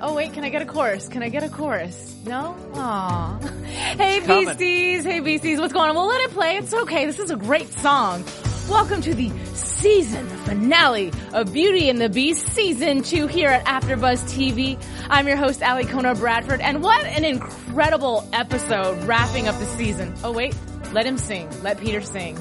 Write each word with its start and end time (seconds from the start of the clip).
Oh 0.00 0.14
wait, 0.14 0.32
can 0.32 0.44
I 0.44 0.48
get 0.48 0.62
a 0.62 0.66
chorus? 0.66 1.08
Can 1.08 1.24
I 1.24 1.28
get 1.28 1.42
a 1.42 1.48
chorus? 1.48 2.16
No? 2.24 2.54
Aw. 2.74 3.38
Hey 3.96 4.20
coming. 4.20 4.46
beasties, 4.46 5.04
hey 5.04 5.18
beasties, 5.18 5.58
what's 5.58 5.72
going 5.72 5.90
on? 5.90 5.96
We'll 5.96 6.06
let 6.06 6.20
it 6.20 6.30
play. 6.30 6.56
It's 6.56 6.72
okay. 6.72 7.04
This 7.04 7.18
is 7.18 7.32
a 7.32 7.36
great 7.36 7.68
song. 7.68 8.24
Welcome 8.68 9.00
to 9.02 9.12
the 9.12 9.28
season 9.54 10.28
finale 10.44 11.10
of 11.32 11.52
Beauty 11.52 11.88
and 11.88 12.00
the 12.00 12.08
Beast 12.08 12.46
season 12.46 13.02
two 13.02 13.26
here 13.26 13.48
at 13.48 13.64
AfterBuzz 13.64 14.22
TV. 14.32 14.80
I'm 15.10 15.26
your 15.26 15.36
host, 15.36 15.64
Ali 15.64 15.84
Kona 15.84 16.14
Bradford, 16.14 16.60
and 16.60 16.80
what 16.80 17.04
an 17.04 17.24
incredible 17.24 18.28
episode 18.32 19.02
wrapping 19.02 19.48
up 19.48 19.58
the 19.58 19.66
season. 19.66 20.14
Oh 20.22 20.30
wait, 20.30 20.54
let 20.92 21.06
him 21.06 21.18
sing. 21.18 21.48
Let 21.64 21.80
Peter 21.80 22.02
sing. 22.02 22.38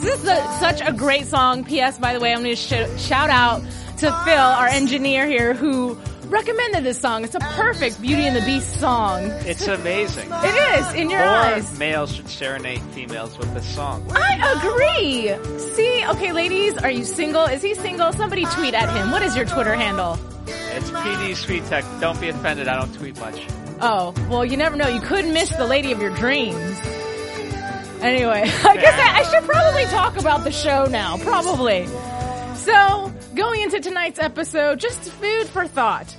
This 0.00 0.22
is 0.22 0.28
a, 0.28 0.56
such 0.60 0.80
a 0.80 0.92
great 0.92 1.26
song. 1.26 1.64
P.S. 1.64 1.98
By 1.98 2.14
the 2.14 2.20
way, 2.20 2.32
I'm 2.32 2.42
going 2.42 2.54
to 2.54 2.56
sh- 2.56 3.00
shout 3.00 3.30
out 3.30 3.60
to 3.98 4.12
Phil, 4.24 4.38
our 4.38 4.66
engineer 4.68 5.26
here, 5.26 5.54
who 5.54 5.98
recommended 6.26 6.84
this 6.84 7.00
song. 7.00 7.24
It's 7.24 7.34
a 7.34 7.40
perfect 7.40 8.00
Beauty 8.00 8.22
and 8.26 8.36
the 8.36 8.42
Beast 8.42 8.78
song. 8.78 9.24
It's 9.44 9.66
amazing. 9.66 10.28
It 10.30 10.78
is 10.80 10.94
in 10.94 11.10
your 11.10 11.20
More 11.20 11.28
eyes. 11.28 11.78
males 11.78 12.14
should 12.14 12.28
serenade 12.28 12.80
females 12.92 13.36
with 13.38 13.52
this 13.54 13.66
song. 13.74 14.06
I 14.14 14.52
agree. 14.58 15.58
See, 15.74 16.04
okay, 16.06 16.32
ladies, 16.32 16.76
are 16.78 16.90
you 16.90 17.04
single? 17.04 17.44
Is 17.44 17.62
he 17.62 17.74
single? 17.74 18.12
Somebody 18.12 18.44
tweet 18.46 18.74
at 18.74 18.94
him. 18.94 19.10
What 19.10 19.22
is 19.22 19.34
your 19.36 19.46
Twitter 19.46 19.74
handle? 19.74 20.18
It's 20.46 20.90
PD 20.90 21.34
Sweet 21.34 21.64
Tech. 21.66 21.84
Don't 22.00 22.20
be 22.20 22.28
offended. 22.28 22.68
I 22.68 22.76
don't 22.78 22.94
tweet 22.94 23.18
much. 23.18 23.46
Oh, 23.80 24.12
well, 24.30 24.44
you 24.44 24.56
never 24.56 24.76
know. 24.76 24.88
You 24.88 25.00
could 25.00 25.24
miss 25.26 25.50
the 25.50 25.66
lady 25.66 25.92
of 25.92 26.00
your 26.00 26.14
dreams. 26.14 26.78
Anyway, 28.00 28.42
I 28.64 28.76
guess 28.76 28.98
I, 28.98 29.18
I 29.18 29.22
should 29.24 29.48
probably 29.48 29.84
talk 29.86 30.16
about 30.18 30.44
the 30.44 30.52
show 30.52 30.86
now. 30.86 31.16
Probably. 31.18 31.86
So, 32.56 33.12
going 33.34 33.62
into 33.62 33.80
tonight's 33.80 34.18
episode, 34.18 34.78
just 34.78 35.00
food 35.00 35.46
for 35.48 35.66
thought. 35.66 36.16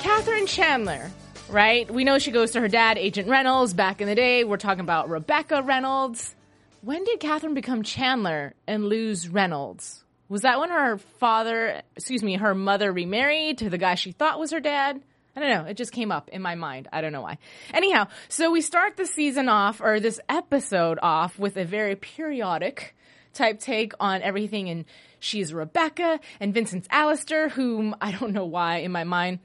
Catherine 0.00 0.46
Chandler, 0.46 1.10
right? 1.48 1.90
We 1.90 2.04
know 2.04 2.18
she 2.18 2.30
goes 2.30 2.52
to 2.52 2.60
her 2.60 2.68
dad, 2.68 2.96
Agent 2.96 3.28
Reynolds, 3.28 3.74
back 3.74 4.00
in 4.00 4.06
the 4.06 4.14
day. 4.14 4.44
We're 4.44 4.56
talking 4.56 4.80
about 4.80 5.08
Rebecca 5.08 5.62
Reynolds. 5.62 6.34
When 6.82 7.02
did 7.02 7.18
Catherine 7.18 7.54
become 7.54 7.82
Chandler 7.82 8.54
and 8.68 8.84
lose 8.84 9.28
Reynolds? 9.28 10.04
Was 10.28 10.42
that 10.42 10.60
when 10.60 10.70
her 10.70 10.98
father, 11.18 11.82
excuse 11.96 12.22
me, 12.22 12.36
her 12.36 12.54
mother 12.54 12.92
remarried 12.92 13.58
to 13.58 13.70
the 13.70 13.78
guy 13.78 13.96
she 13.96 14.12
thought 14.12 14.38
was 14.38 14.52
her 14.52 14.60
dad? 14.60 15.00
I 15.36 15.40
don't 15.40 15.50
know. 15.50 15.70
It 15.70 15.76
just 15.76 15.92
came 15.92 16.10
up 16.10 16.30
in 16.30 16.40
my 16.40 16.54
mind. 16.54 16.88
I 16.92 17.02
don't 17.02 17.12
know 17.12 17.20
why. 17.20 17.36
Anyhow, 17.74 18.08
so 18.28 18.50
we 18.50 18.62
start 18.62 18.96
the 18.96 19.04
season 19.04 19.50
off, 19.50 19.82
or 19.82 20.00
this 20.00 20.18
episode 20.30 20.98
off, 21.02 21.38
with 21.38 21.58
a 21.58 21.64
very 21.64 21.94
periodic 21.94 22.96
type 23.34 23.60
take 23.60 23.92
on 24.00 24.22
everything. 24.22 24.70
And 24.70 24.86
she's 25.18 25.52
Rebecca, 25.52 26.20
and 26.40 26.54
Vincent's 26.54 26.88
Alistair, 26.90 27.50
whom 27.50 27.94
I 28.00 28.12
don't 28.12 28.32
know 28.32 28.46
why 28.46 28.78
in 28.78 28.92
my 28.92 29.04
mind. 29.04 29.40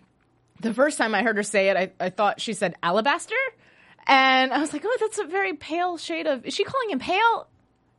The 0.62 0.74
first 0.74 0.98
time 0.98 1.14
I 1.14 1.24
heard 1.24 1.36
her 1.36 1.44
say 1.44 1.70
it, 1.70 1.76
I, 1.76 1.92
I 2.00 2.10
thought 2.10 2.40
she 2.40 2.54
said 2.54 2.76
alabaster. 2.82 3.36
And 4.08 4.54
I 4.54 4.60
was 4.60 4.72
like, 4.72 4.84
oh, 4.86 4.98
that's 5.00 5.20
a 5.20 5.26
very 5.26 5.54
pale 5.56 5.98
shade 5.98 6.26
of. 6.26 6.46
Is 6.46 6.54
she 6.54 6.64
calling 6.64 6.90
him 6.90 7.00
pale? 7.00 7.48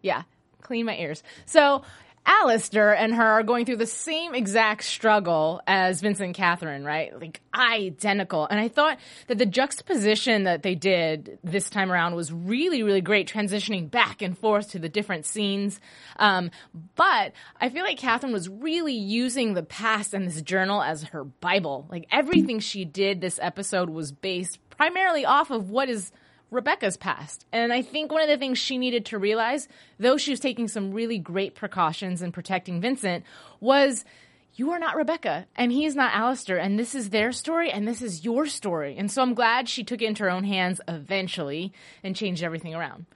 Yeah, 0.00 0.22
clean 0.62 0.86
my 0.86 0.96
ears. 0.96 1.22
So 1.44 1.82
Alistair 2.24 2.94
and 2.94 3.14
her 3.14 3.24
are 3.24 3.42
going 3.42 3.66
through 3.66 3.76
the 3.76 3.86
same 3.86 4.34
exact 4.34 4.84
struggle 4.84 5.60
as 5.66 6.00
Vincent 6.00 6.26
and 6.26 6.34
Catherine, 6.34 6.84
right? 6.84 7.18
Like 7.20 7.40
identical. 7.52 8.46
And 8.46 8.60
I 8.60 8.68
thought 8.68 8.98
that 9.26 9.38
the 9.38 9.46
juxtaposition 9.46 10.44
that 10.44 10.62
they 10.62 10.74
did 10.74 11.38
this 11.42 11.68
time 11.68 11.90
around 11.90 12.14
was 12.14 12.32
really, 12.32 12.82
really 12.82 13.00
great, 13.00 13.28
transitioning 13.28 13.90
back 13.90 14.22
and 14.22 14.38
forth 14.38 14.70
to 14.70 14.78
the 14.78 14.88
different 14.88 15.26
scenes. 15.26 15.80
Um, 16.16 16.50
but 16.94 17.32
I 17.60 17.68
feel 17.68 17.82
like 17.82 17.98
Catherine 17.98 18.32
was 18.32 18.48
really 18.48 18.94
using 18.94 19.54
the 19.54 19.64
past 19.64 20.14
and 20.14 20.26
this 20.26 20.40
journal 20.42 20.80
as 20.80 21.04
her 21.04 21.24
Bible. 21.24 21.86
Like 21.90 22.06
everything 22.12 22.60
she 22.60 22.84
did 22.84 23.20
this 23.20 23.40
episode 23.42 23.90
was 23.90 24.12
based 24.12 24.58
primarily 24.70 25.24
off 25.24 25.50
of 25.50 25.70
what 25.70 25.88
is 25.88 26.12
Rebecca's 26.52 26.96
past. 26.96 27.46
And 27.50 27.72
I 27.72 27.82
think 27.82 28.12
one 28.12 28.22
of 28.22 28.28
the 28.28 28.36
things 28.36 28.58
she 28.58 28.78
needed 28.78 29.06
to 29.06 29.18
realize, 29.18 29.68
though 29.98 30.16
she 30.16 30.30
was 30.30 30.40
taking 30.40 30.68
some 30.68 30.92
really 30.92 31.18
great 31.18 31.54
precautions 31.54 32.22
and 32.22 32.32
protecting 32.32 32.80
Vincent, 32.80 33.24
was 33.58 34.04
you 34.54 34.70
are 34.70 34.78
not 34.78 34.96
Rebecca 34.96 35.46
and 35.56 35.72
he's 35.72 35.96
not 35.96 36.14
Alistair 36.14 36.58
and 36.58 36.78
this 36.78 36.94
is 36.94 37.08
their 37.08 37.32
story 37.32 37.70
and 37.70 37.88
this 37.88 38.02
is 38.02 38.24
your 38.24 38.46
story. 38.46 38.96
And 38.98 39.10
so 39.10 39.22
I'm 39.22 39.34
glad 39.34 39.68
she 39.68 39.82
took 39.82 40.02
it 40.02 40.06
into 40.06 40.24
her 40.24 40.30
own 40.30 40.44
hands 40.44 40.80
eventually 40.86 41.72
and 42.04 42.14
changed 42.14 42.42
everything 42.42 42.74
around. 42.74 43.06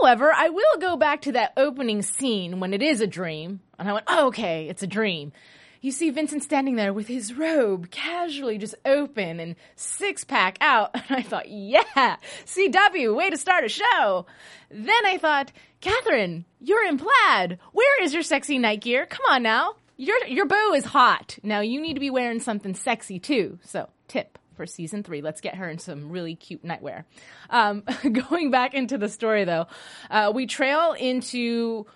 However, 0.00 0.32
I 0.32 0.48
will 0.48 0.78
go 0.80 0.96
back 0.96 1.22
to 1.22 1.32
that 1.32 1.52
opening 1.56 2.02
scene 2.02 2.58
when 2.58 2.72
it 2.72 2.82
is 2.82 3.00
a 3.00 3.06
dream. 3.06 3.60
And 3.78 3.88
I 3.88 3.92
went, 3.92 4.06
oh, 4.08 4.28
okay, 4.28 4.68
it's 4.68 4.82
a 4.82 4.86
dream. 4.86 5.32
You 5.80 5.92
see 5.92 6.10
Vincent 6.10 6.42
standing 6.42 6.76
there 6.76 6.92
with 6.92 7.06
his 7.06 7.34
robe 7.34 7.90
casually 7.90 8.58
just 8.58 8.74
open 8.84 9.38
and 9.38 9.54
six 9.76 10.24
pack 10.24 10.58
out. 10.60 10.94
And 11.08 11.16
I 11.16 11.22
thought, 11.22 11.48
yeah, 11.48 12.16
CW, 12.44 13.14
way 13.14 13.30
to 13.30 13.36
start 13.36 13.64
a 13.64 13.68
show. 13.68 14.26
Then 14.70 15.06
I 15.06 15.16
thought, 15.16 15.52
Catherine, 15.80 16.44
you're 16.60 16.86
in 16.86 16.98
plaid. 16.98 17.58
Where 17.72 18.02
is 18.02 18.12
your 18.12 18.22
sexy 18.22 18.58
night 18.58 18.82
gear? 18.82 19.06
Come 19.06 19.24
on 19.30 19.42
now. 19.42 19.76
Your, 19.96 20.26
your 20.26 20.46
bow 20.46 20.74
is 20.74 20.84
hot. 20.84 21.38
Now 21.42 21.60
you 21.60 21.80
need 21.80 21.94
to 21.94 22.00
be 22.00 22.10
wearing 22.10 22.40
something 22.40 22.74
sexy 22.74 23.18
too. 23.18 23.58
So, 23.62 23.88
tip 24.06 24.38
for 24.54 24.66
season 24.66 25.02
three. 25.02 25.22
Let's 25.22 25.40
get 25.40 25.54
her 25.54 25.68
in 25.68 25.78
some 25.78 26.10
really 26.10 26.34
cute 26.34 26.64
nightwear. 26.64 27.04
Um, 27.48 27.84
going 28.30 28.50
back 28.50 28.74
into 28.74 28.98
the 28.98 29.08
story 29.08 29.44
though, 29.44 29.66
uh, 30.10 30.32
we 30.34 30.46
trail 30.46 30.92
into 30.92 31.86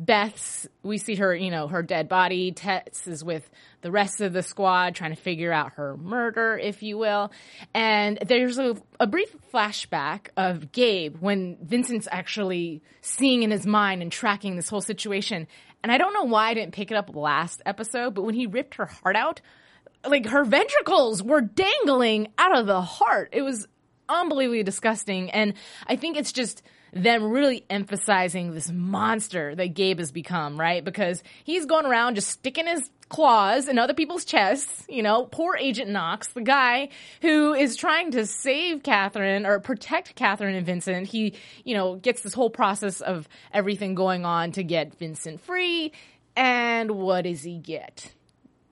Beth's, 0.00 0.66
we 0.82 0.96
see 0.96 1.16
her, 1.16 1.34
you 1.34 1.50
know, 1.50 1.68
her 1.68 1.82
dead 1.82 2.08
body. 2.08 2.52
Tess 2.52 3.06
is 3.06 3.22
with 3.22 3.48
the 3.82 3.90
rest 3.90 4.22
of 4.22 4.32
the 4.32 4.42
squad 4.42 4.94
trying 4.94 5.14
to 5.14 5.20
figure 5.20 5.52
out 5.52 5.74
her 5.74 5.94
murder, 5.98 6.58
if 6.58 6.82
you 6.82 6.96
will. 6.96 7.30
And 7.74 8.18
there's 8.26 8.58
a, 8.58 8.76
a 8.98 9.06
brief 9.06 9.36
flashback 9.52 10.28
of 10.38 10.72
Gabe 10.72 11.18
when 11.20 11.58
Vincent's 11.60 12.08
actually 12.10 12.82
seeing 13.02 13.42
in 13.42 13.50
his 13.50 13.66
mind 13.66 14.00
and 14.00 14.10
tracking 14.10 14.56
this 14.56 14.70
whole 14.70 14.80
situation. 14.80 15.46
And 15.82 15.92
I 15.92 15.98
don't 15.98 16.14
know 16.14 16.24
why 16.24 16.48
I 16.48 16.54
didn't 16.54 16.72
pick 16.72 16.90
it 16.90 16.96
up 16.96 17.14
last 17.14 17.60
episode, 17.66 18.14
but 18.14 18.22
when 18.22 18.34
he 18.34 18.46
ripped 18.46 18.76
her 18.76 18.86
heart 18.86 19.16
out, 19.16 19.42
like 20.06 20.26
her 20.26 20.44
ventricles 20.44 21.22
were 21.22 21.42
dangling 21.42 22.28
out 22.38 22.58
of 22.58 22.66
the 22.66 22.80
heart. 22.80 23.28
It 23.32 23.42
was 23.42 23.68
unbelievably 24.08 24.62
disgusting. 24.62 25.30
And 25.30 25.52
I 25.86 25.96
think 25.96 26.16
it's 26.16 26.32
just 26.32 26.62
them 26.92 27.24
really 27.24 27.64
emphasizing 27.70 28.52
this 28.52 28.70
monster 28.70 29.54
that 29.54 29.74
Gabe 29.74 29.98
has 29.98 30.12
become, 30.12 30.58
right? 30.58 30.84
Because 30.84 31.22
he's 31.44 31.66
going 31.66 31.86
around 31.86 32.16
just 32.16 32.28
sticking 32.28 32.66
his 32.66 32.90
claws 33.08 33.68
in 33.68 33.78
other 33.78 33.94
people's 33.94 34.24
chests. 34.24 34.84
You 34.88 35.02
know, 35.02 35.24
poor 35.24 35.56
Agent 35.56 35.90
Knox, 35.90 36.28
the 36.28 36.40
guy 36.40 36.88
who 37.22 37.52
is 37.52 37.76
trying 37.76 38.12
to 38.12 38.26
save 38.26 38.82
Catherine 38.82 39.46
or 39.46 39.60
protect 39.60 40.14
Catherine 40.14 40.54
and 40.54 40.66
Vincent. 40.66 41.06
He, 41.08 41.34
you 41.64 41.74
know, 41.74 41.96
gets 41.96 42.22
this 42.22 42.34
whole 42.34 42.50
process 42.50 43.00
of 43.00 43.28
everything 43.52 43.94
going 43.94 44.24
on 44.24 44.52
to 44.52 44.62
get 44.62 44.98
Vincent 44.98 45.40
free. 45.40 45.92
And 46.36 46.92
what 46.92 47.22
does 47.22 47.42
he 47.42 47.58
get? 47.58 48.12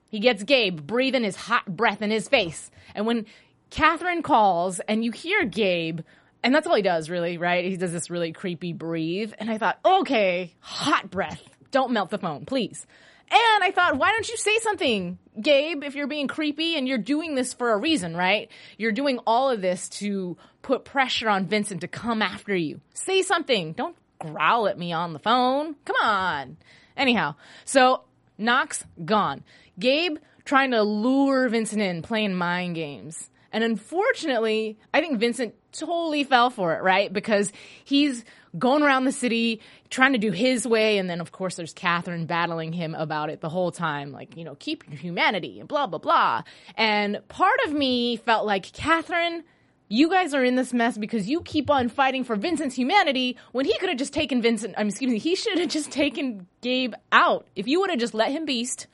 He 0.09 0.21
gets 0.21 0.43
Gabe 0.43 0.87
breathing 0.87 1.25
his 1.25 1.37
hot 1.37 1.67
breath 1.67 2.01
in 2.01 2.11
his 2.11 2.29
face. 2.29 2.71
And 2.95 3.07
when 3.07 3.27
Catherine 3.71 4.23
calls 4.23 4.81
and 4.81 5.05
you 5.05 5.13
hear 5.13 5.45
Gabe, 5.45 6.01
and 6.43 6.55
that's 6.55 6.67
all 6.67 6.75
he 6.77 6.83
does, 6.83 7.11
really, 7.11 7.39
right? 7.39 7.65
He 7.65 7.77
does 7.77 7.93
this 7.93 8.11
really 8.11 8.33
creepy 8.33 8.73
breathe. 8.73 9.33
And 9.39 9.51
I 9.51 9.59
thought, 9.59 9.79
okay, 9.85 10.55
hot 10.61 11.11
breath. 11.11 11.43
Don't 11.71 11.93
melt 11.93 12.11
the 12.11 12.19
phone, 12.19 12.47
please. 12.47 12.87
and 13.31 13.65
I 13.65 13.71
thought, 13.73 13.99
why 13.99 14.11
don't 14.13 14.29
you 14.29 14.37
say 14.37 14.59
something, 14.61 15.19
Gabe, 15.41 15.85
if 15.85 15.95
you're 15.95 16.07
being 16.07 16.29
creepy 16.29 16.77
and 16.77 16.89
you're 16.89 16.97
doing 16.97 17.35
this 17.35 17.53
for 17.53 17.73
a 17.73 17.77
reason, 17.77 18.17
right? 18.17 18.51
You're 18.79 18.93
doing 18.93 19.19
all 19.27 19.51
of 19.51 19.61
this 19.61 19.89
to 20.01 20.37
put 20.63 20.85
pressure 20.85 21.29
on 21.29 21.47
Vincent 21.47 21.83
to 21.83 21.89
come 21.89 22.23
after 22.23 22.55
you. 22.57 22.81
Say 22.95 23.23
something. 23.23 23.73
Don't 23.73 23.97
growl 24.19 24.67
at 24.69 24.79
me 24.79 24.93
on 24.93 25.13
the 25.13 25.19
phone. 25.19 25.75
Come 25.85 25.97
on. 26.03 26.57
Anyhow, 26.97 27.35
so 27.65 28.05
Knox 28.39 28.85
gone. 29.05 29.45
Gabe 29.79 30.17
trying 30.45 30.71
to 30.71 30.83
lure 30.83 31.49
Vincent 31.49 31.83
in, 31.83 32.01
playing 32.03 32.35
mind 32.35 32.75
games. 32.77 33.31
And 33.53 33.63
unfortunately, 33.63 34.79
I 34.93 35.01
think 35.01 35.19
Vincent 35.21 35.55
totally 35.73 36.25
fell 36.25 36.51
for 36.51 36.75
it, 36.75 36.83
right? 36.83 37.13
Because 37.13 37.53
he's 37.85 38.25
going 38.59 38.83
around 38.83 39.05
the 39.05 39.13
city 39.13 39.61
trying 39.91 40.13
to 40.13 40.19
do 40.19 40.33
his 40.33 40.67
way. 40.67 40.99
And 40.99 41.09
then, 41.09 41.21
of 41.21 41.33
course, 41.33 41.57
there's 41.57 41.73
Catherine 41.73 42.27
battling 42.27 42.73
him 42.73 42.95
about 42.95 43.31
it 43.31 43.41
the 43.41 43.49
whole 43.49 43.71
time, 43.71 44.13
like, 44.13 44.37
you 44.37 44.45
know, 44.45 44.57
keep 44.59 44.89
your 44.89 44.99
humanity 44.99 45.61
and 45.61 45.69
blah, 45.69 45.87
blah, 45.87 45.99
blah. 45.99 46.43
And 46.77 47.21
part 47.29 47.59
of 47.67 47.73
me 47.73 48.17
felt 48.17 48.47
like, 48.47 48.73
Catherine, 48.73 49.45
you 49.89 50.11
guys 50.11 50.35
are 50.35 50.45
in 50.45 50.57
this 50.57 50.73
mess 50.73 50.99
because 50.99 51.29
you 51.29 51.41
keep 51.43 51.71
on 51.71 51.89
fighting 51.89 52.25
for 52.25 52.37
Vincent's 52.37 52.75
humanity 52.75 53.37
when 53.53 53.65
he 53.65 53.77
could 53.79 53.89
have 53.89 53.99
just 53.99 54.13
taken 54.13 54.43
Vincent, 54.43 54.75
I 54.77 54.83
mean, 54.83 54.91
excuse 54.91 55.11
me, 55.11 55.19
he 55.19 55.35
should 55.35 55.59
have 55.59 55.69
just 55.69 55.91
taken 55.91 56.47
Gabe 56.61 56.95
out. 57.11 57.47
If 57.57 57.67
you 57.67 57.81
would 57.81 57.91
have 57.91 57.99
just 57.99 58.15
let 58.15 58.31
him 58.31 58.45
beast, 58.45 58.87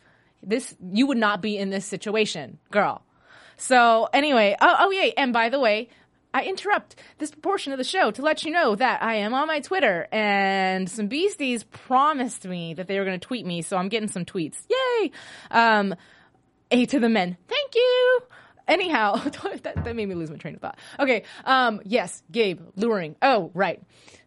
this, 0.43 0.75
you 0.93 1.06
would 1.06 1.19
not 1.19 1.41
be 1.41 1.59
in 1.59 1.70
this 1.70 1.85
situation, 1.85 2.59
girl. 2.70 3.03
So 3.56 4.09
anyway, 4.12 4.56
oh, 4.61 4.77
oh 4.81 4.91
yeah, 4.91 5.11
and 5.17 5.32
by 5.32 5.49
the 5.49 5.61
way, 5.61 5.88
I 6.35 6.43
interrupt 6.43 6.97
this 7.19 7.31
portion 7.31 7.73
of 7.73 7.79
the 7.79 7.85
show 7.85 8.11
to 8.11 8.23
let 8.23 8.45
you 8.45 8.51
know 8.51 8.75
that 8.75 9.03
I 9.05 9.15
am 9.17 9.33
on 9.33 9.47
my 9.47 9.61
Twitter 9.61 10.09
and 10.11 10.91
some 10.91 11.07
beasties 11.07 11.63
promised 11.63 12.45
me 12.45 12.75
that 12.75 12.89
they 12.89 12.99
were 12.99 13.05
going 13.05 13.19
to 13.19 13.25
tweet 13.25 13.47
me, 13.47 13.63
so 13.63 13.77
I'm 13.77 13.89
getting 13.89 14.09
some 14.09 14.25
tweets. 14.25 14.57
Yay! 14.69 15.13
Um, 15.53 15.95
A 16.73 16.87
to 16.87 16.99
the 16.99 17.09
men. 17.09 17.37
Thank 17.47 17.75
you. 17.77 18.21
Anyhow, 18.67 19.17
that, 19.63 19.85
that 19.85 19.97
made 19.97 20.09
me 20.09 20.17
lose 20.17 20.29
my 20.29 20.37
train 20.37 20.57
of 20.57 20.61
thought. 20.61 20.79
Okay. 20.99 21.23
Um, 21.45 21.81
yes, 21.85 22.23
Gabe 22.33 22.61
luring. 22.75 23.15
Oh, 23.23 23.53
right. 23.55 23.81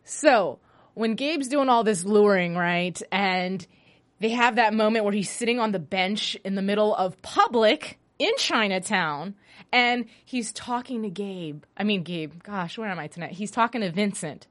So 0.06 0.60
when 0.94 1.15
Gabe's 1.15 1.50
doing 1.50 1.68
all 1.68 1.83
this 1.83 2.06
luring, 2.06 2.56
right, 2.56 3.00
and 3.12 3.65
they 4.21 4.30
have 4.30 4.56
that 4.56 4.74
moment 4.74 5.03
where 5.03 5.13
he's 5.13 5.30
sitting 5.30 5.60
on 5.60 5.74
the 5.74 5.80
bench 5.80 6.36
in 6.45 6.56
the 6.56 6.62
middle 6.62 6.95
of 6.95 7.21
public 7.21 8.00
in 8.18 8.31
Chinatown 8.38 9.36
and 9.71 10.06
he's 10.25 10.51
talking 10.51 11.04
to 11.04 11.09
Gabe. 11.09 11.63
I 11.75 11.83
mean, 11.83 12.04
Gabe, 12.04 12.44
gosh, 12.44 12.77
where 12.77 12.89
am 12.89 13.00
I 13.00 13.07
tonight? 13.07 13.31
He's 13.31 13.51
talking 13.51 13.81
to 13.81 13.92
Vincent 13.92 14.48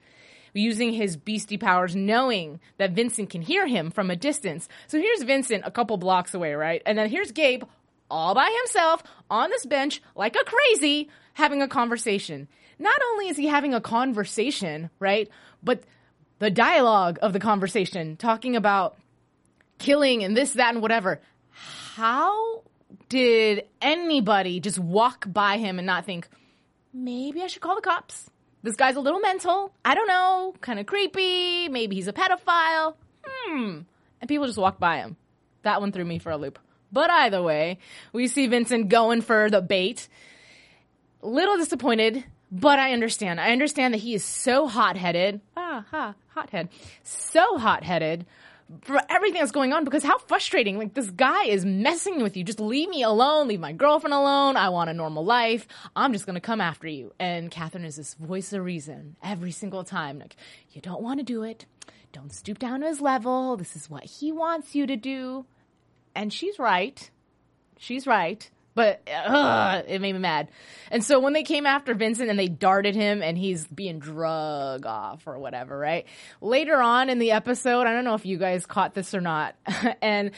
using 0.52 0.92
his 0.92 1.16
beastie 1.16 1.58
powers, 1.58 1.94
knowing 1.94 2.60
that 2.78 2.92
Vincent 2.92 3.30
can 3.30 3.42
hear 3.42 3.66
him 3.66 3.90
from 3.90 4.10
a 4.10 4.16
distance. 4.16 4.68
So 4.86 4.98
here's 4.98 5.22
Vincent 5.22 5.64
a 5.66 5.70
couple 5.70 5.96
blocks 5.98 6.34
away, 6.34 6.54
right? 6.54 6.82
And 6.86 6.96
then 6.96 7.10
here's 7.10 7.32
Gabe 7.32 7.64
all 8.10 8.34
by 8.34 8.50
himself 8.62 9.02
on 9.30 9.50
this 9.50 9.66
bench 9.66 10.00
like 10.14 10.36
a 10.36 10.44
crazy 10.44 11.10
having 11.34 11.60
a 11.60 11.68
conversation. 11.68 12.48
Not 12.78 12.98
only 13.12 13.28
is 13.28 13.36
he 13.36 13.46
having 13.46 13.74
a 13.74 13.80
conversation, 13.80 14.90
right? 14.98 15.28
But 15.62 15.82
the 16.38 16.50
dialogue 16.50 17.18
of 17.22 17.32
the 17.32 17.40
conversation 17.40 18.16
talking 18.16 18.56
about 18.56 18.96
killing 19.78 20.24
and 20.24 20.36
this, 20.36 20.52
that, 20.52 20.74
and 20.74 20.82
whatever. 20.82 21.20
How 21.50 22.62
did 23.08 23.64
anybody 23.80 24.60
just 24.60 24.78
walk 24.78 25.24
by 25.32 25.58
him 25.58 25.78
and 25.78 25.86
not 25.86 26.04
think, 26.04 26.28
maybe 26.92 27.42
I 27.42 27.46
should 27.46 27.62
call 27.62 27.76
the 27.76 27.82
cops? 27.82 28.30
This 28.62 28.76
guy's 28.76 28.96
a 28.96 29.00
little 29.00 29.20
mental. 29.20 29.72
I 29.84 29.94
don't 29.94 30.08
know. 30.08 30.54
Kind 30.60 30.80
of 30.80 30.86
creepy. 30.86 31.68
Maybe 31.68 31.94
he's 31.94 32.08
a 32.08 32.12
pedophile. 32.12 32.94
Hmm. 33.24 33.80
And 34.20 34.28
people 34.28 34.46
just 34.46 34.58
walk 34.58 34.80
by 34.80 34.98
him. 34.98 35.16
That 35.62 35.80
one 35.80 35.92
threw 35.92 36.04
me 36.04 36.18
for 36.18 36.30
a 36.30 36.36
loop. 36.36 36.58
But 36.90 37.10
either 37.10 37.42
way, 37.42 37.78
we 38.12 38.28
see 38.28 38.46
Vincent 38.46 38.88
going 38.88 39.20
for 39.20 39.50
the 39.50 39.60
bait. 39.60 40.08
Little 41.22 41.56
disappointed, 41.56 42.24
but 42.50 42.78
I 42.78 42.92
understand. 42.92 43.40
I 43.40 43.52
understand 43.52 43.94
that 43.94 43.98
he 43.98 44.14
is 44.14 44.24
so 44.24 44.66
hot 44.66 44.96
headed. 44.96 45.40
Ah, 45.56 45.84
ha, 45.90 46.14
hothead. 46.28 46.68
So 47.02 47.58
hot 47.58 47.84
headed 47.84 48.26
for 48.82 49.00
everything 49.08 49.40
that's 49.40 49.52
going 49.52 49.72
on 49.72 49.84
because 49.84 50.02
how 50.02 50.18
frustrating. 50.18 50.78
Like, 50.78 50.94
this 50.94 51.10
guy 51.10 51.44
is 51.44 51.64
messing 51.64 52.22
with 52.22 52.36
you. 52.36 52.44
Just 52.44 52.60
leave 52.60 52.88
me 52.88 53.02
alone. 53.02 53.48
Leave 53.48 53.60
my 53.60 53.72
girlfriend 53.72 54.14
alone. 54.14 54.56
I 54.56 54.70
want 54.70 54.90
a 54.90 54.94
normal 54.94 55.24
life. 55.24 55.66
I'm 55.94 56.12
just 56.12 56.26
going 56.26 56.34
to 56.34 56.40
come 56.40 56.60
after 56.60 56.88
you. 56.88 57.12
And 57.18 57.50
Catherine 57.50 57.84
is 57.84 57.96
this 57.96 58.14
voice 58.14 58.52
of 58.52 58.64
reason 58.64 59.16
every 59.22 59.52
single 59.52 59.84
time. 59.84 60.18
Like, 60.18 60.36
you 60.70 60.80
don't 60.80 61.02
want 61.02 61.20
to 61.20 61.24
do 61.24 61.42
it. 61.42 61.66
Don't 62.12 62.32
stoop 62.32 62.58
down 62.58 62.80
to 62.80 62.86
his 62.86 63.00
level. 63.00 63.56
This 63.56 63.76
is 63.76 63.90
what 63.90 64.04
he 64.04 64.32
wants 64.32 64.74
you 64.74 64.86
to 64.86 64.96
do. 64.96 65.46
And 66.14 66.32
she's 66.32 66.58
right. 66.58 67.10
She's 67.78 68.06
right 68.06 68.50
but 68.76 69.00
ugh, 69.10 69.84
it 69.88 70.02
made 70.02 70.12
me 70.12 70.18
mad. 70.18 70.48
And 70.90 71.02
so 71.02 71.18
when 71.18 71.32
they 71.32 71.42
came 71.42 71.64
after 71.64 71.94
Vincent 71.94 72.28
and 72.28 72.38
they 72.38 72.46
darted 72.46 72.94
him 72.94 73.22
and 73.22 73.36
he's 73.36 73.66
being 73.66 73.98
drug 73.98 74.84
off 74.84 75.26
or 75.26 75.38
whatever, 75.38 75.76
right? 75.76 76.04
Later 76.42 76.76
on 76.76 77.08
in 77.08 77.18
the 77.18 77.32
episode, 77.32 77.86
I 77.86 77.92
don't 77.92 78.04
know 78.04 78.14
if 78.14 78.26
you 78.26 78.36
guys 78.36 78.66
caught 78.66 78.92
this 78.92 79.14
or 79.14 79.22
not, 79.22 79.56
and 80.02 80.30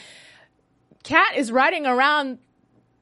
Kat 1.03 1.35
is 1.35 1.51
riding 1.51 1.85
around 1.85 2.39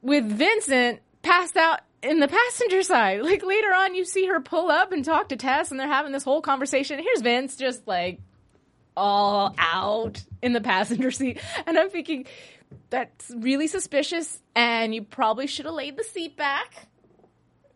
with 0.02 0.24
Vincent 0.24 1.00
passed 1.22 1.56
out 1.56 1.80
in 2.02 2.18
the 2.18 2.28
passenger 2.28 2.82
side. 2.82 3.22
Like 3.28 3.44
later 3.44 3.68
on, 3.68 3.94
you 3.94 4.04
see 4.04 4.26
her 4.26 4.40
pull 4.40 4.70
up 4.70 4.90
and 4.90 5.04
talk 5.04 5.28
to 5.28 5.36
Tess, 5.36 5.70
and 5.70 5.78
they're 5.78 5.86
having 5.86 6.10
this 6.10 6.24
whole 6.24 6.42
conversation. 6.42 6.98
Here's 6.98 7.20
Vince 7.20 7.54
just 7.54 7.86
like 7.86 8.20
all 8.98 9.54
out 9.58 10.22
in 10.42 10.52
the 10.52 10.60
passenger 10.60 11.10
seat, 11.10 11.40
and 11.66 11.78
I'm 11.78 11.90
thinking, 11.90 12.26
that's 12.90 13.32
really 13.36 13.66
suspicious, 13.66 14.42
and 14.54 14.94
you 14.94 15.02
probably 15.02 15.46
should 15.46 15.66
have 15.66 15.74
laid 15.74 15.96
the 15.96 16.04
seat 16.04 16.36
back. 16.36 16.88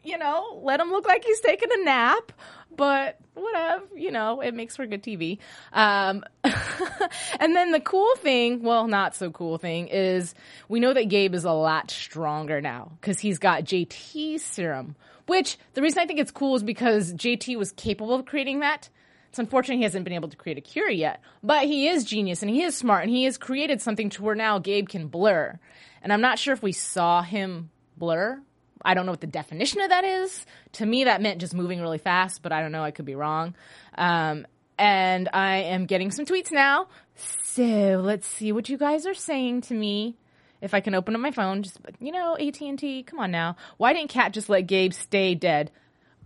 You 0.05 0.19
know, 0.19 0.61
let 0.65 0.81
him 0.81 0.91
look 0.91 1.07
like 1.07 1.25
he's 1.25 1.41
taking 1.41 1.69
a 1.73 1.85
nap, 1.85 2.33
but 2.77 3.19
whatever, 3.35 3.85
you 3.95 4.11
know, 4.11 4.41
it 4.41 4.53
makes 4.53 4.77
for 4.77 4.87
good 4.87 5.03
TV. 5.03 5.39
Um, 5.73 6.25
and 6.45 7.55
then 7.55 7.71
the 7.71 7.81
cool 7.81 8.15
thing, 8.17 8.63
well, 8.63 8.89
not 8.89 9.15
so 9.15 9.31
cool 9.31 9.59
thing, 9.59 9.89
is 9.89 10.35
we 10.69 10.81
know 10.81 10.93
that 10.93 11.09
Gabe 11.09 11.35
is 11.35 11.45
a 11.45 11.53
lot 11.53 11.91
stronger 11.91 12.61
now 12.61 12.93
because 13.01 13.21
he's 13.21 13.39
got 13.39 13.65
JT 13.65 14.41
serum, 14.41 14.97
which 15.27 15.59
the 15.75 15.83
reason 15.83 16.01
I 16.01 16.07
think 16.07 16.21
it's 16.21 16.33
cool 16.33 16.57
is 16.57 16.63
because 16.63 17.13
JT 17.15 17.57
was 17.57 17.73
capable 17.73 18.15
of 18.15 18.27
creating 18.27 18.61
that. 18.61 18.89
It's 19.33 19.39
unfortunate 19.39 19.79
he 19.79 19.85
hasn't 19.85 20.05
been 20.05 20.13
able 20.13 20.29
to 20.29 20.37
create 20.37 20.59
a 20.59 20.61
cure 20.61 20.91
yet, 20.91 21.23
but 21.43 21.65
he 21.65 21.89
is 21.89 22.05
genius 22.05 22.43
and 22.43 22.51
he 22.51 22.65
is 22.65 22.77
smart 22.77 23.05
and 23.05 23.11
he 23.11 23.25
has 23.25 23.39
created 23.39 23.81
something 23.81 24.11
to 24.11 24.23
where 24.23 24.35
now 24.35 24.59
Gabe 24.59 24.91
can 24.91 25.09
blur. 25.09 25.59
And 26.03 26.13
I'm 26.13 26.21
not 26.21 26.39
sure 26.39 26.53
if 26.53 26.63
we 26.63 26.73
saw 26.73 27.23
him 27.23 27.71
blur. 27.97 28.43
I 28.85 28.93
don't 28.93 29.07
know 29.07 29.13
what 29.13 29.23
the 29.23 29.27
definition 29.27 29.81
of 29.81 29.89
that 29.89 30.05
is. 30.05 30.45
To 30.73 30.85
me, 30.85 31.05
that 31.05 31.23
meant 31.23 31.41
just 31.41 31.55
moving 31.55 31.81
really 31.81 31.97
fast, 31.97 32.43
but 32.43 32.53
I 32.53 32.61
don't 32.61 32.73
know. 32.73 32.85
I 32.85 32.91
could 32.91 33.07
be 33.07 33.15
wrong. 33.15 33.55
Um, 33.97 34.47
and 34.79 35.31
I 35.33 35.61
am 35.61 35.87
getting 35.87 36.11
some 36.11 36.27
tweets 36.27 36.53
now. 36.53 36.89
So 37.15 38.03
let's 38.05 38.27
see 38.27 38.53
what 38.53 38.69
you 38.69 38.77
guys 38.77 39.07
are 39.07 39.15
saying 39.15 39.63
to 39.63 39.75
me. 39.75 40.19
If 40.61 40.75
I 40.75 40.81
can 40.81 40.95
open 40.95 41.15
up 41.15 41.23
my 41.23 41.31
phone, 41.31 41.63
just 41.63 41.79
you 42.01 42.13
know, 42.13 42.37
AT 42.37 42.61
and 42.61 42.79
T. 42.79 43.03
Come 43.03 43.19
on 43.19 43.31
now. 43.31 43.57
Why 43.79 43.95
didn't 43.95 44.11
Kat 44.11 44.35
just 44.35 44.51
let 44.51 44.67
Gabe 44.67 44.93
stay 44.93 45.35
dead? 45.35 45.71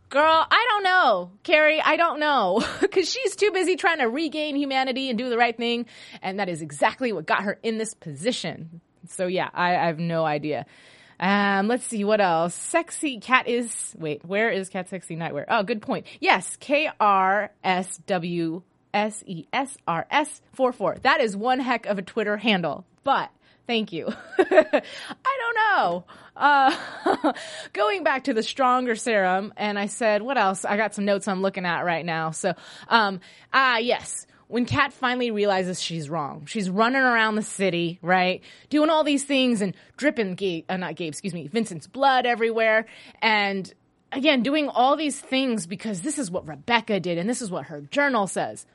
Girl, 0.08 0.46
I 0.48 0.66
don't 0.70 0.82
know. 0.84 1.30
Carrie, 1.42 1.80
I 1.80 1.96
don't 1.96 2.20
know. 2.20 2.64
Because 2.80 3.10
she's 3.10 3.36
too 3.36 3.50
busy 3.50 3.76
trying 3.76 3.98
to 3.98 4.08
regain 4.08 4.56
humanity 4.56 5.10
and 5.10 5.18
do 5.18 5.28
the 5.28 5.36
right 5.36 5.56
thing. 5.56 5.86
And 6.22 6.38
that 6.38 6.48
is 6.48 6.62
exactly 6.62 7.12
what 7.12 7.26
got 7.26 7.42
her 7.42 7.58
in 7.62 7.78
this 7.78 7.94
position. 7.94 8.80
So, 9.08 9.26
yeah, 9.26 9.50
I, 9.52 9.76
I 9.76 9.86
have 9.86 9.98
no 9.98 10.24
idea. 10.24 10.66
Um, 11.18 11.68
let's 11.68 11.84
see 11.84 12.04
what 12.04 12.20
else. 12.20 12.54
Sexy 12.54 13.18
cat 13.20 13.48
is 13.48 13.94
wait, 13.98 14.24
where 14.24 14.50
is 14.50 14.68
cat 14.68 14.88
sexy 14.88 15.16
nightwear? 15.16 15.44
Oh, 15.48 15.62
good 15.62 15.82
point. 15.82 16.06
Yes, 16.20 16.56
K 16.56 16.90
R 17.00 17.50
S 17.64 17.98
W 18.06 18.62
S 18.92 19.22
E 19.26 19.46
S 19.52 19.76
R 19.86 20.06
S 20.10 20.42
four 20.52 20.72
four. 20.72 20.96
That 21.02 21.20
is 21.20 21.36
one 21.36 21.60
heck 21.60 21.86
of 21.86 21.98
a 21.98 22.02
Twitter 22.02 22.36
handle. 22.36 22.84
But 23.04 23.30
thank 23.66 23.92
you. 23.92 24.08
I 24.38 24.82
don't 25.38 25.56
know. 25.56 26.04
Uh, 26.36 27.32
going 27.72 28.04
back 28.04 28.24
to 28.24 28.34
the 28.34 28.42
stronger 28.42 28.94
serum, 28.94 29.52
and 29.56 29.78
I 29.78 29.86
said, 29.86 30.22
what 30.22 30.36
else? 30.36 30.64
I 30.64 30.76
got 30.76 30.94
some 30.94 31.04
notes 31.04 31.28
I'm 31.28 31.42
looking 31.42 31.64
at 31.64 31.80
right 31.84 32.04
now. 32.04 32.30
So, 32.30 32.52
um, 32.88 33.20
ah, 33.52 33.78
yes. 33.78 34.26
When 34.48 34.64
Kat 34.64 34.92
finally 34.92 35.32
realizes 35.32 35.82
she's 35.82 36.08
wrong, 36.08 36.46
she's 36.46 36.70
running 36.70 37.02
around 37.02 37.34
the 37.34 37.42
city, 37.42 37.98
right? 38.00 38.42
Doing 38.70 38.90
all 38.90 39.02
these 39.02 39.24
things 39.24 39.60
and 39.60 39.74
dripping 39.96 40.36
Gabe, 40.36 40.64
uh, 40.68 40.76
not 40.76 40.94
Gabe, 40.94 41.08
excuse 41.08 41.34
me, 41.34 41.48
Vincent's 41.48 41.88
blood 41.88 42.26
everywhere. 42.26 42.86
And 43.20 43.72
again, 44.12 44.42
doing 44.42 44.68
all 44.68 44.94
these 44.94 45.20
things 45.20 45.66
because 45.66 46.02
this 46.02 46.16
is 46.16 46.30
what 46.30 46.46
Rebecca 46.46 47.00
did 47.00 47.18
and 47.18 47.28
this 47.28 47.42
is 47.42 47.50
what 47.50 47.66
her 47.66 47.80
journal 47.80 48.28
says. 48.28 48.66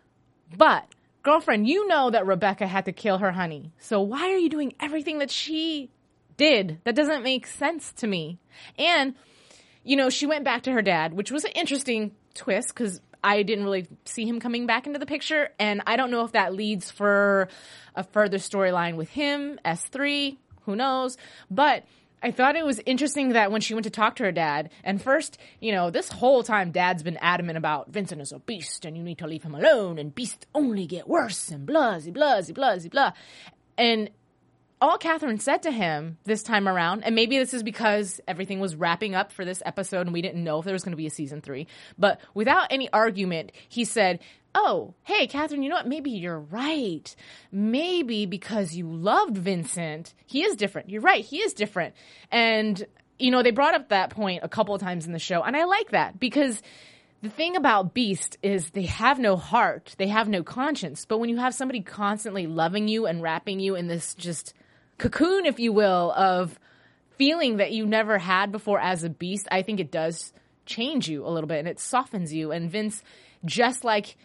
But, 0.57 0.86
girlfriend, 1.24 1.68
you 1.68 1.88
know 1.88 2.10
that 2.10 2.25
Rebecca 2.25 2.68
had 2.68 2.86
to 2.86 2.92
kill 2.92 3.20
her 3.20 3.32
honey. 3.32 3.72
So 3.80 4.01
why 4.01 4.32
are 4.32 4.38
you 4.38 4.50
doing 4.50 4.74
everything 4.80 5.20
that 5.20 5.32
she 5.32 5.92
did. 6.42 6.80
That 6.86 6.96
doesn't 6.96 7.22
make 7.22 7.46
sense 7.46 7.92
to 7.94 8.08
me. 8.08 8.40
And, 8.78 9.13
you 9.84 9.96
know, 9.96 10.10
she 10.10 10.25
went 10.25 10.44
back 10.44 10.63
to 10.63 10.72
her 10.72 10.82
dad, 10.82 11.13
which 11.13 11.32
was 11.32 11.44
an 11.44 11.51
interesting 11.51 12.13
twist 12.34 12.70
because 12.70 13.00
I 13.24 13.44
didn't 13.44 13.66
really 13.66 13.88
see 14.06 14.25
him 14.25 14.40
coming 14.40 14.66
back 14.66 14.88
into 14.88 14.98
the 14.98 15.06
picture, 15.06 15.50
and 15.60 15.84
I 15.86 15.96
don't 15.96 16.10
know 16.10 16.25
if 16.25 16.32
that 16.32 16.56
leads 16.56 16.90
for 16.90 17.48
a 17.96 18.04
further 18.04 18.38
storyline 18.38 18.96
with 18.96 19.10
him, 19.10 19.60
S3, 19.63 20.38
who 20.63 20.75
knows, 20.75 21.18
but 21.51 21.84
I 22.24 22.32
thought 22.32 22.56
it 22.56 22.66
was 22.66 22.80
interesting 22.86 23.30
that 23.30 23.51
when 23.51 23.62
she 23.62 23.74
went 23.74 23.86
to 23.86 23.90
talk 23.90 24.16
to 24.18 24.24
her 24.24 24.32
dad, 24.32 24.70
and 24.84 25.01
first, 25.01 25.38
you 25.60 25.72
know, 25.72 25.90
this 25.90 26.10
whole 26.10 26.44
time 26.44 26.72
dad's 26.72 27.04
been 27.04 27.18
adamant 27.18 27.58
about 27.58 27.90
Vincent 27.90 28.22
is 28.22 28.32
a 28.32 28.40
beast 28.40 28.86
and 28.86 28.96
you 28.96 29.04
need 29.04 29.18
to 29.20 29.28
leave 29.28 29.44
him 29.44 29.56
alone 29.56 29.98
and 29.98 30.13
beasts 30.13 30.46
only 30.54 30.86
get 30.86 31.08
worse 31.08 31.50
and 31.50 31.66
blah, 31.66 32.00
blah, 32.00 32.42
blah, 32.42 32.54
blah, 32.54 32.90
blah. 32.90 33.12
And 33.78 34.10
all 34.82 34.98
Catherine 34.98 35.40
said 35.40 35.62
to 35.64 35.72
him 35.72 36.18
this 36.24 36.42
time 36.42 36.68
around, 36.68 37.04
and 37.04 37.14
maybe 37.14 37.38
this 37.38 37.54
is 37.54 37.62
because 37.62 38.20
everything 38.28 38.60
was 38.60 38.76
wrapping 38.76 39.14
up 39.14 39.32
for 39.32 39.46
this 39.46 39.62
episode 39.64 40.08
and 40.08 40.14
we 40.14 40.24
didn't 40.24 40.44
know 40.44 40.60
if 40.60 40.66
there 40.66 40.74
was 40.74 40.84
going 40.84 40.94
to 40.94 40.98
be 40.98 41.06
a 41.06 41.12
season 41.12 41.40
three, 41.40 41.68
but 42.00 42.20
without 42.34 42.68
any 42.72 42.92
argument, 42.92 43.52
he 43.70 43.86
said, 43.86 44.20
Oh, 44.54 44.96
hey, 45.04 45.28
Catherine, 45.28 45.64
you 45.64 45.70
know 45.70 45.76
what? 45.76 45.88
Maybe 45.88 46.12
you're 46.12 46.40
right. 46.40 47.16
Maybe 47.54 48.26
because 48.26 48.76
you 48.76 48.92
loved 48.92 49.38
Vincent, 49.38 50.14
he 50.26 50.44
is 50.44 50.58
different. 50.58 50.90
You're 50.90 51.02
right, 51.02 51.24
he 51.24 51.38
is 51.38 51.54
different. 51.54 51.96
And, 52.32 52.84
you 53.18 53.32
know, 53.32 53.44
they 53.44 53.52
brought 53.52 53.76
up 53.76 53.90
that 53.90 54.10
point 54.10 54.44
a 54.44 54.50
couple 54.50 54.76
of 54.76 54.82
times 54.82 55.06
in 55.06 55.14
the 55.14 55.20
show, 55.20 55.42
and 55.42 55.56
I 55.56 55.64
like 55.66 55.92
that 55.92 56.20
because 56.20 56.62
the 57.22 57.30
thing 57.30 57.56
about 57.56 57.94
Beast 57.94 58.38
is 58.42 58.72
they 58.72 58.88
have 58.88 59.20
no 59.20 59.38
heart, 59.38 59.96
they 59.98 60.08
have 60.08 60.28
no 60.28 60.44
conscience. 60.44 61.06
But 61.06 61.20
when 61.20 61.30
you 61.30 61.38
have 61.38 61.54
somebody 61.54 61.82
constantly 61.82 62.48
loving 62.48 62.88
you 62.88 63.06
and 63.06 63.22
wrapping 63.22 63.60
you 63.60 63.76
in 63.76 63.88
this 63.88 64.16
just 64.16 64.54
cocoon, 65.01 65.46
if 65.46 65.60
you 65.60 65.74
will, 65.74 66.13
of 66.15 66.58
feeling 67.17 67.58
that 67.58 67.72
you 67.72 67.86
never 67.86 68.17
had 68.17 68.51
before 68.51 68.79
as 68.79 69.03
a 69.03 69.10
beast, 69.10 69.48
I 69.51 69.63
think 69.63 69.79
it 69.79 69.91
does 69.91 70.31
change 70.65 71.10
you 71.10 71.25
a 71.25 71.29
little 71.29 71.48
bit 71.48 71.60
and 71.60 71.67
it 71.67 71.79
softens 71.79 72.31
you. 72.34 72.51
And 72.51 72.70
Vince, 72.70 73.03
just 73.43 73.84
like 73.84 74.15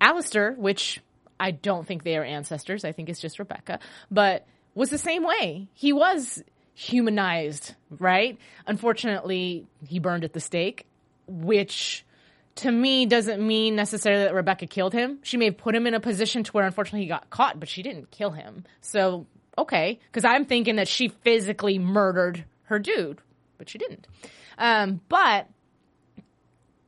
Alistair, 0.00 0.52
which 0.52 1.00
I 1.38 1.50
don't 1.50 1.86
think 1.86 2.02
they 2.02 2.16
are 2.16 2.24
ancestors, 2.24 2.84
I 2.84 2.92
think 2.92 3.08
it's 3.08 3.20
just 3.20 3.38
Rebecca, 3.38 3.78
but 4.10 4.46
was 4.74 4.88
the 4.88 4.98
same 4.98 5.22
way. 5.22 5.68
He 5.74 5.92
was 5.92 6.42
humanized, 6.74 7.74
right? 7.90 8.38
Unfortunately, 8.66 9.66
he 9.86 9.98
burned 9.98 10.24
at 10.24 10.32
the 10.32 10.40
stake, 10.40 10.86
which 11.26 12.06
to 12.56 12.70
me 12.70 13.06
doesn't 13.06 13.46
mean 13.46 13.76
necessarily 13.76 14.24
that 14.24 14.34
Rebecca 14.34 14.66
killed 14.66 14.92
him. 14.92 15.18
She 15.22 15.36
may 15.36 15.46
have 15.46 15.58
put 15.58 15.74
him 15.74 15.86
in 15.86 15.94
a 15.94 16.00
position 16.00 16.44
to 16.44 16.52
where 16.52 16.66
unfortunately 16.66 17.02
he 17.02 17.08
got 17.08 17.30
caught, 17.30 17.60
but 17.60 17.68
she 17.68 17.82
didn't 17.82 18.10
kill 18.10 18.30
him. 18.30 18.64
So, 18.80 19.26
okay. 19.58 20.00
Cause 20.12 20.24
I'm 20.24 20.44
thinking 20.44 20.76
that 20.76 20.88
she 20.88 21.08
physically 21.08 21.78
murdered 21.78 22.44
her 22.64 22.78
dude, 22.78 23.20
but 23.58 23.68
she 23.68 23.78
didn't. 23.78 24.06
Um, 24.58 25.00
but 25.08 25.48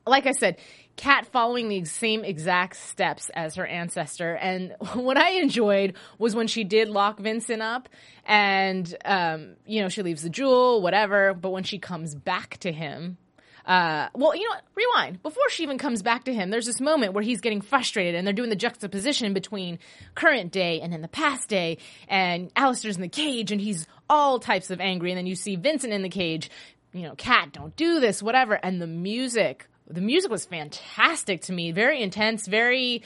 like 0.07 0.27
I 0.27 0.33
said, 0.33 0.59
Kat 0.97 1.27
following 1.27 1.69
the 1.69 1.85
same 1.85 2.25
exact 2.25 2.77
steps 2.77 3.31
as 3.35 3.57
her 3.57 3.67
ancestor. 3.67 4.35
And 4.35 4.75
what 4.95 5.17
I 5.17 5.31
enjoyed 5.41 5.95
was 6.19 6.35
when 6.35 6.47
she 6.47 6.65
did 6.65 6.89
lock 6.89 7.19
Vincent 7.19 7.63
up 7.63 7.89
and, 8.25 8.95
um, 9.05 9.57
you 9.67 9.83
know, 9.83 9.89
she 9.89 10.03
leaves 10.03 10.23
the 10.23 10.31
jewel, 10.31 10.83
whatever. 10.83 11.35
But 11.35 11.51
when 11.51 11.65
she 11.65 11.79
comes 11.79 12.15
back 12.15 12.59
to 12.59 12.73
him, 12.73 13.19
uh, 13.67 14.09
well, 14.15 14.35
you 14.37 14.43
know 14.43 14.51
what? 14.51 14.65
Rewind. 14.75 15.23
Before 15.23 15.49
she 15.49 15.63
even 15.63 15.79
comes 15.79 16.03
back 16.03 16.25
to 16.25 16.35
him, 16.35 16.51
there's 16.51 16.67
this 16.67 16.81
moment 16.81 17.15
where 17.15 17.23
he's 17.23 17.41
getting 17.41 17.61
frustrated 17.61 18.15
and 18.15 18.27
they're 18.27 18.35
doing 18.35 18.51
the 18.51 18.57
juxtaposition 18.57 19.33
between 19.33 19.79
current 20.15 20.53
day 20.53 20.81
and 20.81 20.93
in 20.93 21.01
the 21.01 21.09
past 21.09 21.49
day. 21.49 21.79
And 22.09 22.51
Alistair's 22.57 22.97
in 22.97 23.03
the 23.03 23.09
cage 23.09 23.53
and 23.53 23.61
he's 23.61 23.87
all 24.11 24.39
types 24.39 24.71
of 24.71 24.81
angry. 24.81 25.11
And 25.11 25.19
then 25.19 25.27
you 25.27 25.35
see 25.35 25.57
Vincent 25.57 25.93
in 25.93 26.03
the 26.03 26.09
cage, 26.09 26.51
you 26.93 27.03
know, 27.03 27.15
cat, 27.15 27.53
don't 27.53 27.75
do 27.75 28.01
this, 28.01 28.23
whatever. 28.23 28.55
And 28.55 28.83
the 28.83 28.87
music 28.87 29.67
the 29.87 30.01
music 30.01 30.31
was 30.31 30.45
fantastic 30.45 31.43
to 31.43 31.53
me. 31.53 31.73
Very 31.73 32.03
intense, 32.03 32.47
very 32.47 33.03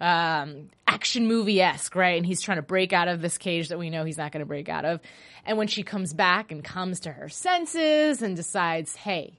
um, 0.00 0.70
action 0.86 1.26
movie 1.26 1.60
esque, 1.60 1.94
right? 1.94 2.16
And 2.16 2.26
he's 2.26 2.40
trying 2.40 2.58
to 2.58 2.62
break 2.62 2.92
out 2.92 3.08
of 3.08 3.20
this 3.20 3.38
cage 3.38 3.68
that 3.68 3.78
we 3.78 3.90
know 3.90 4.04
he's 4.04 4.18
not 4.18 4.32
going 4.32 4.40
to 4.40 4.46
break 4.46 4.68
out 4.68 4.84
of. 4.84 5.00
And 5.44 5.58
when 5.58 5.66
she 5.66 5.82
comes 5.82 6.12
back 6.12 6.50
and 6.50 6.64
comes 6.64 7.00
to 7.00 7.12
her 7.12 7.28
senses 7.28 8.22
and 8.22 8.34
decides, 8.36 8.94
hey, 8.96 9.34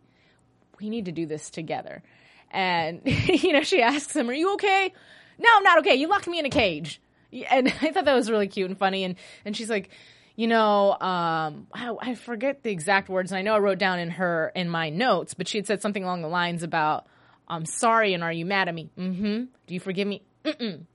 we 0.79 0.89
need 0.89 1.05
to 1.05 1.12
do 1.12 1.25
this 1.25 1.50
together. 1.50 2.03
And, 2.51 3.01
you 3.05 3.53
know, 3.53 3.63
she 3.63 3.82
asks 3.82 4.15
him, 4.15 4.29
Are 4.29 4.34
you 4.34 4.53
okay? 4.53 4.94
No, 5.38 5.50
I'm 5.55 5.63
not 5.63 5.79
okay. 5.79 5.96
You 5.96 6.08
locked 6.08 6.27
me 6.27 6.39
in 6.39 6.46
a 6.46 6.50
cage. 6.50 7.01
And 7.50 7.67
I 7.82 7.91
thought 7.91 8.05
that 8.05 8.15
was 8.15 8.29
really 8.32 8.48
cute 8.48 8.70
and 8.70 8.77
funny. 8.77 9.03
And, 9.03 9.15
and 9.44 9.55
she's 9.55 9.70
like, 9.70 9.89
you 10.36 10.48
know, 10.48 10.91
um, 10.91 11.67
I, 11.74 11.96
I, 12.00 12.15
forget 12.15 12.62
the 12.62 12.70
exact 12.70 13.08
words, 13.08 13.32
and 13.32 13.39
I 13.39 13.41
know 13.41 13.55
I 13.55 13.60
wrote 13.60 13.77
down 13.77 14.00
in 14.00 14.10
her 14.12 14.51
in 14.53 14.70
my 14.70 14.89
notes, 14.89 15.34
but 15.34 15.48
she 15.48 15.58
had 15.58 15.65
said 15.65 15.82
something 15.82 16.03
along 16.03 16.24
the 16.24 16.27
lines 16.27 16.62
about, 16.62 17.08
"I'm 17.48 17.65
sorry, 17.65 18.13
and 18.13 18.22
are 18.22 18.34
you 18.34 18.46
mad 18.46 18.67
at 18.67 18.75
me? 18.75 18.89
Mm-hmm. 18.98 19.44
Do 19.65 19.74
you 19.74 19.79
forgive 19.79 20.08
me? 20.08 20.24
Mm-mm." 20.44 20.82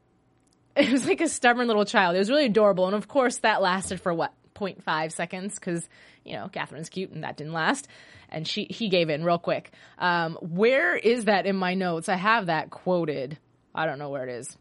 It 0.76 0.92
was 0.92 1.04
like 1.04 1.20
a 1.20 1.28
stubborn 1.28 1.66
little 1.66 1.84
child. 1.84 2.14
It 2.14 2.20
was 2.20 2.30
really 2.30 2.46
adorable, 2.46 2.86
and 2.86 2.94
of 2.94 3.08
course, 3.08 3.38
that 3.38 3.60
lasted 3.60 4.00
for 4.00 4.14
what 4.14 4.32
0.5 4.60 5.12
seconds 5.12 5.54
because 5.54 5.88
you 6.24 6.34
know 6.34 6.48
Catherine's 6.48 6.88
cute, 6.88 7.10
and 7.10 7.24
that 7.24 7.36
didn't 7.36 7.52
last. 7.52 7.88
And 8.28 8.46
she 8.46 8.66
he 8.70 8.88
gave 8.88 9.08
in 9.10 9.24
real 9.24 9.38
quick. 9.38 9.72
Um, 9.98 10.38
where 10.40 10.96
is 10.96 11.24
that 11.24 11.46
in 11.46 11.56
my 11.56 11.74
notes? 11.74 12.08
I 12.08 12.16
have 12.16 12.46
that 12.46 12.70
quoted. 12.70 13.38
I 13.74 13.86
don't 13.86 13.98
know 13.98 14.10
where 14.10 14.28
it 14.28 14.32
is. 14.32 14.56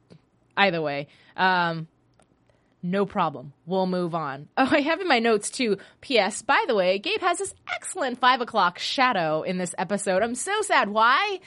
Either 0.57 0.81
way. 0.81 1.07
Um, 1.37 1.87
no 2.81 3.05
problem. 3.05 3.53
We'll 3.65 3.87
move 3.87 4.15
on. 4.15 4.47
Oh, 4.57 4.67
I 4.69 4.81
have 4.81 4.99
in 5.01 5.07
my 5.07 5.19
notes 5.19 5.49
too. 5.49 5.77
P.S. 6.01 6.41
By 6.41 6.63
the 6.67 6.75
way, 6.75 6.99
Gabe 6.99 7.21
has 7.21 7.37
this 7.37 7.53
excellent 7.73 8.19
five 8.19 8.41
o'clock 8.41 8.79
shadow 8.79 9.41
in 9.43 9.57
this 9.57 9.73
episode. 9.77 10.21
I'm 10.21 10.35
so 10.35 10.61
sad. 10.61 10.89
Why? 10.89 11.39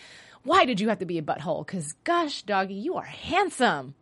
Why 0.44 0.64
did 0.64 0.80
you 0.80 0.88
have 0.88 0.98
to 0.98 1.06
be 1.06 1.18
a 1.18 1.22
butthole? 1.22 1.64
Because 1.66 1.92
gosh, 2.04 2.42
doggy, 2.42 2.74
you 2.74 2.94
are 2.96 3.04
handsome, 3.04 3.94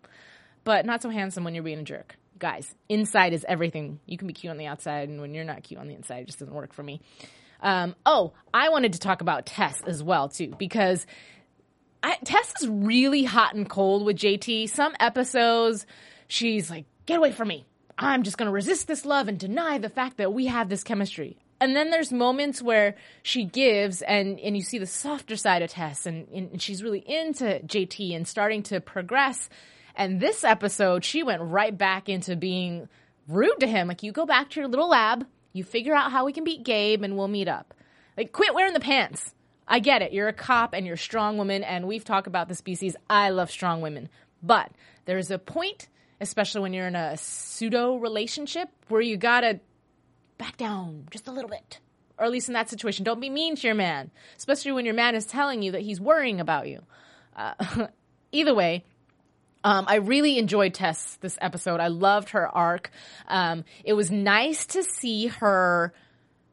but 0.64 0.86
not 0.86 1.02
so 1.02 1.10
handsome 1.10 1.44
when 1.44 1.54
you're 1.54 1.64
being 1.64 1.80
a 1.80 1.84
jerk. 1.84 2.16
Guys, 2.40 2.74
inside 2.88 3.32
is 3.32 3.46
everything. 3.48 4.00
You 4.06 4.18
can 4.18 4.26
be 4.26 4.32
cute 4.32 4.50
on 4.50 4.56
the 4.56 4.66
outside, 4.66 5.08
and 5.08 5.20
when 5.20 5.34
you're 5.34 5.44
not 5.44 5.62
cute 5.62 5.78
on 5.78 5.86
the 5.86 5.94
inside, 5.94 6.22
it 6.22 6.26
just 6.26 6.40
doesn't 6.40 6.54
work 6.54 6.72
for 6.72 6.82
me. 6.82 7.00
Um, 7.62 7.94
oh, 8.04 8.32
I 8.52 8.70
wanted 8.70 8.94
to 8.94 8.98
talk 8.98 9.20
about 9.20 9.46
Tess 9.46 9.82
as 9.86 10.02
well 10.02 10.28
too 10.28 10.54
because 10.58 11.06
I, 12.02 12.16
Tess 12.24 12.54
is 12.60 12.68
really 12.68 13.24
hot 13.24 13.54
and 13.54 13.68
cold 13.68 14.04
with 14.04 14.16
JT. 14.16 14.70
Some 14.70 14.94
episodes, 14.98 15.86
she's 16.26 16.70
like 16.70 16.86
get 17.06 17.18
away 17.18 17.32
from 17.32 17.48
me. 17.48 17.66
I'm 17.98 18.22
just 18.22 18.38
going 18.38 18.46
to 18.46 18.52
resist 18.52 18.88
this 18.88 19.04
love 19.04 19.28
and 19.28 19.38
deny 19.38 19.76
the 19.78 19.90
fact 19.90 20.16
that 20.16 20.32
we 20.32 20.46
have 20.46 20.70
this 20.70 20.82
chemistry. 20.82 21.36
And 21.60 21.76
then 21.76 21.90
there's 21.90 22.10
moments 22.10 22.62
where 22.62 22.94
she 23.22 23.44
gives 23.44 24.00
and, 24.00 24.40
and 24.40 24.56
you 24.56 24.62
see 24.62 24.78
the 24.78 24.86
softer 24.86 25.36
side 25.36 25.60
of 25.60 25.68
Tess 25.68 26.06
and, 26.06 26.26
and 26.28 26.62
she's 26.62 26.82
really 26.82 27.00
into 27.00 27.60
JT 27.66 28.16
and 28.16 28.26
starting 28.26 28.62
to 28.64 28.80
progress. 28.80 29.50
And 30.00 30.18
this 30.18 30.44
episode, 30.44 31.04
she 31.04 31.22
went 31.22 31.42
right 31.42 31.76
back 31.76 32.08
into 32.08 32.34
being 32.34 32.88
rude 33.28 33.60
to 33.60 33.66
him. 33.66 33.86
Like, 33.86 34.02
you 34.02 34.12
go 34.12 34.24
back 34.24 34.50
to 34.50 34.60
your 34.60 34.68
little 34.68 34.88
lab, 34.88 35.26
you 35.52 35.62
figure 35.62 35.94
out 35.94 36.10
how 36.10 36.24
we 36.24 36.32
can 36.32 36.42
beat 36.42 36.64
Gabe, 36.64 37.02
and 37.02 37.16
we'll 37.16 37.28
meet 37.28 37.48
up. 37.48 37.74
Like, 38.16 38.32
quit 38.32 38.54
wearing 38.54 38.72
the 38.72 38.80
pants. 38.80 39.34
I 39.68 39.78
get 39.78 40.02
it. 40.02 40.12
You're 40.12 40.28
a 40.28 40.32
cop 40.32 40.72
and 40.72 40.86
you're 40.86 40.94
a 40.94 40.98
strong 40.98 41.36
woman, 41.36 41.62
and 41.62 41.86
we've 41.86 42.04
talked 42.04 42.26
about 42.26 42.48
the 42.48 42.54
species. 42.54 42.96
I 43.08 43.28
love 43.28 43.50
strong 43.50 43.82
women. 43.82 44.08
But 44.42 44.72
there's 45.04 45.30
a 45.30 45.38
point 45.38 45.88
especially 46.20 46.60
when 46.60 46.72
you're 46.72 46.86
in 46.86 46.96
a 46.96 47.16
pseudo 47.16 47.96
relationship 47.96 48.68
where 48.88 49.00
you 49.00 49.16
gotta 49.16 49.60
back 50.38 50.56
down 50.56 51.06
just 51.10 51.28
a 51.28 51.32
little 51.32 51.50
bit. 51.50 51.80
Or 52.18 52.26
at 52.26 52.32
least 52.32 52.48
in 52.48 52.54
that 52.54 52.68
situation, 52.68 53.04
don't 53.04 53.20
be 53.20 53.30
mean 53.30 53.56
to 53.56 53.66
your 53.66 53.74
man, 53.74 54.10
especially 54.36 54.72
when 54.72 54.84
your 54.84 54.94
man 54.94 55.14
is 55.14 55.24
telling 55.24 55.62
you 55.62 55.72
that 55.72 55.80
he's 55.80 56.00
worrying 56.00 56.38
about 56.38 56.68
you. 56.68 56.82
Uh, 57.34 57.54
either 58.32 58.54
way, 58.54 58.84
um, 59.64 59.84
I 59.88 59.96
really 59.96 60.38
enjoyed 60.38 60.74
Tess 60.74 61.18
this 61.20 61.36
episode. 61.40 61.80
I 61.80 61.88
loved 61.88 62.30
her 62.30 62.48
arc. 62.48 62.90
Um, 63.28 63.64
it 63.84 63.92
was 63.92 64.10
nice 64.10 64.66
to 64.66 64.82
see 64.82 65.26
her 65.26 65.92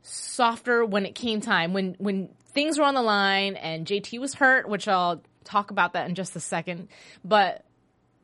softer 0.01 0.85
when 0.85 1.05
it 1.05 1.15
came 1.15 1.41
time 1.41 1.73
when 1.73 1.93
when 1.99 2.29
things 2.53 2.79
were 2.79 2.85
on 2.85 2.95
the 2.95 3.01
line 3.01 3.55
and 3.55 3.85
JT 3.85 4.19
was 4.19 4.33
hurt, 4.33 4.67
which 4.67 4.87
I'll 4.87 5.21
talk 5.43 5.71
about 5.71 5.93
that 5.93 6.09
in 6.09 6.15
just 6.15 6.35
a 6.35 6.39
second. 6.39 6.87
But 7.23 7.63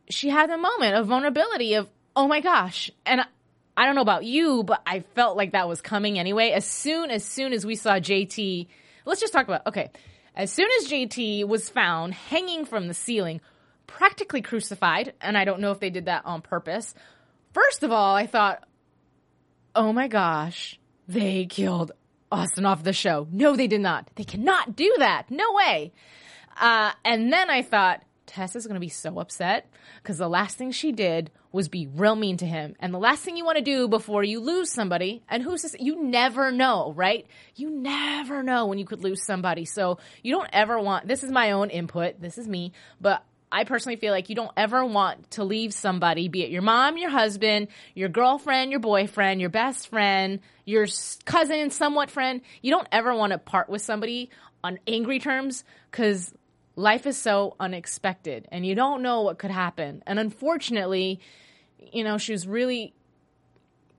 she 0.09 0.29
had 0.29 0.49
a 0.49 0.57
moment 0.57 0.95
of 0.95 1.07
vulnerability 1.07 1.75
of, 1.75 1.87
oh 2.15 2.27
my 2.27 2.41
gosh. 2.41 2.91
And 3.05 3.21
I 3.77 3.85
don't 3.85 3.95
know 3.95 4.01
about 4.01 4.25
you, 4.25 4.63
but 4.63 4.81
I 4.85 5.01
felt 5.15 5.37
like 5.37 5.51
that 5.51 5.67
was 5.67 5.81
coming 5.81 6.19
anyway. 6.19 6.49
As 6.49 6.65
soon, 6.65 7.11
as 7.11 7.23
soon 7.23 7.53
as 7.53 7.65
we 7.65 7.75
saw 7.75 7.99
JT, 7.99 8.67
let's 9.05 9.21
just 9.21 9.33
talk 9.33 9.47
about, 9.47 9.67
okay. 9.67 9.91
As 10.35 10.51
soon 10.51 10.67
as 10.81 10.89
JT 10.89 11.47
was 11.47 11.69
found 11.69 12.13
hanging 12.15 12.65
from 12.65 12.87
the 12.87 12.93
ceiling, 12.95 13.39
practically 13.87 14.41
crucified, 14.41 15.13
and 15.21 15.37
I 15.37 15.45
don't 15.45 15.59
know 15.59 15.71
if 15.71 15.79
they 15.79 15.89
did 15.89 16.05
that 16.05 16.25
on 16.25 16.41
purpose. 16.41 16.93
First 17.53 17.83
of 17.83 17.91
all, 17.91 18.15
I 18.15 18.25
thought, 18.25 18.63
oh 19.75 19.93
my 19.93 20.07
gosh, 20.07 20.79
they 21.07 21.45
killed 21.45 21.91
Austin 22.31 22.65
off 22.65 22.83
the 22.83 22.93
show. 22.93 23.27
No, 23.31 23.55
they 23.55 23.67
did 23.67 23.81
not. 23.81 24.09
They 24.15 24.23
cannot 24.23 24.75
do 24.75 24.93
that. 24.99 25.29
No 25.29 25.53
way. 25.53 25.93
Uh, 26.59 26.91
and 27.05 27.31
then 27.31 27.49
I 27.49 27.61
thought, 27.61 28.03
Tess 28.25 28.55
is 28.55 28.65
going 28.65 28.75
to 28.75 28.79
be 28.79 28.89
so 28.89 29.19
upset 29.19 29.69
because 30.01 30.17
the 30.17 30.29
last 30.29 30.57
thing 30.57 30.71
she 30.71 30.91
did 30.91 31.29
was 31.51 31.67
be 31.67 31.87
real 31.87 32.15
mean 32.15 32.37
to 32.37 32.47
him. 32.47 32.75
And 32.79 32.93
the 32.93 32.99
last 32.99 33.23
thing 33.23 33.37
you 33.37 33.45
want 33.45 33.57
to 33.57 33.63
do 33.63 33.87
before 33.87 34.23
you 34.23 34.39
lose 34.39 34.71
somebody, 34.71 35.23
and 35.29 35.43
who's 35.43 35.61
this? 35.61 35.75
You 35.79 36.01
never 36.01 36.51
know, 36.51 36.93
right? 36.95 37.27
You 37.55 37.69
never 37.69 38.41
know 38.41 38.65
when 38.65 38.79
you 38.79 38.85
could 38.85 39.03
lose 39.03 39.23
somebody. 39.23 39.65
So 39.65 39.99
you 40.23 40.33
don't 40.33 40.49
ever 40.51 40.79
want, 40.79 41.07
this 41.07 41.23
is 41.23 41.31
my 41.31 41.51
own 41.51 41.69
input, 41.69 42.19
this 42.19 42.39
is 42.39 42.47
me, 42.47 42.71
but 42.99 43.23
I 43.53 43.65
personally 43.65 43.97
feel 43.97 44.11
like 44.11 44.29
you 44.29 44.35
don't 44.35 44.51
ever 44.57 44.83
want 44.83 45.31
to 45.31 45.43
leave 45.43 45.75
somebody, 45.75 46.27
be 46.27 46.43
it 46.43 46.49
your 46.49 46.63
mom, 46.63 46.97
your 46.97 47.11
husband, 47.11 47.67
your 47.93 48.09
girlfriend, 48.09 48.71
your 48.71 48.79
boyfriend, 48.79 49.39
your 49.39 49.51
best 49.51 49.89
friend, 49.89 50.39
your 50.65 50.87
cousin, 51.25 51.69
somewhat 51.69 52.09
friend. 52.09 52.41
You 52.63 52.71
don't 52.71 52.87
ever 52.91 53.13
want 53.13 53.31
to 53.31 53.37
part 53.37 53.69
with 53.69 53.83
somebody 53.83 54.31
on 54.63 54.79
angry 54.87 55.19
terms 55.19 55.63
because 55.91 56.33
life 56.75 57.05
is 57.05 57.15
so 57.15 57.55
unexpected 57.59 58.47
and 58.51 58.65
you 58.65 58.73
don't 58.73 59.03
know 59.03 59.21
what 59.21 59.37
could 59.37 59.51
happen. 59.51 60.01
And 60.07 60.17
unfortunately, 60.17 61.19
you 61.91 62.03
know, 62.03 62.17
she 62.17 62.31
was 62.31 62.47
really 62.47 62.95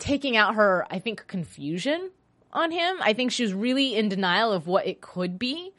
taking 0.01 0.37
out 0.37 0.57
her, 0.57 0.85
I 0.91 0.99
think, 0.99 1.29
confusion 1.29 2.11
on 2.53 2.73
him. 2.73 2.97
I 3.01 3.13
think 3.13 3.31
she 3.31 3.45
was 3.45 3.55
really 3.55 3.95
in 3.95 4.09
denial 4.09 4.53
of 4.53 4.67
what 4.67 4.89
it 4.89 5.01
could 5.01 5.39
be 5.39 5.73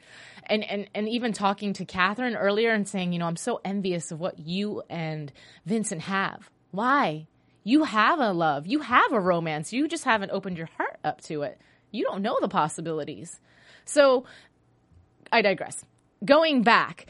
and, 0.46 0.64
and, 0.64 0.88
and 0.94 1.08
even 1.08 1.32
talking 1.32 1.72
to 1.74 1.84
Catherine 1.84 2.36
earlier 2.36 2.72
and 2.72 2.88
saying, 2.88 3.12
you 3.12 3.18
know, 3.18 3.26
I'm 3.26 3.36
so 3.36 3.60
envious 3.64 4.10
of 4.10 4.20
what 4.20 4.38
you 4.38 4.82
and 4.88 5.32
Vincent 5.64 6.02
have. 6.02 6.50
Why? 6.70 7.26
You 7.64 7.84
have 7.84 8.20
a 8.20 8.32
love, 8.32 8.66
you 8.66 8.80
have 8.80 9.12
a 9.12 9.20
romance, 9.20 9.72
you 9.72 9.88
just 9.88 10.04
haven't 10.04 10.30
opened 10.30 10.56
your 10.56 10.68
heart 10.76 10.98
up 11.02 11.20
to 11.22 11.42
it. 11.42 11.60
You 11.90 12.04
don't 12.04 12.22
know 12.22 12.38
the 12.40 12.48
possibilities. 12.48 13.40
So 13.84 14.24
I 15.32 15.42
digress. 15.42 15.84
Going 16.24 16.62
back, 16.62 17.06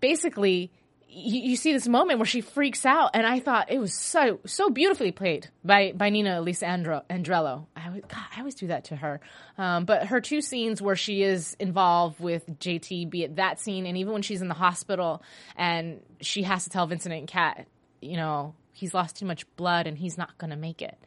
basically, 0.00 0.70
you, 1.14 1.40
you, 1.50 1.56
see 1.56 1.72
this 1.72 1.86
moment 1.86 2.18
where 2.18 2.26
she 2.26 2.40
freaks 2.40 2.84
out, 2.84 3.10
and 3.14 3.26
I 3.26 3.38
thought 3.38 3.70
it 3.70 3.78
was 3.78 3.94
so 3.94 4.40
so 4.44 4.68
beautifully 4.68 5.12
played 5.12 5.48
by 5.64 5.92
by 5.92 6.10
Nina 6.10 6.40
Elisa 6.40 6.66
Andro, 6.66 7.02
Andrello. 7.08 7.66
I 7.76 7.86
always, 7.86 8.02
God, 8.02 8.24
I 8.34 8.40
always 8.40 8.54
do 8.54 8.66
that 8.68 8.84
to 8.86 8.96
her. 8.96 9.20
Um, 9.56 9.84
but 9.84 10.06
her 10.06 10.20
two 10.20 10.40
scenes 10.40 10.82
where 10.82 10.96
she 10.96 11.22
is 11.22 11.56
involved 11.60 12.18
with 12.18 12.46
JT, 12.58 13.08
be 13.10 13.22
it 13.22 13.36
that 13.36 13.60
scene, 13.60 13.86
and 13.86 13.96
even 13.96 14.12
when 14.12 14.22
she's 14.22 14.42
in 14.42 14.48
the 14.48 14.54
hospital 14.54 15.22
and 15.56 16.00
she 16.20 16.42
has 16.42 16.64
to 16.64 16.70
tell 16.70 16.86
Vincent 16.86 17.14
and 17.14 17.28
Kat, 17.28 17.66
you 18.00 18.16
know, 18.16 18.54
he's 18.72 18.92
lost 18.92 19.16
too 19.16 19.26
much 19.26 19.46
blood 19.56 19.86
and 19.86 19.96
he's 19.96 20.18
not 20.18 20.36
going 20.38 20.50
to 20.50 20.56
make 20.56 20.82
it. 20.82 20.98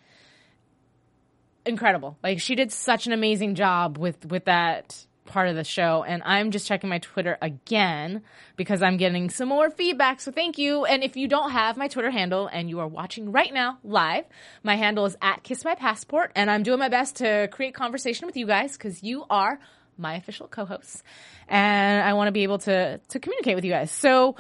Incredible! 1.66 2.18
Like 2.24 2.40
she 2.40 2.56
did 2.56 2.72
such 2.72 3.08
an 3.08 3.14
amazing 3.14 3.56
job 3.56 3.98
with 3.98 4.26
with 4.26 4.46
that 4.46 5.06
part 5.28 5.50
of 5.50 5.56
the 5.56 5.64
show. 5.64 6.04
And 6.04 6.24
I'm 6.26 6.52
just 6.52 6.68
checking 6.68 6.90
my 6.90 7.00
Twitter 7.00 7.38
again 7.42 8.24
because 8.56 8.82
I'm 8.82 8.98
getting 8.98 9.30
some 9.30 9.50
more 9.50 9.70
feedback. 9.70 10.22
So 10.22 10.32
thank 10.32 10.58
you. 10.58 10.86
And 10.86 11.04
if 11.04 11.16
you 11.16 11.28
don't 11.28 11.52
have 11.52 11.78
my 11.78 11.88
Twitter 11.88 12.10
handle 12.10 12.48
and 12.48 12.70
you 12.70 12.80
are 12.80 12.88
watching 12.88 13.32
right 13.32 13.54
now 13.54 13.78
live, 13.84 14.26
my 14.64 14.76
handle 14.76 15.06
is 15.06 15.16
at 15.22 15.44
Kiss 15.44 15.64
My 15.64 15.76
Passport. 15.76 16.32
And 16.36 16.50
I'm 16.50 16.64
doing 16.64 16.80
my 16.80 16.90
best 16.90 17.18
to 17.18 17.48
create 17.52 17.74
conversation 17.74 18.26
with 18.26 18.38
you 18.38 18.48
guys 18.48 18.74
because 18.74 19.04
you 19.04 19.26
are 19.30 19.60
my 19.98 20.16
official 20.16 20.48
co-hosts. 20.48 21.04
And 21.48 22.02
I 22.02 22.14
want 22.14 22.28
to 22.28 22.32
be 22.32 22.44
able 22.44 22.60
to, 22.60 23.00
to 23.00 23.20
communicate 23.20 23.56
with 23.56 23.66
you 23.66 23.72
guys. 23.72 23.92
So, 23.92 24.36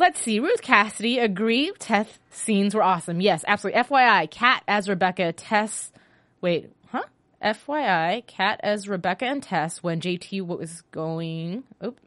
Let's 0.00 0.18
see. 0.18 0.40
Ruth 0.40 0.62
Cassidy 0.62 1.18
agree. 1.18 1.72
Tess 1.78 2.08
scenes 2.30 2.74
were 2.74 2.82
awesome. 2.82 3.20
Yes, 3.20 3.44
absolutely. 3.46 3.82
FYI, 3.82 4.30
Kat 4.30 4.62
as 4.66 4.88
Rebecca, 4.88 5.34
Tess. 5.34 5.92
Wait, 6.40 6.72
FYI, 7.42 8.26
Kat 8.26 8.60
as 8.62 8.88
Rebecca 8.88 9.24
and 9.24 9.42
Tess 9.42 9.82
when 9.82 10.00
JT 10.00 10.46
was 10.46 10.82
going 10.92 11.64
oop, 11.84 12.00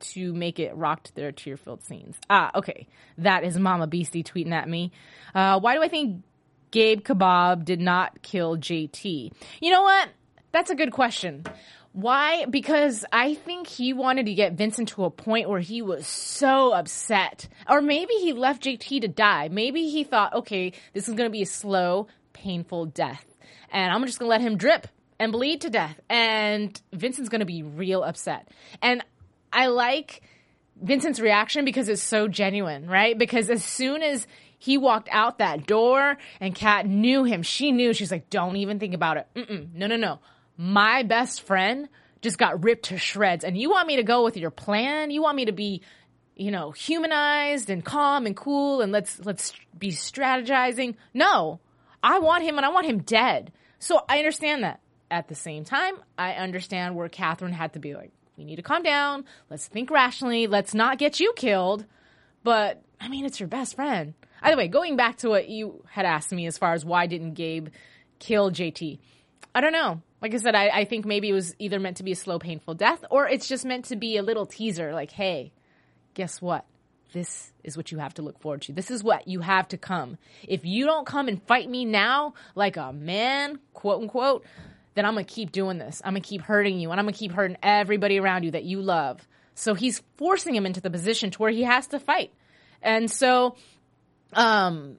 to 0.00 0.32
make 0.32 0.58
it 0.58 0.74
rocked 0.76 1.14
their 1.14 1.32
tear 1.32 1.56
filled 1.56 1.82
scenes. 1.82 2.16
Ah, 2.30 2.50
okay. 2.54 2.86
That 3.18 3.44
is 3.44 3.58
Mama 3.58 3.86
Beastie 3.86 4.22
tweeting 4.22 4.52
at 4.52 4.68
me. 4.68 4.92
Uh, 5.34 5.58
why 5.60 5.74
do 5.74 5.82
I 5.82 5.88
think 5.88 6.22
Gabe 6.70 7.02
Kebab 7.02 7.64
did 7.64 7.80
not 7.80 8.22
kill 8.22 8.56
JT? 8.56 9.32
You 9.60 9.70
know 9.70 9.82
what? 9.82 10.08
That's 10.52 10.70
a 10.70 10.76
good 10.76 10.92
question. 10.92 11.44
Why? 11.92 12.44
Because 12.46 13.04
I 13.12 13.34
think 13.34 13.66
he 13.66 13.92
wanted 13.92 14.26
to 14.26 14.34
get 14.34 14.52
Vincent 14.52 14.90
to 14.90 15.04
a 15.04 15.10
point 15.10 15.48
where 15.48 15.60
he 15.60 15.82
was 15.82 16.06
so 16.06 16.72
upset. 16.72 17.48
Or 17.68 17.80
maybe 17.80 18.14
he 18.14 18.32
left 18.32 18.62
JT 18.62 19.00
to 19.00 19.08
die. 19.08 19.48
Maybe 19.48 19.88
he 19.88 20.04
thought, 20.04 20.34
okay, 20.34 20.72
this 20.92 21.08
is 21.08 21.14
going 21.14 21.28
to 21.28 21.32
be 21.32 21.42
a 21.42 21.46
slow, 21.46 22.06
painful 22.32 22.86
death 22.86 23.27
and 23.70 23.92
I'm 23.92 24.04
just 24.06 24.18
gonna 24.18 24.30
let 24.30 24.40
him 24.40 24.56
drip 24.56 24.88
and 25.18 25.32
bleed 25.32 25.62
to 25.62 25.70
death. 25.70 26.00
And 26.08 26.80
Vincent's 26.92 27.28
gonna 27.28 27.44
be 27.44 27.62
real 27.62 28.02
upset. 28.02 28.48
And 28.82 29.04
I 29.52 29.66
like 29.66 30.22
Vincent's 30.80 31.20
reaction 31.20 31.64
because 31.64 31.88
it's 31.88 32.02
so 32.02 32.28
genuine, 32.28 32.88
right? 32.88 33.18
Because 33.18 33.50
as 33.50 33.64
soon 33.64 34.02
as 34.02 34.26
he 34.58 34.78
walked 34.78 35.08
out 35.10 35.38
that 35.38 35.66
door 35.66 36.18
and 36.40 36.54
Kat 36.54 36.86
knew 36.86 37.24
him, 37.24 37.42
she 37.42 37.72
knew, 37.72 37.92
she's 37.92 38.10
like, 38.10 38.30
don't 38.30 38.56
even 38.56 38.78
think 38.78 38.94
about 38.94 39.16
it. 39.16 39.26
Mm-mm, 39.34 39.74
no, 39.74 39.86
no, 39.86 39.96
no. 39.96 40.20
My 40.56 41.02
best 41.02 41.42
friend 41.42 41.88
just 42.20 42.38
got 42.38 42.64
ripped 42.64 42.86
to 42.86 42.98
shreds. 42.98 43.44
And 43.44 43.56
you 43.56 43.70
want 43.70 43.86
me 43.86 43.96
to 43.96 44.02
go 44.02 44.24
with 44.24 44.36
your 44.36 44.50
plan? 44.50 45.10
You 45.10 45.22
want 45.22 45.36
me 45.36 45.44
to 45.44 45.52
be 45.52 45.82
you 46.38 46.52
know, 46.52 46.70
humanized 46.70 47.68
and 47.68 47.84
calm 47.84 48.24
and 48.24 48.36
cool 48.36 48.80
and 48.80 48.92
let's 48.92 49.20
let's 49.24 49.52
be 49.76 49.90
strategizing. 49.90 50.94
No. 51.12 51.60
I 52.02 52.18
want 52.18 52.44
him 52.44 52.56
and 52.56 52.66
I 52.66 52.70
want 52.70 52.86
him 52.86 52.98
dead. 52.98 53.52
So 53.78 54.04
I 54.08 54.18
understand 54.18 54.64
that. 54.64 54.80
At 55.10 55.28
the 55.28 55.34
same 55.34 55.64
time, 55.64 55.94
I 56.18 56.34
understand 56.34 56.94
where 56.94 57.08
Catherine 57.08 57.54
had 57.54 57.72
to 57.72 57.78
be 57.78 57.94
like, 57.94 58.12
we 58.36 58.44
need 58.44 58.56
to 58.56 58.62
calm 58.62 58.82
down. 58.82 59.24
Let's 59.48 59.66
think 59.66 59.90
rationally. 59.90 60.46
Let's 60.46 60.74
not 60.74 60.98
get 60.98 61.18
you 61.18 61.32
killed. 61.34 61.86
But 62.44 62.82
I 63.00 63.08
mean, 63.08 63.24
it's 63.24 63.40
your 63.40 63.48
best 63.48 63.74
friend. 63.74 64.12
Either 64.42 64.58
way, 64.58 64.68
going 64.68 64.96
back 64.96 65.16
to 65.18 65.30
what 65.30 65.48
you 65.48 65.82
had 65.88 66.04
asked 66.04 66.30
me 66.30 66.46
as 66.46 66.58
far 66.58 66.74
as 66.74 66.84
why 66.84 67.06
didn't 67.06 67.34
Gabe 67.34 67.68
kill 68.18 68.50
JT? 68.50 68.98
I 69.54 69.60
don't 69.60 69.72
know. 69.72 70.02
Like 70.20 70.34
I 70.34 70.36
said, 70.38 70.54
I, 70.54 70.68
I 70.68 70.84
think 70.84 71.06
maybe 71.06 71.30
it 71.30 71.32
was 71.32 71.54
either 71.58 71.80
meant 71.80 71.98
to 71.98 72.04
be 72.04 72.12
a 72.12 72.16
slow, 72.16 72.38
painful 72.38 72.74
death, 72.74 73.04
or 73.10 73.26
it's 73.28 73.48
just 73.48 73.64
meant 73.64 73.86
to 73.86 73.96
be 73.96 74.16
a 74.16 74.22
little 74.22 74.46
teaser 74.46 74.92
like, 74.92 75.10
hey, 75.10 75.52
guess 76.14 76.42
what? 76.42 76.64
This 77.12 77.52
is 77.64 77.76
what 77.76 77.90
you 77.90 77.98
have 77.98 78.14
to 78.14 78.22
look 78.22 78.38
forward 78.40 78.62
to. 78.62 78.72
This 78.72 78.90
is 78.90 79.02
what 79.02 79.28
you 79.28 79.40
have 79.40 79.68
to 79.68 79.78
come. 79.78 80.18
If 80.46 80.64
you 80.64 80.86
don't 80.86 81.06
come 81.06 81.28
and 81.28 81.42
fight 81.44 81.68
me 81.68 81.84
now 81.84 82.34
like 82.54 82.76
a 82.76 82.92
man, 82.92 83.58
quote 83.72 84.02
unquote, 84.02 84.44
then 84.94 85.04
I'm 85.04 85.14
to 85.16 85.24
keep 85.24 85.52
doing 85.52 85.78
this. 85.78 86.02
I'm 86.04 86.14
to 86.14 86.20
keep 86.20 86.42
hurting 86.42 86.78
you 86.78 86.90
and 86.90 87.00
I'm 87.00 87.06
to 87.06 87.12
keep 87.12 87.32
hurting 87.32 87.56
everybody 87.62 88.18
around 88.18 88.44
you 88.44 88.50
that 88.52 88.64
you 88.64 88.82
love. 88.82 89.26
So 89.54 89.74
he's 89.74 90.02
forcing 90.16 90.54
him 90.54 90.66
into 90.66 90.80
the 90.80 90.90
position 90.90 91.30
to 91.30 91.38
where 91.38 91.50
he 91.50 91.62
has 91.62 91.86
to 91.88 92.00
fight. 92.00 92.32
And 92.82 93.10
so 93.10 93.56
um 94.32 94.98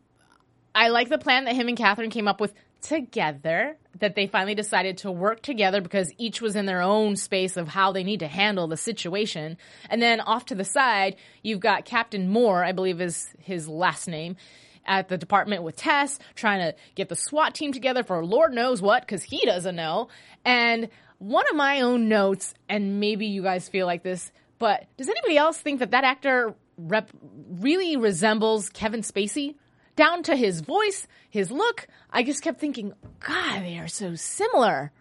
I 0.73 0.89
like 0.89 1.09
the 1.09 1.17
plan 1.17 1.45
that 1.45 1.55
him 1.55 1.67
and 1.67 1.77
Catherine 1.77 2.09
came 2.09 2.27
up 2.27 2.39
with 2.39 2.53
together 2.81 3.77
that 3.99 4.15
they 4.15 4.27
finally 4.27 4.55
decided 4.55 4.97
to 4.99 5.11
work 5.11 5.41
together 5.41 5.81
because 5.81 6.11
each 6.17 6.41
was 6.41 6.55
in 6.55 6.65
their 6.65 6.81
own 6.81 7.15
space 7.15 7.57
of 7.57 7.67
how 7.67 7.91
they 7.91 8.03
need 8.03 8.19
to 8.19 8.27
handle 8.27 8.67
the 8.67 8.77
situation. 8.77 9.57
And 9.89 10.01
then 10.01 10.21
off 10.21 10.45
to 10.45 10.55
the 10.55 10.63
side, 10.63 11.15
you've 11.43 11.59
got 11.59 11.85
Captain 11.85 12.29
Moore, 12.29 12.63
I 12.63 12.71
believe 12.71 13.01
is 13.01 13.29
his 13.39 13.67
last 13.67 14.07
name, 14.07 14.37
at 14.85 15.09
the 15.09 15.17
department 15.17 15.63
with 15.63 15.75
Tess, 15.75 16.17
trying 16.35 16.59
to 16.59 16.75
get 16.95 17.09
the 17.09 17.15
SWAT 17.15 17.53
team 17.53 17.71
together 17.71 18.03
for 18.03 18.25
Lord 18.25 18.53
knows 18.53 18.81
what, 18.81 19.03
because 19.03 19.23
he 19.23 19.45
doesn't 19.45 19.75
know. 19.75 20.07
And 20.45 20.89
one 21.19 21.45
of 21.49 21.55
my 21.55 21.81
own 21.81 22.07
notes, 22.07 22.53
and 22.69 22.99
maybe 22.99 23.27
you 23.27 23.43
guys 23.43 23.69
feel 23.69 23.85
like 23.85 24.03
this, 24.03 24.31
but 24.57 24.85
does 24.97 25.09
anybody 25.09 25.37
else 25.37 25.57
think 25.57 25.79
that 25.79 25.91
that 25.91 26.03
actor 26.03 26.55
rep- 26.77 27.11
really 27.59 27.97
resembles 27.97 28.69
Kevin 28.69 29.01
Spacey? 29.01 29.55
Down 29.99 30.23
to 30.23 30.33
his 30.33 30.61
voice, 30.61 31.07
his 31.29 31.51
look. 31.51 31.85
I 32.09 32.23
just 32.23 32.41
kept 32.41 32.57
thinking, 32.57 32.93
God, 33.19 33.63
they 33.63 33.77
are 33.79 33.89
so 33.89 34.15
similar. 34.15 34.93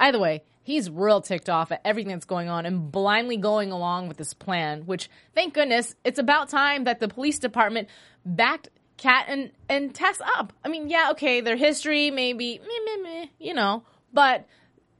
Either 0.00 0.18
way, 0.18 0.42
he's 0.64 0.90
real 0.90 1.20
ticked 1.20 1.48
off 1.48 1.70
at 1.70 1.80
everything 1.84 2.10
that's 2.10 2.24
going 2.24 2.48
on 2.48 2.66
and 2.66 2.90
blindly 2.90 3.36
going 3.36 3.70
along 3.70 4.08
with 4.08 4.16
this 4.16 4.34
plan, 4.34 4.84
which 4.84 5.08
thank 5.32 5.54
goodness 5.54 5.94
it's 6.02 6.18
about 6.18 6.48
time 6.48 6.84
that 6.84 6.98
the 6.98 7.06
police 7.06 7.38
department 7.38 7.88
backed 8.26 8.68
Kat 8.96 9.26
and, 9.28 9.52
and 9.68 9.94
Tess 9.94 10.20
up. 10.36 10.52
I 10.64 10.68
mean, 10.68 10.88
yeah, 10.88 11.10
okay, 11.12 11.40
their 11.40 11.56
history 11.56 12.10
maybe 12.10 12.58
meh, 12.58 12.96
meh, 12.96 13.02
meh, 13.02 13.26
you 13.38 13.54
know, 13.54 13.84
but 14.12 14.48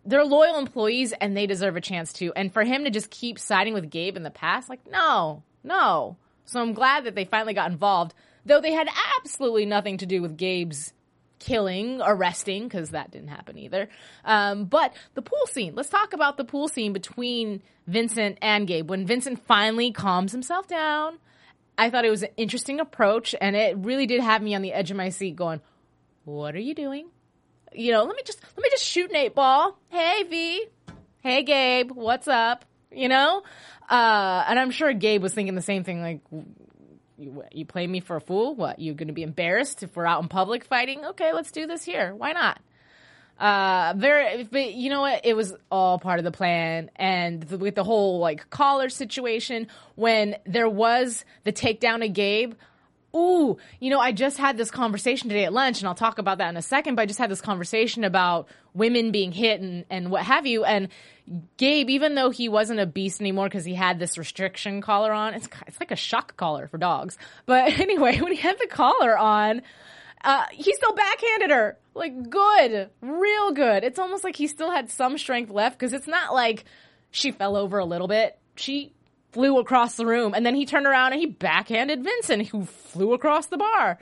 they're 0.05 0.25
loyal 0.25 0.57
employees 0.57 1.13
and 1.21 1.37
they 1.37 1.49
deserve 1.49 1.75
a 1.75 1.81
chance 1.81 2.13
to. 2.15 2.33
And 2.35 2.55
for 2.55 2.63
him 2.63 2.85
to 2.85 2.91
just 2.91 3.11
keep 3.11 3.41
siding 3.41 3.75
with 3.75 3.91
Gabe 3.91 4.17
in 4.17 4.23
the 4.23 4.31
past, 4.31 4.69
like, 4.69 4.89
no, 4.89 5.43
no. 5.65 6.17
So 6.45 6.61
I'm 6.61 6.75
glad 6.75 7.07
that 7.07 7.17
they 7.17 7.25
finally 7.25 7.55
got 7.55 7.73
involved 7.73 8.15
though 8.47 8.61
they 8.61 8.73
had 8.73 8.89
absolutely 9.19 9.67
nothing 9.67 9.99
to 9.99 10.07
do 10.07 10.23
with 10.23 10.37
Gabe's 10.37 10.93
killing, 11.39 12.01
arresting, 12.03 12.65
because 12.65 12.91
that 12.91 13.11
didn't 13.11 13.29
happen 13.29 13.59
either. 13.59 13.89
Um, 14.25 14.67
but 14.67 14.95
the 15.15 15.23
pool 15.23 15.47
scene. 15.47 15.75
Let's 15.75 15.89
talk 15.89 16.13
about 16.13 16.37
the 16.37 16.45
pool 16.45 16.69
scene 16.69 16.93
between 16.93 17.63
Vincent 17.87 18.39
and 18.41 18.67
Gabe. 18.67 18.89
When 18.89 19.07
Vincent 19.07 19.45
finally 19.47 19.93
calms 19.93 20.33
himself 20.33 20.69
down, 20.69 21.19
I 21.77 21.91
thought 21.91 22.05
it 22.05 22.11
was 22.11 22.23
an 22.23 22.31
interesting 22.37 22.81
approach, 22.81 23.35
and 23.41 23.57
it 23.57 23.77
really 23.79 24.07
did 24.07 24.21
have 24.21 24.43
me 24.43 24.55
on 24.55 24.63
the 24.63 24.73
edge 24.73 24.91
of 24.91 24.97
my 24.97 25.09
seat, 25.09 25.37
going, 25.37 25.61
"What 26.25 26.55
are 26.55 26.61
you 26.61 26.75
doing?" 26.75 27.09
You 27.75 27.93
know, 27.93 28.05
let 28.05 28.15
me 28.15 28.23
just 28.25 28.41
let 28.57 28.63
me 28.63 28.69
just 28.71 28.85
shoot 28.85 29.11
an 29.11 29.17
eight 29.17 29.35
ball. 29.35 29.79
Hey 29.89 30.23
V, 30.25 30.67
hey 31.23 31.43
Gabe, 31.43 31.91
what's 31.91 32.29
up? 32.29 32.67
you 32.95 33.09
know? 33.09 33.43
Uh, 33.89 34.45
and 34.49 34.59
I'm 34.59 34.71
sure 34.71 34.93
Gabe 34.93 35.23
was 35.23 35.35
thinking 35.35 35.55
the 35.55 35.63
same 35.63 35.85
thing, 35.85 36.01
like, 36.01 36.21
you, 37.23 37.45
you 37.53 37.65
play 37.65 37.87
me 37.87 38.01
for 38.01 38.17
a 38.17 38.21
fool? 38.21 38.55
What, 38.55 38.79
you're 38.79 38.95
going 38.95 39.09
to 39.09 39.15
be 39.15 39.23
embarrassed 39.23 39.83
if 39.83 39.97
we're 39.97 40.07
out 40.07 40.23
in 40.23 40.29
public 40.29 40.65
fighting? 40.65 41.05
Okay, 41.05 41.33
let's 41.33 41.53
do 41.53 41.67
this 41.67 41.85
here. 41.85 42.15
Why 42.15 42.33
not? 42.33 42.61
Uh, 43.39 43.95
very, 43.97 44.45
but 44.45 44.75
you 44.75 44.91
know 44.91 45.01
what? 45.01 45.25
It 45.25 45.35
was 45.35 45.55
all 45.71 45.99
part 45.99 46.19
of 46.19 46.25
the 46.25 46.31
plan. 46.33 46.91
And 46.97 47.43
the, 47.43 47.59
with 47.59 47.75
the 47.75 47.85
whole 47.85 48.19
like 48.19 48.51
collar 48.51 48.89
situation, 48.89 49.69
when 49.95 50.37
there 50.45 50.69
was 50.69 51.25
the 51.45 51.53
takedown 51.53 52.05
of 52.05 52.13
Gabe, 52.13 52.55
ooh, 53.15 53.59
you 53.81 53.91
know, 53.91 54.01
I 54.01 54.13
just 54.13 54.39
had 54.39 54.57
this 54.57 54.71
conversation 54.71 55.29
today 55.29 55.45
at 55.45 55.53
lunch, 55.53 55.81
and 55.81 55.89
I'll 55.89 55.95
talk 55.95 56.19
about 56.19 56.39
that 56.39 56.49
in 56.49 56.57
a 56.57 56.63
second, 56.63 56.95
but 56.95 57.03
I 57.03 57.07
just 57.07 57.19
had 57.19 57.31
this 57.31 57.41
conversation 57.41 58.05
about 58.05 58.49
women 58.75 59.13
being 59.13 59.33
hit 59.33 59.61
and, 59.61 59.85
and 59.91 60.11
what 60.11 60.25
have 60.25 60.47
you. 60.47 60.65
And 60.65 60.89
Gabe, 61.57 61.91
even 61.91 62.15
though 62.15 62.31
he 62.31 62.49
wasn't 62.49 62.81
a 62.81 62.87
beast 62.87 63.21
anymore 63.21 63.47
because 63.47 63.65
he 63.65 63.75
had 63.75 63.99
this 63.99 64.17
restriction 64.17 64.81
collar 64.81 65.13
on, 65.13 65.35
it's, 65.35 65.49
it's 65.67 65.79
like 65.79 65.91
a 65.91 65.97
shock 65.97 66.37
collar 66.37 66.69
for 66.69 66.79
dogs. 66.79 67.19
But 67.47 67.73
anyway, 67.81 68.19
when 68.21 68.33
he 68.33 68.39
had 68.39 68.59
the 68.59 68.67
collar 68.67 69.17
on, 69.17 69.63
uh, 70.25 70.45
he 70.53 70.73
still 70.73 70.95
backhanded 70.95 71.51
her. 71.51 71.79
Like, 71.95 72.31
good. 72.31 72.91
Real 73.01 73.53
good. 73.53 73.85
It's 73.85 73.99
almost 73.99 74.25
like 74.25 74.37
he 74.37 74.47
still 74.47 74.71
had 74.71 74.91
some 74.91 75.19
strength 75.19 75.51
left 75.51 75.79
because 75.79 75.93
it's 75.93 76.07
not 76.07 76.33
like 76.33 76.65
she 77.11 77.31
fell 77.31 77.57
over 77.57 77.79
a 77.79 77.85
little 77.85 78.09
bit. 78.09 78.39
She 78.57 78.93
flew 79.33 79.59
across 79.59 79.97
the 79.97 80.07
room 80.07 80.35
and 80.35 80.45
then 80.45 80.55
he 80.55 80.67
turned 80.67 80.87
around 80.87 81.13
and 81.13 81.21
he 81.21 81.27
backhanded 81.27 82.05
Vincent 82.05 82.49
who 82.49 82.65
flew 82.65 83.15
across 83.15 83.47
the 83.47 83.57
bar. 83.57 83.99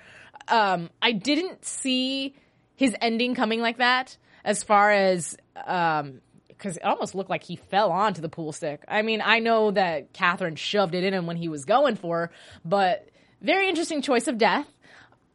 Um, 0.49 0.91
I 1.01 1.13
didn't 1.13 1.65
see 1.65 2.35
his 2.75 2.95
ending 3.01 3.35
coming 3.35 3.61
like 3.61 3.79
that 3.79 4.17
as 4.45 4.63
far 4.63 4.91
as, 4.91 5.37
um, 5.67 6.21
because 6.49 6.77
it 6.77 6.85
almost 6.85 7.15
looked 7.15 7.31
like 7.31 7.43
he 7.43 7.57
fell 7.57 7.91
onto 7.91 8.21
the 8.21 8.29
pool 8.29 8.53
stick. 8.53 8.83
I 8.89 9.03
mean, 9.03 9.23
I 9.25 9.39
know 9.39 9.71
that 9.71 10.13
Catherine 10.13 10.57
shoved 10.57 10.95
it 10.95 11.05
in 11.05 11.15
him 11.15 11.27
when 11.27 11.37
he 11.37 11.49
was 11.49 11.65
going 11.65 11.97
for 11.97 12.19
her, 12.19 12.31
but 12.65 13.09
very 13.41 13.69
interesting 13.69 14.03
choice 14.03 14.29
of 14.29 14.37
death. 14.37 14.67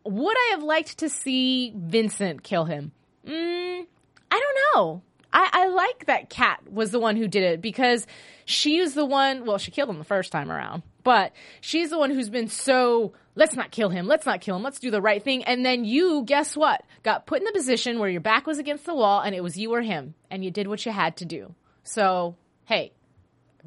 Would 0.03 0.38
I 0.38 0.49
have 0.51 0.63
liked 0.63 0.99
to 0.99 1.10
see 1.10 1.73
Vincent 1.75 2.43
kill 2.43 2.65
him? 2.65 2.91
Mm, 3.25 3.86
I 4.29 4.39
don't 4.39 4.58
know. 4.75 5.01
I, 5.35 5.49
I 5.51 5.67
like 5.67 6.05
that 6.05 6.29
Kat 6.29 6.61
was 6.71 6.91
the 6.91 6.99
one 6.99 7.17
who 7.17 7.27
did 7.27 7.43
it 7.43 7.61
because 7.61 8.07
she's 8.45 8.93
the 8.93 9.05
one, 9.05 9.45
well, 9.45 9.57
she 9.57 9.69
killed 9.69 9.89
him 9.89 9.97
the 9.97 10.05
first 10.05 10.31
time 10.31 10.49
around, 10.49 10.81
but 11.03 11.33
she's 11.59 11.89
the 11.89 11.97
one 11.97 12.09
who's 12.09 12.29
been 12.29 12.47
so, 12.47 13.11
let's 13.35 13.53
not 13.53 13.69
kill 13.69 13.89
him, 13.89 14.07
let's 14.07 14.25
not 14.25 14.39
kill 14.39 14.55
him, 14.55 14.63
let's 14.63 14.79
do 14.79 14.89
the 14.89 15.01
right 15.01 15.21
thing. 15.21 15.43
And 15.43 15.65
then 15.65 15.83
you, 15.83 16.23
guess 16.25 16.55
what? 16.55 16.83
Got 17.03 17.27
put 17.27 17.39
in 17.39 17.43
the 17.43 17.51
position 17.51 17.99
where 17.99 18.09
your 18.09 18.21
back 18.21 18.47
was 18.47 18.59
against 18.59 18.85
the 18.85 18.95
wall 18.95 19.19
and 19.19 19.35
it 19.35 19.43
was 19.43 19.57
you 19.57 19.73
or 19.73 19.81
him, 19.81 20.15
and 20.31 20.41
you 20.41 20.51
did 20.51 20.69
what 20.69 20.85
you 20.85 20.93
had 20.93 21.17
to 21.17 21.25
do. 21.25 21.53
So, 21.83 22.37
hey, 22.63 22.93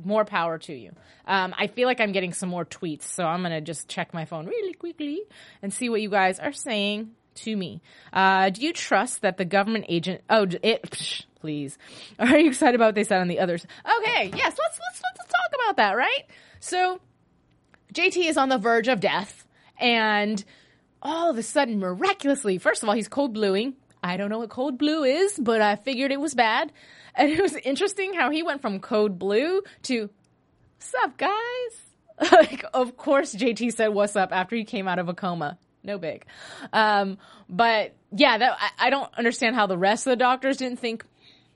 more 0.02 0.24
power 0.24 0.56
to 0.56 0.72
you. 0.72 0.92
Um, 1.26 1.54
I 1.58 1.66
feel 1.66 1.86
like 1.86 2.00
I'm 2.00 2.12
getting 2.12 2.32
some 2.32 2.48
more 2.48 2.64
tweets, 2.64 3.02
so 3.02 3.24
I'm 3.24 3.42
gonna 3.42 3.60
just 3.60 3.88
check 3.88 4.14
my 4.14 4.24
phone 4.24 4.46
really 4.46 4.72
quickly 4.72 5.20
and 5.60 5.70
see 5.70 5.90
what 5.90 6.00
you 6.00 6.08
guys 6.08 6.38
are 6.38 6.52
saying 6.52 7.10
to 7.38 7.56
me. 7.56 7.82
Uh, 8.12 8.50
do 8.50 8.62
you 8.62 8.72
trust 8.72 9.22
that 9.22 9.36
the 9.36 9.44
government 9.44 9.86
agent? 9.88 10.22
Oh, 10.28 10.46
it. 10.62 10.82
Psh, 10.82 11.24
please. 11.40 11.78
Are 12.18 12.38
you 12.38 12.48
excited 12.48 12.74
about 12.74 12.86
what 12.86 12.94
they 12.94 13.04
said 13.04 13.20
on 13.20 13.28
the 13.28 13.40
others? 13.40 13.66
Okay, 13.84 14.30
yes. 14.34 14.56
Let's 14.58 14.78
let's 14.78 15.02
let's 15.02 15.32
talk 15.32 15.60
about 15.62 15.76
that, 15.76 15.96
right? 15.96 16.24
So, 16.60 17.00
JT 17.94 18.28
is 18.28 18.36
on 18.36 18.48
the 18.48 18.58
verge 18.58 18.88
of 18.88 19.00
death, 19.00 19.46
and 19.78 20.42
all 21.02 21.30
of 21.30 21.38
a 21.38 21.42
sudden, 21.42 21.78
miraculously, 21.78 22.58
first 22.58 22.82
of 22.82 22.88
all, 22.88 22.94
he's 22.94 23.08
code 23.08 23.32
bluing. 23.32 23.74
I 24.02 24.16
don't 24.16 24.30
know 24.30 24.38
what 24.38 24.50
code 24.50 24.78
blue 24.78 25.04
is, 25.04 25.38
but 25.38 25.60
I 25.60 25.76
figured 25.76 26.12
it 26.12 26.20
was 26.20 26.34
bad. 26.34 26.72
And 27.14 27.30
it 27.30 27.40
was 27.40 27.54
interesting 27.56 28.14
how 28.14 28.30
he 28.30 28.42
went 28.42 28.62
from 28.62 28.80
code 28.80 29.18
blue 29.18 29.62
to, 29.84 30.10
what's 30.76 30.94
up, 31.02 31.16
guys? 31.16 31.32
like, 32.32 32.64
of 32.74 32.96
course, 32.96 33.34
JT 33.34 33.72
said, 33.72 33.88
what's 33.88 34.16
up 34.16 34.30
after 34.32 34.56
he 34.56 34.64
came 34.64 34.88
out 34.88 34.98
of 34.98 35.08
a 35.08 35.14
coma. 35.14 35.58
No 35.82 35.98
big. 35.98 36.24
Um, 36.72 37.18
but 37.48 37.94
yeah, 38.10 38.38
that, 38.38 38.56
I, 38.60 38.86
I 38.86 38.90
don't 38.90 39.12
understand 39.16 39.54
how 39.56 39.66
the 39.66 39.78
rest 39.78 40.06
of 40.06 40.10
the 40.10 40.16
doctors 40.16 40.56
didn't 40.56 40.80
think, 40.80 41.04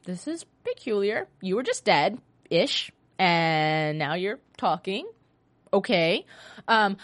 this 0.04 0.26
is 0.26 0.44
peculiar. 0.64 1.28
You 1.40 1.56
were 1.56 1.62
just 1.62 1.84
dead 1.84 2.18
ish, 2.50 2.90
and 3.18 3.98
now 3.98 4.14
you're 4.14 4.40
talking. 4.56 5.08
Okay. 5.72 6.26
Um, 6.66 6.96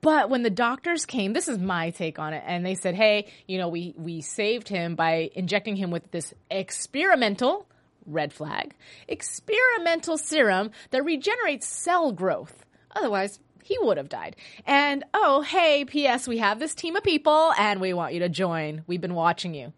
but 0.00 0.30
when 0.30 0.42
the 0.42 0.50
doctors 0.50 1.04
came, 1.04 1.32
this 1.32 1.48
is 1.48 1.58
my 1.58 1.90
take 1.90 2.18
on 2.18 2.32
it, 2.32 2.42
and 2.46 2.64
they 2.64 2.74
said, 2.74 2.94
"Hey, 2.94 3.26
you 3.46 3.58
know, 3.58 3.68
we 3.68 3.94
we 3.98 4.22
saved 4.22 4.68
him 4.68 4.94
by 4.94 5.30
injecting 5.34 5.76
him 5.76 5.90
with 5.90 6.10
this 6.10 6.32
experimental 6.50 7.66
red 8.06 8.32
flag 8.32 8.74
experimental 9.08 10.16
serum 10.16 10.70
that 10.90 11.04
regenerates 11.04 11.68
cell 11.68 12.12
growth. 12.12 12.64
Otherwise, 12.94 13.38
he 13.62 13.78
would 13.80 13.96
have 13.96 14.08
died. 14.08 14.36
And 14.66 15.04
oh, 15.14 15.42
hey, 15.42 15.84
P.S. 15.84 16.28
We 16.28 16.38
have 16.38 16.58
this 16.58 16.74
team 16.74 16.96
of 16.96 17.02
people, 17.02 17.52
and 17.58 17.80
we 17.80 17.92
want 17.92 18.14
you 18.14 18.20
to 18.20 18.28
join. 18.28 18.82
We've 18.86 19.00
been 19.00 19.14
watching 19.14 19.54
you. 19.54 19.72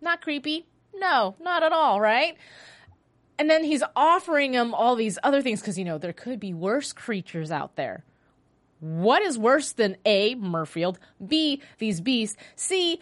Not 0.00 0.22
creepy? 0.22 0.66
No, 0.94 1.36
not 1.40 1.62
at 1.62 1.72
all, 1.72 2.00
right? 2.00 2.36
And 3.38 3.48
then 3.48 3.64
he's 3.64 3.82
offering 3.96 4.52
him 4.52 4.74
all 4.74 4.96
these 4.96 5.18
other 5.22 5.40
things 5.40 5.60
because, 5.60 5.78
you 5.78 5.84
know, 5.84 5.98
there 5.98 6.12
could 6.12 6.40
be 6.40 6.52
worse 6.52 6.92
creatures 6.92 7.50
out 7.50 7.76
there. 7.76 8.04
What 8.80 9.22
is 9.22 9.38
worse 9.38 9.72
than 9.72 9.96
A, 10.04 10.34
Muirfield, 10.36 10.96
B, 11.26 11.62
these 11.78 12.00
beasts, 12.00 12.36
C, 12.56 12.98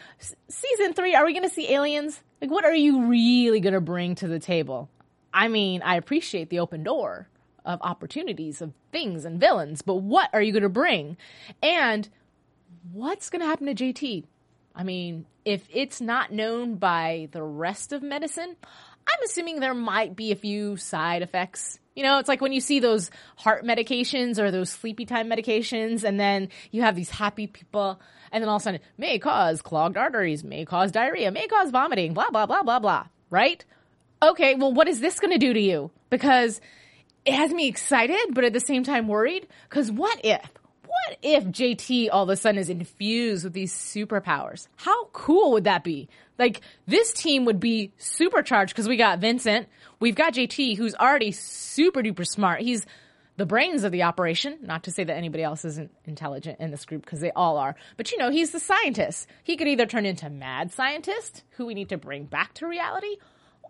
season 0.49 0.93
three, 0.93 1.15
are 1.15 1.25
we 1.25 1.33
going 1.33 1.49
to 1.49 1.55
see 1.55 1.73
aliens? 1.73 2.21
Like, 2.41 2.51
what 2.51 2.65
are 2.65 2.75
you 2.75 3.07
really 3.07 3.61
going 3.61 3.75
to 3.75 3.81
bring 3.81 4.15
to 4.17 4.29
the 4.29 4.41
table? 4.41 4.89
I 5.33 5.49
mean, 5.49 5.83
I 5.83 5.97
appreciate 5.97 6.51
the 6.51 6.61
open 6.61 6.83
door 6.83 7.29
of 7.65 7.81
opportunities, 7.83 8.61
of 8.63 8.73
things 8.93 9.25
and 9.25 9.41
villains, 9.41 9.83
but 9.83 9.97
what 9.97 10.31
are 10.33 10.43
you 10.43 10.53
going 10.53 10.63
to 10.63 10.69
bring? 10.69 11.17
And 11.63 12.09
what's 12.93 13.31
going 13.31 13.41
to 13.41 13.47
happen 13.47 13.67
to 13.67 13.75
JT? 13.75 14.25
I 14.75 14.85
mean, 14.85 15.27
if 15.45 15.67
it's 15.73 16.01
not 16.01 16.33
known 16.33 16.77
by 16.77 17.29
the 17.33 17.43
rest 17.43 17.93
of 17.93 18.03
medicine, 18.03 18.55
I'm 19.09 19.25
assuming 19.25 19.61
there 19.61 19.75
might 19.75 20.15
be 20.15 20.31
a 20.31 20.37
few 20.37 20.77
side 20.77 21.23
effects. 21.23 21.79
You 21.97 22.05
know, 22.05 22.19
it's 22.19 22.29
like 22.29 22.41
when 22.41 22.53
you 22.53 22.61
see 22.61 22.79
those 22.79 23.11
heart 23.37 23.65
medications 23.65 24.39
or 24.39 24.51
those 24.51 24.71
sleepy 24.71 25.05
time 25.05 25.29
medications, 25.29 26.05
and 26.05 26.21
then 26.21 26.51
you 26.71 26.83
have 26.83 26.95
these 26.95 27.11
happy 27.11 27.47
people, 27.47 28.01
and 28.31 28.43
then 28.43 28.49
all 28.49 28.57
of 28.57 28.63
a 28.63 28.65
sudden, 28.65 28.81
may 28.97 29.19
cause 29.19 29.63
clogged 29.63 29.97
arteries, 29.97 30.45
may 30.45 30.65
cause 30.65 30.93
diarrhea, 30.93 31.33
may 31.33 31.49
cause 31.49 31.71
vomiting, 31.71 32.15
blah, 32.15 32.31
blah, 32.31 32.47
blah, 32.47 32.63
blah, 32.63 32.79
blah, 32.79 33.07
right? 33.31 33.65
Okay, 34.23 34.55
well, 34.55 34.73
what 34.73 34.87
is 34.87 35.01
this 35.01 35.19
going 35.19 35.33
to 35.33 35.39
do 35.39 35.53
to 35.53 35.61
you? 35.61 35.91
Because 36.11 36.61
it 37.25 37.35
has 37.35 37.53
me 37.53 37.69
excited, 37.69 38.33
but 38.33 38.45
at 38.45 38.53
the 38.53 38.61
same 38.61 38.85
time 38.85 39.09
worried. 39.09 39.47
Because 39.69 39.91
what 39.91 40.21
if, 40.25 40.41
what 40.87 41.19
if 41.23 41.45
JT 41.45 42.09
all 42.11 42.25
of 42.25 42.29
a 42.29 42.37
sudden 42.37 42.59
is 42.59 42.71
infused 42.71 43.45
with 43.45 43.53
these 43.53 43.73
superpowers? 43.73 44.69
How 44.77 45.07
cool 45.07 45.53
would 45.53 45.65
that 45.65 45.85
be? 45.85 46.09
Like, 46.39 46.61
this 46.87 47.13
team 47.13 47.45
would 47.47 47.61
be 47.61 47.93
supercharged 47.99 48.73
because 48.73 48.89
we 48.89 48.97
got 48.97 49.19
Vincent, 49.19 49.69
we've 50.01 50.15
got 50.15 50.35
JT, 50.35 50.77
who's 50.77 50.95
already 50.95 51.33
super 51.33 52.03
duper 52.03 52.27
smart. 52.27 52.61
He's 52.61 52.87
the 53.39 53.47
brains 53.47 53.85
of 53.85 53.93
the 53.93 54.03
operation. 54.03 54.59
Not 54.63 54.85
to 54.85 54.91
say 54.91 55.05
that 55.05 55.17
anybody 55.17 55.45
else 55.45 55.65
isn't 55.65 55.93
intelligent 56.05 56.59
in 56.61 56.71
this 56.71 56.85
group 56.85 57.05
because 57.05 57.21
they 57.21 57.31
all 57.31 57.57
are. 57.57 57.77
But 57.97 58.11
you 58.13 58.19
know, 58.19 58.31
he's 58.31 58.51
the 58.51 58.61
scientist. 58.61 59.29
He 59.45 59.57
could 59.57 59.69
either 59.69 59.87
turn 59.87 60.07
into 60.07 60.29
mad 60.29 60.73
scientist, 60.73 61.45
who 61.51 61.65
we 61.65 61.75
need 61.75 61.89
to 61.91 61.97
bring 61.97 62.25
back 62.25 62.55
to 62.55 62.67
reality, 62.67 63.17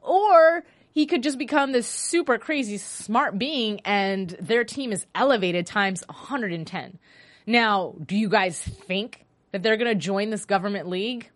or 0.00 0.64
he 0.98 1.06
could 1.06 1.22
just 1.22 1.38
become 1.38 1.70
this 1.70 1.87
super 1.87 2.38
crazy 2.38 2.76
smart 2.76 3.38
being 3.38 3.78
and 3.84 4.30
their 4.40 4.64
team 4.64 4.90
is 4.90 5.06
elevated 5.14 5.64
times 5.64 6.02
110. 6.08 6.98
Now, 7.46 7.94
do 8.04 8.16
you 8.16 8.28
guys 8.28 8.61
think 8.61 9.24
that 9.52 9.62
they're 9.62 9.76
going 9.76 9.92
to 9.92 9.94
join 9.94 10.30
this 10.30 10.44
government 10.44 10.88
league? 10.88 11.30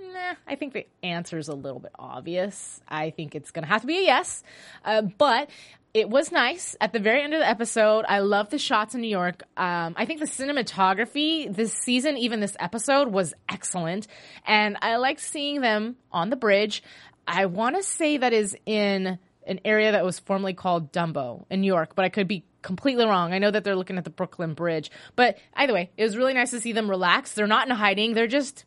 Nah, 0.00 0.36
I 0.46 0.54
think 0.54 0.72
the 0.72 0.86
answer 1.02 1.36
is 1.36 1.48
a 1.48 1.54
little 1.54 1.78
bit 1.78 1.92
obvious. 1.98 2.80
I 2.88 3.10
think 3.10 3.34
it's 3.34 3.50
going 3.50 3.64
to 3.64 3.68
have 3.68 3.82
to 3.82 3.86
be 3.86 3.98
a 3.98 4.02
yes. 4.02 4.42
Uh, 4.82 5.02
but 5.02 5.50
it 5.92 6.08
was 6.08 6.32
nice 6.32 6.74
at 6.80 6.94
the 6.94 6.98
very 6.98 7.22
end 7.22 7.34
of 7.34 7.40
the 7.40 7.48
episode. 7.48 8.06
I 8.08 8.20
love 8.20 8.48
the 8.48 8.58
shots 8.58 8.94
in 8.94 9.02
New 9.02 9.08
York. 9.08 9.42
Um, 9.58 9.94
I 9.96 10.06
think 10.06 10.20
the 10.20 10.26
cinematography 10.26 11.54
this 11.54 11.74
season, 11.74 12.16
even 12.16 12.40
this 12.40 12.56
episode, 12.58 13.08
was 13.08 13.34
excellent. 13.46 14.06
And 14.46 14.78
I 14.80 14.96
like 14.96 15.18
seeing 15.20 15.60
them 15.60 15.96
on 16.10 16.30
the 16.30 16.36
bridge. 16.36 16.82
I 17.26 17.46
want 17.46 17.76
to 17.76 17.82
say 17.82 18.16
that 18.16 18.32
is 18.32 18.56
in 18.66 19.18
an 19.46 19.60
area 19.64 19.92
that 19.92 20.04
was 20.04 20.18
formerly 20.18 20.54
called 20.54 20.92
Dumbo 20.92 21.44
in 21.50 21.60
New 21.60 21.66
York, 21.66 21.94
but 21.94 22.04
I 22.04 22.08
could 22.08 22.28
be 22.28 22.44
completely 22.62 23.04
wrong. 23.04 23.32
I 23.32 23.38
know 23.38 23.50
that 23.50 23.62
they're 23.62 23.76
looking 23.76 23.96
at 23.96 24.04
the 24.04 24.10
Brooklyn 24.10 24.54
Bridge. 24.54 24.90
But 25.14 25.38
either 25.54 25.72
way, 25.72 25.90
it 25.96 26.02
was 26.02 26.16
really 26.16 26.34
nice 26.34 26.50
to 26.50 26.60
see 26.60 26.72
them 26.72 26.90
relax. 26.90 27.32
They're 27.32 27.46
not 27.46 27.68
in 27.68 27.74
hiding, 27.74 28.14
they're 28.14 28.26
just 28.26 28.64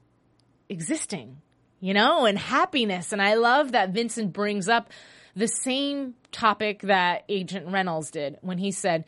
existing, 0.69 1.37
you 1.81 1.93
know, 1.93 2.25
and 2.25 2.39
happiness. 2.39 3.11
And 3.11 3.21
I 3.21 3.33
love 3.33 3.73
that 3.73 3.89
Vincent 3.89 4.31
brings 4.31 4.69
up 4.69 4.89
the 5.35 5.47
same 5.47 6.15
topic 6.31 6.81
that 6.83 7.25
Agent 7.27 7.67
Reynolds 7.67 8.11
did 8.11 8.37
when 8.41 8.57
he 8.57 8.71
said, 8.71 9.05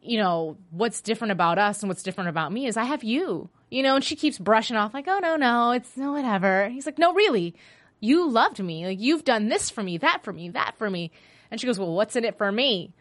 you 0.00 0.18
know, 0.18 0.56
what's 0.70 1.00
different 1.00 1.32
about 1.32 1.58
us 1.58 1.82
and 1.82 1.88
what's 1.88 2.02
different 2.02 2.30
about 2.30 2.52
me 2.52 2.66
is 2.66 2.76
I 2.76 2.84
have 2.84 3.04
you, 3.04 3.50
you 3.70 3.82
know, 3.82 3.96
and 3.96 4.04
she 4.04 4.16
keeps 4.16 4.38
brushing 4.38 4.76
off 4.76 4.94
like, 4.94 5.06
oh, 5.08 5.18
no, 5.20 5.36
no, 5.36 5.70
it's 5.72 5.96
no, 5.96 6.12
whatever. 6.12 6.68
He's 6.68 6.86
like, 6.86 6.98
no, 6.98 7.12
really, 7.12 7.54
you 8.02 8.28
loved 8.28 8.62
me. 8.62 8.84
Like, 8.84 9.00
you've 9.00 9.24
done 9.24 9.48
this 9.48 9.70
for 9.70 9.82
me, 9.82 9.98
that 9.98 10.24
for 10.24 10.32
me, 10.32 10.50
that 10.50 10.74
for 10.76 10.90
me. 10.90 11.12
And 11.50 11.60
she 11.60 11.66
goes, 11.66 11.78
well, 11.78 11.92
what's 11.92 12.16
in 12.16 12.24
it 12.24 12.36
for 12.36 12.50
me? 12.50 12.92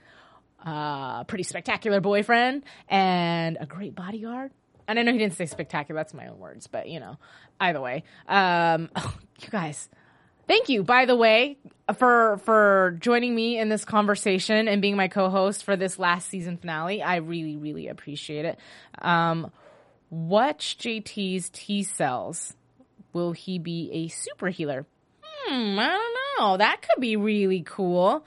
Uh, 0.64 1.24
pretty 1.24 1.44
spectacular 1.44 2.00
boyfriend 2.00 2.64
and 2.88 3.58
a 3.60 3.66
great 3.66 3.96
bodyguard. 3.96 4.52
And 4.88 5.00
I 5.00 5.02
know 5.02 5.12
he 5.12 5.18
didn't 5.18 5.34
say 5.34 5.48
spectacular. 5.48 6.00
That's 6.00 6.14
my 6.14 6.28
own 6.28 6.38
words, 6.38 6.68
but 6.68 6.88
you 6.88 7.00
know, 7.00 7.18
either 7.60 7.82
way, 7.82 8.04
um, 8.28 8.90
you 9.42 9.50
guys, 9.50 9.90
thank 10.48 10.70
you, 10.70 10.84
by 10.84 11.06
the 11.06 11.16
way, 11.16 11.58
for 11.98 12.38
for 12.44 12.98
joining 13.00 13.34
me 13.34 13.58
in 13.58 13.70
this 13.70 13.86
conversation 13.86 14.68
and 14.68 14.82
being 14.82 14.96
my 14.96 15.08
co-host 15.08 15.64
for 15.64 15.76
this 15.76 15.98
last 15.98 16.30
season 16.30 16.58
finale. 16.58 17.02
I 17.02 17.18
really, 17.18 17.58
really 17.58 17.88
appreciate 17.88 18.46
it. 18.46 18.60
Um, 19.00 19.52
watch 20.10 20.78
JT's 20.78 21.50
T 21.50 21.84
cells. 21.84 22.54
Will 23.14 23.32
he 23.34 23.60
be 23.60 23.90
a 23.92 24.08
super 24.08 24.50
healer? 24.50 24.86
Hmm, 25.24 25.80
I 25.80 25.88
don't 25.88 26.16
know. 26.40 26.58
That 26.58 26.82
could 26.82 27.02
be 27.02 27.16
really 27.18 27.62
cool. 27.62 28.26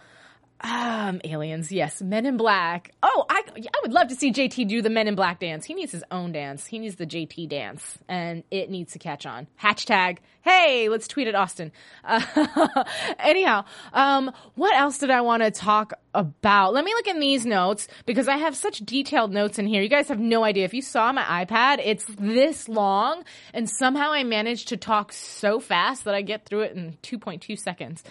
Um, 0.64 1.20
aliens, 1.24 1.70
yes. 1.70 2.00
Men 2.00 2.24
in 2.24 2.38
Black. 2.38 2.92
Oh, 3.02 3.26
I 3.28 3.42
I 3.54 3.80
would 3.82 3.92
love 3.92 4.08
to 4.08 4.14
see 4.14 4.32
JT 4.32 4.66
do 4.66 4.80
the 4.80 4.88
Men 4.88 5.06
in 5.08 5.14
Black 5.14 5.38
dance. 5.38 5.66
He 5.66 5.74
needs 5.74 5.92
his 5.92 6.02
own 6.10 6.32
dance. 6.32 6.66
He 6.66 6.78
needs 6.78 6.96
the 6.96 7.04
JT 7.04 7.50
dance, 7.50 7.98
and 8.08 8.44
it 8.50 8.70
needs 8.70 8.94
to 8.94 8.98
catch 8.98 9.26
on. 9.26 9.46
Hashtag. 9.62 10.18
Hey, 10.40 10.88
let's 10.88 11.06
tweet 11.06 11.28
at 11.28 11.34
Austin. 11.34 11.70
Uh, 12.02 12.84
anyhow, 13.18 13.66
um, 13.92 14.32
what 14.54 14.74
else 14.74 14.96
did 14.96 15.10
I 15.10 15.20
want 15.20 15.42
to 15.42 15.50
talk 15.50 15.92
about? 16.14 16.72
Let 16.72 16.84
me 16.84 16.94
look 16.94 17.08
in 17.08 17.20
these 17.20 17.44
notes 17.44 17.86
because 18.06 18.26
I 18.26 18.38
have 18.38 18.56
such 18.56 18.78
detailed 18.78 19.32
notes 19.32 19.58
in 19.58 19.66
here. 19.66 19.82
You 19.82 19.88
guys 19.90 20.08
have 20.08 20.20
no 20.20 20.44
idea. 20.44 20.64
If 20.64 20.72
you 20.72 20.82
saw 20.82 21.12
my 21.12 21.44
iPad, 21.44 21.82
it's 21.84 22.06
this 22.18 22.70
long, 22.70 23.24
and 23.52 23.68
somehow 23.68 24.12
I 24.12 24.24
managed 24.24 24.68
to 24.68 24.78
talk 24.78 25.12
so 25.12 25.60
fast 25.60 26.04
that 26.04 26.14
I 26.14 26.22
get 26.22 26.46
through 26.46 26.60
it 26.60 26.72
in 26.74 26.96
2.2 27.02 27.58
seconds. 27.58 28.02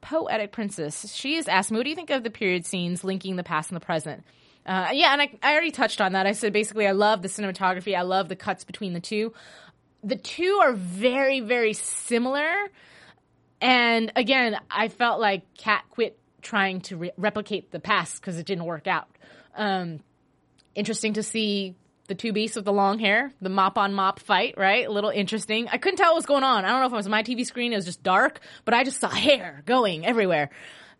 Poetic 0.00 0.52
Princess. 0.52 1.12
She 1.14 1.36
is 1.36 1.48
asked 1.48 1.70
what 1.70 1.84
do 1.84 1.90
you 1.90 1.96
think 1.96 2.10
of 2.10 2.22
the 2.22 2.30
period 2.30 2.66
scenes 2.66 3.04
linking 3.04 3.36
the 3.36 3.44
past 3.44 3.70
and 3.70 3.76
the 3.76 3.84
present? 3.84 4.24
Uh, 4.66 4.90
yeah, 4.92 5.12
and 5.12 5.22
I, 5.22 5.30
I 5.42 5.52
already 5.52 5.70
touched 5.70 6.00
on 6.00 6.12
that. 6.12 6.26
I 6.26 6.32
said 6.32 6.52
basically 6.52 6.86
I 6.86 6.92
love 6.92 7.22
the 7.22 7.28
cinematography. 7.28 7.96
I 7.96 8.02
love 8.02 8.28
the 8.28 8.36
cuts 8.36 8.64
between 8.64 8.92
the 8.92 9.00
two. 9.00 9.32
The 10.02 10.16
two 10.16 10.60
are 10.62 10.72
very, 10.72 11.40
very 11.40 11.72
similar. 11.72 12.52
And 13.60 14.12
again, 14.16 14.56
I 14.70 14.88
felt 14.88 15.20
like 15.20 15.54
Cat 15.54 15.84
quit 15.90 16.18
trying 16.42 16.80
to 16.82 16.96
re- 16.96 17.12
replicate 17.16 17.70
the 17.70 17.80
past 17.80 18.20
because 18.20 18.38
it 18.38 18.46
didn't 18.46 18.64
work 18.64 18.86
out. 18.86 19.08
Um, 19.54 20.00
interesting 20.74 21.14
to 21.14 21.22
see 21.22 21.74
the 22.10 22.14
two 22.16 22.32
beasts 22.32 22.56
with 22.56 22.64
the 22.64 22.72
long 22.72 22.98
hair, 22.98 23.32
the 23.40 23.48
mop 23.48 23.78
on 23.78 23.94
mop 23.94 24.18
fight, 24.18 24.54
right? 24.58 24.84
A 24.84 24.90
little 24.90 25.10
interesting. 25.10 25.68
I 25.68 25.78
couldn't 25.78 25.96
tell 25.96 26.10
what 26.10 26.16
was 26.16 26.26
going 26.26 26.42
on. 26.42 26.64
I 26.64 26.68
don't 26.68 26.80
know 26.80 26.86
if 26.86 26.92
it 26.92 26.96
was 26.96 27.08
my 27.08 27.22
TV 27.22 27.46
screen, 27.46 27.72
it 27.72 27.76
was 27.76 27.84
just 27.84 28.02
dark, 28.02 28.40
but 28.64 28.74
I 28.74 28.82
just 28.82 28.98
saw 28.98 29.08
hair 29.08 29.62
going 29.64 30.04
everywhere. 30.04 30.50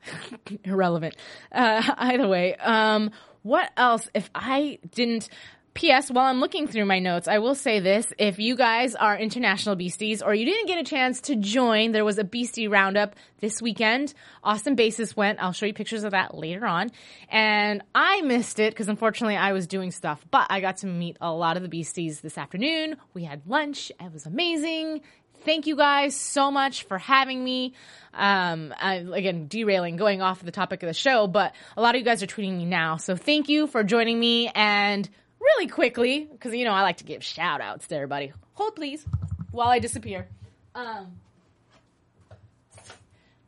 Irrelevant. 0.64 1.16
Uh, 1.50 1.82
either 1.98 2.28
way, 2.28 2.54
um, 2.54 3.10
what 3.42 3.72
else? 3.76 4.08
If 4.14 4.30
I 4.36 4.78
didn't 4.92 5.28
P.S. 5.74 6.10
While 6.10 6.26
I'm 6.26 6.40
looking 6.40 6.66
through 6.66 6.84
my 6.84 6.98
notes, 6.98 7.28
I 7.28 7.38
will 7.38 7.54
say 7.54 7.78
this. 7.78 8.12
If 8.18 8.38
you 8.38 8.56
guys 8.56 8.96
are 8.96 9.16
international 9.16 9.76
beasties 9.76 10.20
or 10.20 10.34
you 10.34 10.44
didn't 10.44 10.66
get 10.66 10.78
a 10.78 10.84
chance 10.84 11.20
to 11.22 11.36
join, 11.36 11.92
there 11.92 12.04
was 12.04 12.18
a 12.18 12.24
beastie 12.24 12.66
roundup 12.66 13.14
this 13.38 13.62
weekend. 13.62 14.12
Austin 14.42 14.74
Basis 14.74 15.16
went. 15.16 15.40
I'll 15.40 15.52
show 15.52 15.66
you 15.66 15.72
pictures 15.72 16.02
of 16.02 16.10
that 16.10 16.36
later 16.36 16.66
on. 16.66 16.90
And 17.28 17.82
I 17.94 18.20
missed 18.22 18.58
it 18.58 18.72
because 18.72 18.88
unfortunately 18.88 19.36
I 19.36 19.52
was 19.52 19.68
doing 19.68 19.92
stuff, 19.92 20.24
but 20.30 20.48
I 20.50 20.60
got 20.60 20.78
to 20.78 20.86
meet 20.86 21.16
a 21.20 21.32
lot 21.32 21.56
of 21.56 21.62
the 21.62 21.68
beasties 21.68 22.20
this 22.20 22.36
afternoon. 22.36 22.96
We 23.14 23.22
had 23.24 23.42
lunch. 23.46 23.92
It 24.00 24.12
was 24.12 24.26
amazing. 24.26 25.02
Thank 25.44 25.66
you 25.66 25.76
guys 25.76 26.14
so 26.14 26.50
much 26.50 26.84
for 26.84 26.98
having 26.98 27.42
me. 27.42 27.74
Um, 28.12 28.74
I, 28.78 28.96
again, 28.96 29.46
derailing, 29.46 29.96
going 29.96 30.20
off 30.20 30.42
the 30.42 30.50
topic 30.50 30.82
of 30.82 30.88
the 30.88 30.94
show, 30.94 31.26
but 31.26 31.54
a 31.76 31.80
lot 31.80 31.94
of 31.94 32.00
you 32.00 32.04
guys 32.04 32.22
are 32.22 32.26
tweeting 32.26 32.58
me 32.58 32.66
now. 32.66 32.96
So 32.96 33.16
thank 33.16 33.48
you 33.48 33.66
for 33.66 33.82
joining 33.82 34.18
me 34.18 34.48
and 34.54 35.08
really 35.40 35.66
quickly, 35.68 36.28
because 36.30 36.54
you 36.54 36.64
know 36.64 36.72
I 36.72 36.82
like 36.82 36.98
to 36.98 37.04
give 37.04 37.24
shout 37.24 37.60
outs 37.60 37.86
to 37.88 37.96
everybody. 37.96 38.32
Hold 38.54 38.76
please 38.76 39.04
while 39.50 39.68
I 39.68 39.78
disappear. 39.78 40.28
Um, 40.74 41.12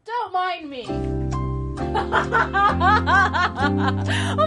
don't 0.05 0.33
mind 0.33 0.71
me. 0.71 0.85
I'm 1.79 2.13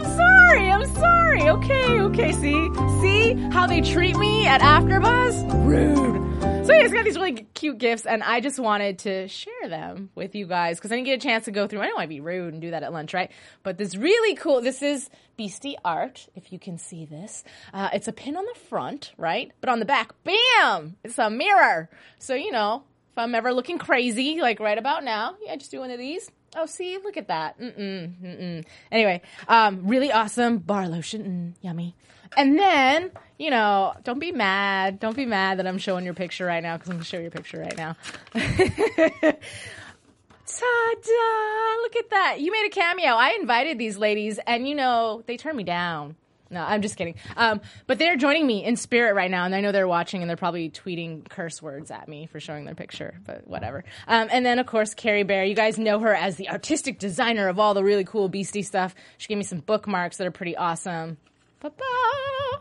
sorry. 0.04 0.72
I'm 0.72 0.86
sorry. 0.96 1.50
Okay, 1.50 2.00
okay. 2.02 2.32
See, 2.34 2.70
see 3.02 3.34
how 3.52 3.66
they 3.68 3.82
treat 3.82 4.16
me 4.18 4.48
at 4.48 4.62
AfterBuzz? 4.62 5.66
Rude. 5.66 6.05
He's 6.86 6.94
got 6.94 7.04
these 7.04 7.16
really 7.16 7.48
cute 7.56 7.80
gifts, 7.80 8.06
and 8.06 8.22
I 8.22 8.42
just 8.42 8.60
wanted 8.60 9.00
to 9.00 9.28
share 9.28 9.68
them 9.68 10.12
with 10.14 10.36
you 10.36 10.46
guys 10.46 10.78
because 10.78 10.92
I 10.92 10.96
didn't 10.96 11.08
get 11.08 11.16
a 11.16 11.28
chance 11.28 11.46
to 11.46 11.52
go 11.52 11.68
through. 11.68 11.82
I 11.82 11.88
don't 11.88 11.96
want 11.96 12.06
to 12.06 12.10
be 12.10 12.20
rude 12.20 12.54
and 12.54 12.62
do 12.62 12.70
that 12.70 12.84
at 12.84 12.94
lunch, 12.94 13.12
right? 13.12 13.32
But 13.64 13.80
this 13.80 13.96
really 13.96 14.36
cool. 14.36 14.62
This 14.62 14.84
is 14.84 15.10
Beastie 15.36 15.78
art, 15.84 16.28
if 16.36 16.54
you 16.54 16.60
can 16.60 16.78
see 16.78 17.06
this. 17.06 17.44
Uh, 17.74 17.90
it's 17.92 18.08
a 18.08 18.14
pin 18.14 18.38
on 18.38 18.46
the 18.46 18.60
front, 18.70 19.14
right? 19.18 19.52
But 19.62 19.70
on 19.70 19.80
the 19.80 19.86
back, 19.86 20.14
bam! 20.24 20.96
It's 21.04 21.18
a 21.18 21.32
mirror. 21.32 21.90
So 22.20 22.36
you 22.36 22.52
know, 22.52 22.84
if 23.12 23.18
I'm 23.18 23.34
ever 23.34 23.52
looking 23.52 23.80
crazy, 23.80 24.40
like 24.40 24.60
right 24.60 24.78
about 24.78 25.04
now, 25.04 25.38
yeah, 25.44 25.56
just 25.56 25.72
do 25.72 25.80
one 25.80 25.90
of 25.90 25.98
these. 25.98 26.30
Oh, 26.56 26.68
see, 26.68 27.00
look 27.04 27.18
at 27.18 27.30
that. 27.30 27.60
Mm-mm, 27.60 28.14
mm-mm. 28.22 28.66
Anyway, 28.92 29.22
um, 29.48 29.88
really 29.88 30.12
awesome 30.12 30.60
bar 30.60 30.88
lotion, 30.88 31.56
mm, 31.58 31.64
yummy. 31.66 31.96
And 32.38 32.58
then, 32.60 33.12
you 33.38 33.50
know, 33.50 33.94
don't 34.04 34.20
be 34.20 34.32
mad. 34.32 35.00
Don't 35.00 35.16
be 35.16 35.26
mad 35.26 35.60
that 35.60 35.68
I'm 35.68 35.78
showing 35.78 36.06
your 36.06 36.14
picture 36.14 36.46
right 36.46 36.64
now 36.64 36.78
because 36.78 36.90
I'm 36.90 36.98
going 36.98 37.04
to 37.04 37.10
show 37.10 37.20
your 37.20 37.32
picture 37.32 37.60
right 37.60 37.78
now. 37.78 37.96
Ta-da! 40.48 41.82
Look 41.82 41.96
at 41.96 42.10
that. 42.12 42.38
You 42.40 42.52
made 42.52 42.68
a 42.68 42.70
cameo. 42.70 43.14
I 43.14 43.38
invited 43.40 43.78
these 43.78 43.98
ladies, 43.98 44.40
and 44.46 44.68
you 44.68 44.76
know, 44.76 45.24
they 45.26 45.38
turned 45.38 45.58
me 45.58 45.64
down. 45.64 46.16
No, 46.52 46.64
I'm 46.64 46.82
just 46.84 46.96
kidding. 46.96 47.16
Um, 47.36 47.60
but 47.88 47.98
they're 47.98 48.16
joining 48.16 48.46
me 48.46 48.64
in 48.64 48.76
spirit 48.76 49.16
right 49.16 49.32
now, 49.32 49.46
and 49.46 49.56
I 49.56 49.62
know 49.62 49.72
they're 49.72 49.88
watching, 49.88 50.22
and 50.22 50.30
they're 50.30 50.38
probably 50.38 50.70
tweeting 50.70 51.28
curse 51.28 51.62
words 51.62 51.90
at 51.90 52.08
me 52.08 52.28
for 52.28 52.40
showing 52.40 52.66
their 52.66 52.76
picture, 52.76 53.16
but 53.26 53.48
whatever. 53.48 53.84
Um, 54.08 54.28
and 54.32 54.46
then, 54.46 54.60
of 54.60 54.68
course, 54.68 54.94
Carrie 54.94 55.24
Bear. 55.24 55.44
You 55.44 55.56
guys 55.56 55.80
know 55.80 56.00
her 56.00 56.14
as 56.14 56.36
the 56.36 56.50
artistic 56.50 57.00
designer 57.00 57.48
of 57.48 57.58
all 57.60 57.74
the 57.74 57.84
really 57.84 58.04
cool 58.04 58.30
Beastie 58.30 58.62
stuff. 58.62 58.94
She 59.18 59.28
gave 59.28 59.38
me 59.38 59.44
some 59.44 59.60
bookmarks 59.60 60.18
that 60.18 60.28
are 60.28 60.32
pretty 60.32 60.56
awesome. 60.56 61.18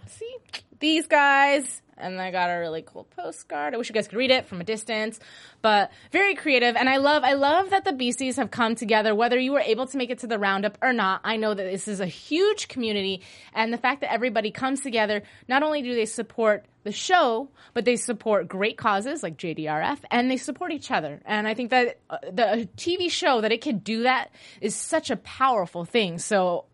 See? 0.07 0.37
These 0.81 1.07
guys. 1.07 1.83
And 1.97 2.21
I 2.21 2.33
got 2.33 2.51
a 2.51 2.59
really 2.59 2.83
cool 2.83 3.05
postcard. 3.05 3.73
I 3.73 3.77
wish 3.77 3.89
you 3.89 3.95
guys 3.95 4.09
could 4.09 4.19
read 4.19 4.33
it 4.33 4.47
from 4.47 4.61
a 4.61 4.65
distance, 4.65 5.21
but 5.63 5.93
very 6.11 6.35
creative. 6.35 6.75
And 6.75 6.89
I 6.89 6.97
love, 6.97 7.23
I 7.23 7.35
love 7.35 7.71
that 7.71 7.85
the 7.85 7.93
Beasties 7.93 8.37
have 8.37 8.51
come 8.51 8.75
together, 8.75 9.15
whether 9.15 9.39
you 9.39 9.53
were 9.53 9.61
able 9.61 9.87
to 9.87 9.97
make 9.97 10.11
it 10.11 10.19
to 10.21 10.27
the 10.27 10.39
roundup 10.39 10.77
or 10.83 10.93
not. 10.93 11.21
I 11.23 11.37
know 11.37 11.55
that 11.55 11.63
this 11.63 11.87
is 11.87 12.01
a 12.01 12.07
huge 12.07 12.67
community 12.67 13.23
and 13.55 13.73
the 13.73 13.79
fact 13.79 14.01
that 14.01 14.13
everybody 14.13 14.51
comes 14.51 14.81
together, 14.81 15.23
not 15.49 15.63
only 15.63 15.83
do 15.83 15.95
they 15.95 16.07
support 16.07 16.65
the 16.83 16.93
show, 16.93 17.49
but 17.75 17.85
they 17.85 17.97
support 17.97 18.49
great 18.49 18.77
causes 18.77 19.23
like 19.23 19.37
JDRF 19.37 20.01
and 20.11 20.31
they 20.31 20.37
support 20.37 20.73
each 20.73 20.91
other. 20.91 21.21
And 21.25 21.47
I 21.47 21.55
think 21.55 21.71
that 21.71 22.01
uh, 22.11 22.19
the 22.25 22.69
TV 22.77 23.09
show 23.09 23.41
that 23.41 23.53
it 23.53 23.63
can 23.63 23.79
do 23.79 24.03
that 24.03 24.33
is 24.61 24.75
such 24.75 25.11
a 25.11 25.17
powerful 25.17 25.85
thing. 25.85 26.19
So 26.19 26.67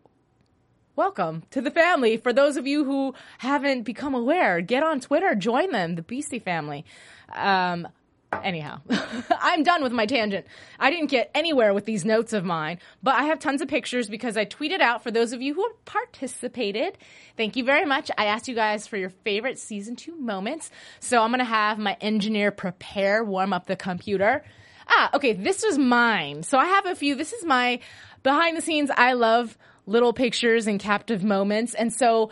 welcome 0.95 1.43
to 1.51 1.61
the 1.61 1.71
family. 1.71 2.17
For 2.17 2.33
those 2.33 2.57
of 2.57 2.67
you 2.67 2.83
who 2.83 3.13
haven't 3.37 3.83
become 3.83 4.13
aware, 4.13 4.61
get 4.61 4.83
on 4.83 4.99
Twitter, 4.99 5.35
join 5.35 5.71
them, 5.71 5.95
the 5.95 6.01
Beastie 6.01 6.39
family. 6.39 6.85
Um, 7.33 7.87
anyhow, 8.43 8.81
I'm 9.41 9.63
done 9.63 9.83
with 9.83 9.93
my 9.93 10.05
tangent. 10.05 10.45
I 10.79 10.89
didn't 10.89 11.09
get 11.09 11.31
anywhere 11.33 11.73
with 11.73 11.85
these 11.85 12.03
notes 12.03 12.33
of 12.33 12.43
mine, 12.43 12.79
but 13.01 13.15
I 13.15 13.23
have 13.23 13.39
tons 13.39 13.61
of 13.61 13.67
pictures 13.67 14.09
because 14.09 14.35
I 14.35 14.45
tweeted 14.45 14.81
out 14.81 15.01
for 15.01 15.11
those 15.11 15.33
of 15.33 15.41
you 15.41 15.53
who 15.53 15.67
participated. 15.85 16.97
Thank 17.37 17.55
you 17.55 17.63
very 17.63 17.85
much. 17.85 18.11
I 18.17 18.25
asked 18.25 18.47
you 18.47 18.55
guys 18.55 18.85
for 18.87 18.97
your 18.97 19.09
favorite 19.09 19.59
season 19.59 19.95
two 19.95 20.15
moments. 20.15 20.71
So 20.99 21.21
I'm 21.21 21.29
going 21.29 21.39
to 21.39 21.45
have 21.45 21.79
my 21.79 21.95
engineer 22.01 22.51
prepare, 22.51 23.23
warm 23.23 23.53
up 23.53 23.67
the 23.67 23.75
computer. 23.77 24.43
Ah, 24.87 25.09
okay, 25.13 25.33
this 25.33 25.63
was 25.63 25.77
mine. 25.77 26.43
So 26.43 26.57
I 26.57 26.65
have 26.65 26.85
a 26.85 26.95
few. 26.95 27.15
This 27.15 27.31
is 27.31 27.45
my 27.45 27.79
behind 28.23 28.57
the 28.57 28.61
scenes. 28.61 28.91
I 28.95 29.13
love 29.13 29.57
little 29.85 30.13
pictures 30.13 30.67
and 30.67 30.79
captive 30.79 31.23
moments. 31.23 31.73
And 31.73 31.91
so 31.91 32.31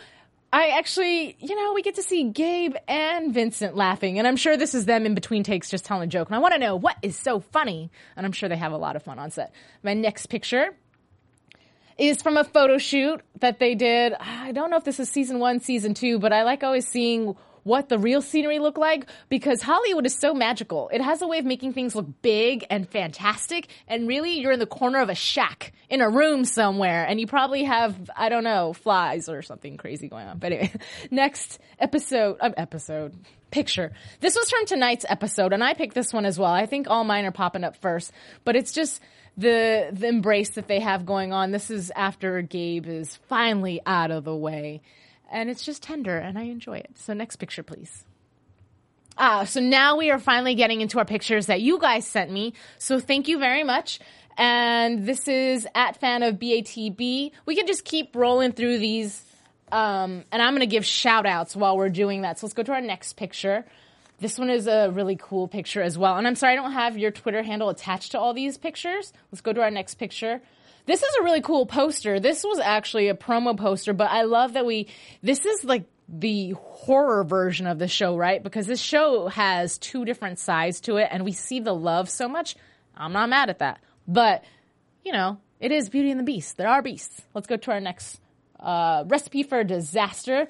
I 0.52 0.70
actually, 0.70 1.36
you 1.38 1.54
know, 1.54 1.74
we 1.74 1.82
get 1.82 1.94
to 1.94 2.02
see 2.02 2.24
Gabe 2.24 2.74
and 2.88 3.32
Vincent 3.32 3.76
laughing. 3.76 4.18
And 4.18 4.26
I'm 4.26 4.36
sure 4.36 4.56
this 4.56 4.74
is 4.74 4.84
them 4.84 5.06
in 5.06 5.14
between 5.14 5.42
takes 5.44 5.70
just 5.70 5.84
telling 5.84 6.04
a 6.04 6.06
joke. 6.10 6.28
And 6.28 6.34
I 6.34 6.38
want 6.40 6.54
to 6.54 6.60
know 6.60 6.76
what 6.76 6.96
is 7.02 7.16
so 7.16 7.40
funny. 7.40 7.90
And 8.16 8.26
I'm 8.26 8.32
sure 8.32 8.48
they 8.48 8.56
have 8.56 8.72
a 8.72 8.76
lot 8.76 8.96
of 8.96 9.02
fun 9.02 9.18
on 9.18 9.30
set. 9.30 9.52
My 9.82 9.94
next 9.94 10.26
picture 10.26 10.74
is 11.98 12.20
from 12.22 12.36
a 12.36 12.44
photo 12.44 12.78
shoot 12.78 13.20
that 13.40 13.58
they 13.60 13.74
did. 13.74 14.14
I 14.18 14.52
don't 14.52 14.70
know 14.70 14.76
if 14.76 14.84
this 14.84 14.98
is 14.98 15.08
season 15.08 15.38
one, 15.38 15.60
season 15.60 15.94
two, 15.94 16.18
but 16.18 16.32
I 16.32 16.42
like 16.42 16.64
always 16.64 16.88
seeing 16.88 17.36
what 17.62 17.88
the 17.88 17.98
real 17.98 18.22
scenery 18.22 18.58
looked 18.58 18.78
like 18.78 19.06
because 19.28 19.62
Hollywood 19.62 20.06
is 20.06 20.14
so 20.14 20.34
magical. 20.34 20.88
It 20.92 21.00
has 21.00 21.22
a 21.22 21.26
way 21.26 21.38
of 21.38 21.44
making 21.44 21.72
things 21.72 21.94
look 21.94 22.06
big 22.22 22.64
and 22.70 22.88
fantastic, 22.88 23.68
and 23.86 24.08
really 24.08 24.38
you're 24.38 24.52
in 24.52 24.58
the 24.58 24.66
corner 24.66 25.00
of 25.00 25.08
a 25.08 25.14
shack 25.14 25.72
in 25.88 26.00
a 26.00 26.08
room 26.08 26.44
somewhere, 26.44 27.04
and 27.06 27.20
you 27.20 27.26
probably 27.26 27.64
have 27.64 28.10
I 28.16 28.28
don't 28.28 28.44
know 28.44 28.72
flies 28.72 29.28
or 29.28 29.42
something 29.42 29.76
crazy 29.76 30.08
going 30.08 30.26
on. 30.26 30.38
But 30.38 30.52
anyway, 30.52 30.72
next 31.10 31.58
episode, 31.78 32.38
um, 32.40 32.54
episode 32.56 33.14
picture. 33.50 33.92
This 34.20 34.36
was 34.36 34.50
from 34.50 34.66
tonight's 34.66 35.04
episode, 35.08 35.52
and 35.52 35.62
I 35.62 35.74
picked 35.74 35.94
this 35.94 36.12
one 36.12 36.24
as 36.24 36.38
well. 36.38 36.52
I 36.52 36.66
think 36.66 36.88
all 36.88 37.04
mine 37.04 37.24
are 37.24 37.32
popping 37.32 37.64
up 37.64 37.76
first, 37.76 38.12
but 38.44 38.56
it's 38.56 38.72
just 38.72 39.00
the 39.36 39.88
the 39.92 40.08
embrace 40.08 40.50
that 40.50 40.68
they 40.68 40.80
have 40.80 41.06
going 41.06 41.32
on. 41.32 41.50
This 41.50 41.70
is 41.70 41.90
after 41.94 42.40
Gabe 42.42 42.86
is 42.86 43.16
finally 43.28 43.80
out 43.86 44.10
of 44.10 44.24
the 44.24 44.36
way, 44.36 44.82
and 45.30 45.48
it's 45.48 45.64
just 45.64 45.82
tender, 45.82 46.18
and 46.18 46.38
I 46.38 46.42
enjoy 46.42 46.78
it. 46.78 46.90
So 46.96 47.14
next 47.14 47.36
picture, 47.36 47.62
please. 47.62 48.04
Ah, 49.16 49.44
so 49.44 49.60
now 49.60 49.96
we 49.96 50.10
are 50.10 50.18
finally 50.18 50.54
getting 50.54 50.80
into 50.80 50.98
our 50.98 51.04
pictures 51.04 51.46
that 51.46 51.60
you 51.60 51.78
guys 51.78 52.06
sent 52.06 52.30
me. 52.30 52.54
So 52.78 52.98
thank 52.98 53.28
you 53.28 53.38
very 53.38 53.64
much. 53.64 54.00
And 54.38 55.06
this 55.06 55.28
is 55.28 55.66
at 55.74 56.00
fan 56.00 56.22
of 56.22 56.36
BATB. 56.36 57.32
We 57.44 57.56
can 57.56 57.66
just 57.66 57.84
keep 57.84 58.16
rolling 58.16 58.52
through 58.52 58.78
these. 58.78 59.22
Um, 59.70 60.24
and 60.32 60.40
I'm 60.40 60.52
going 60.52 60.60
to 60.60 60.66
give 60.66 60.86
shout 60.86 61.26
outs 61.26 61.54
while 61.54 61.76
we're 61.76 61.90
doing 61.90 62.22
that. 62.22 62.38
So 62.38 62.46
let's 62.46 62.54
go 62.54 62.62
to 62.62 62.72
our 62.72 62.80
next 62.80 63.14
picture. 63.14 63.66
This 64.20 64.38
one 64.38 64.50
is 64.50 64.66
a 64.66 64.90
really 64.90 65.16
cool 65.16 65.48
picture 65.48 65.82
as 65.82 65.98
well. 65.98 66.16
And 66.16 66.26
I'm 66.26 66.34
sorry 66.34 66.54
I 66.54 66.56
don't 66.56 66.72
have 66.72 66.96
your 66.96 67.10
Twitter 67.10 67.42
handle 67.42 67.68
attached 67.68 68.12
to 68.12 68.18
all 68.18 68.32
these 68.32 68.56
pictures. 68.56 69.12
Let's 69.30 69.42
go 69.42 69.52
to 69.52 69.60
our 69.60 69.70
next 69.70 69.96
picture. 69.96 70.40
This 70.90 71.04
is 71.04 71.14
a 71.20 71.22
really 71.22 71.40
cool 71.40 71.66
poster. 71.66 72.18
This 72.18 72.42
was 72.42 72.58
actually 72.58 73.10
a 73.10 73.14
promo 73.14 73.56
poster, 73.56 73.92
but 73.92 74.10
I 74.10 74.22
love 74.22 74.54
that 74.54 74.66
we, 74.66 74.88
this 75.22 75.46
is 75.46 75.62
like 75.62 75.84
the 76.08 76.56
horror 76.58 77.22
version 77.22 77.68
of 77.68 77.78
the 77.78 77.86
show, 77.86 78.16
right? 78.16 78.42
Because 78.42 78.66
this 78.66 78.80
show 78.80 79.28
has 79.28 79.78
two 79.78 80.04
different 80.04 80.40
sides 80.40 80.80
to 80.80 80.96
it 80.96 81.06
and 81.12 81.24
we 81.24 81.30
see 81.30 81.60
the 81.60 81.72
love 81.72 82.10
so 82.10 82.28
much. 82.28 82.56
I'm 82.96 83.12
not 83.12 83.28
mad 83.28 83.50
at 83.50 83.60
that. 83.60 83.80
But, 84.08 84.42
you 85.04 85.12
know, 85.12 85.38
it 85.60 85.70
is 85.70 85.88
Beauty 85.90 86.10
and 86.10 86.18
the 86.18 86.24
Beast. 86.24 86.56
There 86.56 86.66
are 86.66 86.82
beasts. 86.82 87.22
Let's 87.34 87.46
go 87.46 87.56
to 87.56 87.70
our 87.70 87.80
next 87.80 88.20
uh, 88.58 89.04
recipe 89.06 89.44
for 89.44 89.62
disaster. 89.62 90.48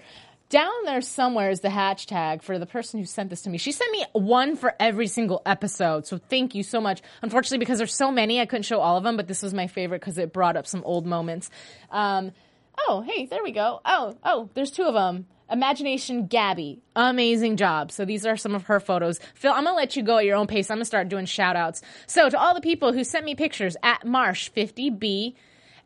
Down 0.51 0.73
there 0.85 1.01
somewhere 1.01 1.51
is 1.51 1.61
the 1.61 1.69
hashtag 1.69 2.43
for 2.43 2.59
the 2.59 2.67
person 2.67 2.99
who 2.99 3.07
sent 3.07 3.31
this 3.31 3.43
to 3.43 3.51
me. 3.51 3.57
She 3.57 3.71
sent 3.71 3.93
me 3.93 4.05
one 4.13 4.57
for 4.57 4.75
every 4.81 5.07
single 5.07 5.43
episode. 5.47 6.09
So 6.09 6.19
thank 6.19 6.57
you 6.57 6.65
so 6.65 6.81
much. 6.81 7.03
Unfortunately, 7.23 7.59
because 7.59 7.79
there's 7.79 7.95
so 7.95 8.11
many, 8.11 8.41
I 8.41 8.47
couldn't 8.47 8.65
show 8.65 8.81
all 8.81 8.97
of 8.97 9.05
them, 9.05 9.17
but 9.17 9.29
this 9.29 9.43
was 9.43 9.55
my 9.55 9.69
favorite 9.69 10.01
because 10.01 10.19
it 10.19 10.33
brought 10.33 10.57
up 10.57 10.67
some 10.67 10.83
old 10.85 11.07
moments. 11.07 11.51
Um, 11.93 12.33
oh, 12.77 13.01
hey, 13.03 13.27
there 13.27 13.45
we 13.45 13.53
go. 13.53 13.81
Oh, 13.85 14.17
oh, 14.25 14.51
there's 14.55 14.73
two 14.73 14.83
of 14.83 14.95
them. 14.95 15.27
Imagination 15.49 16.27
Gabby. 16.27 16.81
Amazing 16.97 17.57
job. 17.57 17.93
So 17.93 18.05
these 18.05 18.27
are 18.27 18.37
some 18.37 18.57
of 18.57 18.65
her 18.65 18.81
photos. 18.81 19.21
Phil, 19.37 19.53
I'm 19.53 19.63
going 19.63 19.75
to 19.75 19.79
let 19.79 19.95
you 19.95 20.03
go 20.03 20.19
at 20.19 20.25
your 20.25 20.37
own 20.37 20.49
pace. 20.49 20.69
I'm 20.69 20.79
going 20.79 20.83
to 20.83 20.87
start 20.87 21.09
doing 21.09 21.27
shout 21.27 21.55
outs. 21.55 21.81
So 22.09 22.29
to 22.29 22.37
all 22.37 22.55
the 22.55 22.61
people 22.61 22.93
who 22.93 23.05
sent 23.05 23.25
me 23.25 23.37
pictures 23.37 23.77
at 23.85 24.03
Marsh50B 24.05 25.35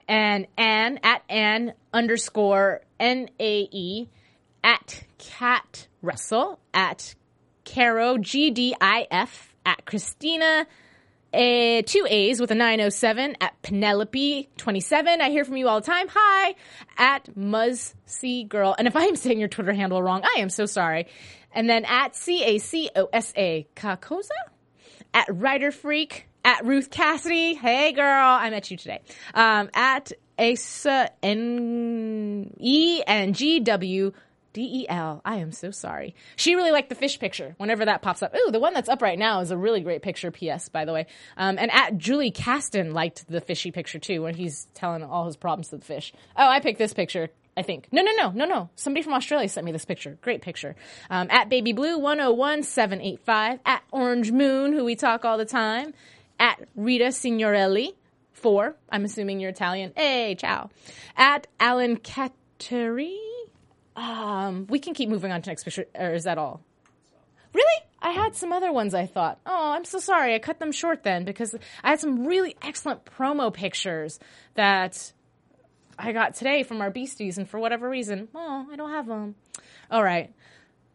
and 0.09 0.47
Anne 0.57 1.01
at 1.03 1.23
Anne 1.29 1.75
underscore 1.93 2.81
N 2.99 3.29
A 3.39 3.69
E 3.71 4.09
at 4.65 5.05
Cat 5.19 5.87
Russell 6.03 6.59
at 6.73 7.15
Caro 7.65 8.19
G 8.19 8.51
D 8.51 8.75
I 8.81 9.07
F 9.11 9.55
at 9.65 9.85
Christina 9.85 10.67
a, 11.35 11.83
two 11.83 12.07
A's 12.09 12.41
with 12.41 12.51
a 12.53 12.55
907 12.55 13.37
at 13.41 13.61
Penelope 13.63 14.49
27. 14.57 15.21
I 15.21 15.31
hear 15.31 15.45
from 15.45 15.57
you 15.57 15.69
all 15.69 15.81
the 15.81 15.87
time. 15.87 16.07
Hi 16.09 16.55
at 16.97 17.37
Muzzy 17.37 18.45
Girl. 18.45 18.75
And 18.79 18.87
if 18.87 18.95
I 18.97 19.05
am 19.05 19.17
saying 19.17 19.41
your 19.41 19.49
Twitter 19.49 19.73
handle 19.73 20.03
wrong, 20.03 20.23
I 20.25 20.41
am 20.41 20.49
so 20.49 20.65
sorry. 20.65 21.09
And 21.53 21.69
then 21.69 21.85
at 21.85 22.15
C 22.17 22.43
A 22.45 22.59
C 22.59 22.89
O 22.95 23.09
S 23.13 23.33
A 23.37 23.67
Kakosa 23.75 24.31
at 25.13 25.27
Writer 25.29 25.73
Freak 25.73 26.29
at 26.45 26.65
Ruth 26.65 26.91
Cassidy. 26.91 27.55
Hey 27.55 27.93
girl, 27.93 28.05
I 28.05 28.51
met 28.51 28.71
you 28.71 28.77
today. 28.77 29.01
Um, 29.35 29.71
at 29.75 30.13
Asa 30.39 31.11
N 31.23 32.55
E 32.59 33.03
N 33.07 33.33
G 33.33 33.61
W 33.61 34.13
D 34.55 34.63
E 34.63 34.87
L. 34.89 35.21
I 35.25 35.37
am 35.37 35.53
so 35.53 35.71
sorry. 35.71 36.15
She 36.37 36.55
really 36.55 36.71
liked 36.71 36.89
the 36.89 36.95
fish 36.95 37.19
picture 37.19 37.55
whenever 37.59 37.85
that 37.85 38.01
pops 38.01 38.23
up. 38.23 38.35
Ooh, 38.35 38.51
the 38.51 38.61
one 38.61 38.73
that's 38.73 38.89
up 38.89 39.03
right 39.03 39.19
now 39.19 39.41
is 39.41 39.51
a 39.51 39.57
really 39.59 39.81
great 39.81 40.01
picture, 40.01 40.31
PS, 40.31 40.71
by 40.71 40.87
the 40.87 40.93
way. 40.93 41.07
Um, 41.37 41.59
and 41.59 41.71
at 41.73 41.99
Julie 41.99 42.31
Caston 42.31 42.93
liked 42.93 43.29
the 43.29 43.41
fishy 43.41 43.71
picture 43.73 43.99
too 43.99 44.23
when 44.23 44.35
he's 44.35 44.69
telling 44.73 45.03
all 45.03 45.27
his 45.27 45.37
problems 45.37 45.69
to 45.69 45.77
the 45.77 45.85
fish. 45.85 46.15
Oh, 46.37 46.49
I 46.49 46.61
picked 46.61 46.79
this 46.79 46.95
picture. 46.95 47.29
I 47.57 47.63
think. 47.63 47.87
No, 47.93 48.03
no, 48.03 48.11
no, 48.17 48.31
no, 48.31 48.47
no. 48.47 48.71
Somebody 48.75 49.05
from 49.05 49.13
Australia 49.13 49.49
sent 49.49 49.65
me 49.65 49.71
this 49.71 49.85
picture. 49.85 50.19
Great 50.23 50.43
picture. 50.43 50.75
Um, 51.09 51.29
at 51.31 51.49
Baby 51.49 51.73
Blue 51.73 51.99
101785. 51.99 53.61
At 53.65 53.83
Orange 53.93 54.33
Moon, 54.33 54.73
who 54.73 54.85
we 54.85 54.97
talk 54.97 55.25
all 55.25 55.39
the 55.39 55.45
time. 55.45 55.95
At 56.41 56.61
Rita 56.75 57.13
Signorelli. 57.13 57.95
Four. 58.33 58.75
I'm 58.91 59.05
assuming 59.05 59.39
you're 59.39 59.51
Italian. 59.51 59.93
Hey, 59.95 60.35
ciao. 60.35 60.71
At 61.17 61.47
Alan 61.61 61.99
Cateri. 61.99 63.34
Um, 63.97 64.67
we 64.69 64.79
can 64.79 64.95
keep 64.95 65.09
moving 65.09 65.33
on 65.33 65.43
to 65.43 65.51
next 65.51 65.65
picture, 65.65 65.87
or 65.95 66.15
is 66.15 66.25
that 66.25 66.39
all? 66.39 66.63
Really? 67.53 67.83
I 68.03 68.11
had 68.11 68.35
some 68.35 68.53
other 68.53 68.73
ones 68.73 68.93
I 68.95 69.07
thought. 69.07 69.41
Oh, 69.47 69.73
I'm 69.73 69.85
so 69.85 69.99
sorry. 69.99 70.35
I 70.35 70.39
cut 70.39 70.59
them 70.59 70.73
short 70.73 71.05
then 71.05 71.25
because 71.25 71.55
I 71.83 71.91
had 71.91 72.01
some 72.01 72.27
really 72.27 72.57
excellent 72.61 73.05
promo 73.05 73.53
pictures 73.53 74.19
that 74.55 75.13
I 75.99 76.13
got 76.13 76.35
today 76.35 76.65
from 76.65 76.81
our 76.81 76.91
beasties, 76.91 77.39
and 77.39 77.49
for 77.49 77.59
whatever 77.59 77.89
reason, 77.89 78.29
oh, 78.35 78.67
I 78.71 78.77
don't 78.77 78.91
have 78.91 79.07
them. 79.07 79.37
All 79.91 80.03
right. 80.03 80.35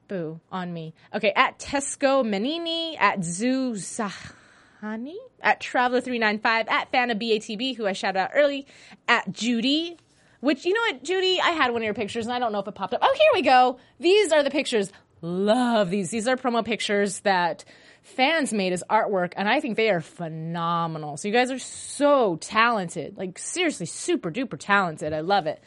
Boo 0.08 0.40
on 0.52 0.74
me. 0.74 0.94
Okay, 1.14 1.32
at 1.36 1.60
Tesco 1.60 2.26
Menini, 2.26 3.00
at 3.00 3.24
Zoo 3.24 3.76
at 5.42 5.62
Traveler395, 5.62 6.70
at 6.70 6.92
Fana 6.92 7.16
BATB, 7.22 7.78
who 7.78 7.86
I 7.86 7.94
shouted 7.94 8.20
out 8.20 8.32
early, 8.34 8.66
at 9.08 9.32
Judy, 9.32 9.98
which, 10.42 10.66
you 10.66 10.74
know 10.74 10.82
what, 10.82 11.04
Judy, 11.04 11.40
I 11.42 11.52
had 11.52 11.72
one 11.72 11.82
of 11.82 11.86
your 11.86 11.94
pictures 11.94 12.26
and 12.26 12.34
I 12.34 12.40
don't 12.40 12.52
know 12.52 12.60
if 12.60 12.68
it 12.68 12.76
popped 12.76 12.94
up. 12.94 13.02
Oh, 13.04 13.14
here 13.14 13.32
we 13.34 13.42
go. 13.42 13.78
These 14.00 14.32
are 14.32 14.44
the 14.44 14.52
pictures. 14.52 14.92
Love 15.22 15.90
these. 15.90 16.10
These 16.10 16.28
are 16.28 16.38
promo 16.38 16.64
pictures 16.64 17.20
that 17.22 17.66
fans 18.02 18.54
made 18.54 18.72
as 18.72 18.84
artwork 18.90 19.34
and 19.36 19.50
I 19.50 19.60
think 19.60 19.76
they 19.76 19.90
are 19.90 20.02
phenomenal. 20.02 21.18
So 21.18 21.28
you 21.28 21.34
guys 21.34 21.52
are 21.52 21.60
so 21.60 22.38
talented. 22.38 23.18
Like 23.18 23.38
seriously, 23.38 23.86
super 23.86 24.32
duper 24.32 24.58
talented. 24.58 25.14
I 25.14 25.20
love 25.22 25.46
it. 25.46 25.62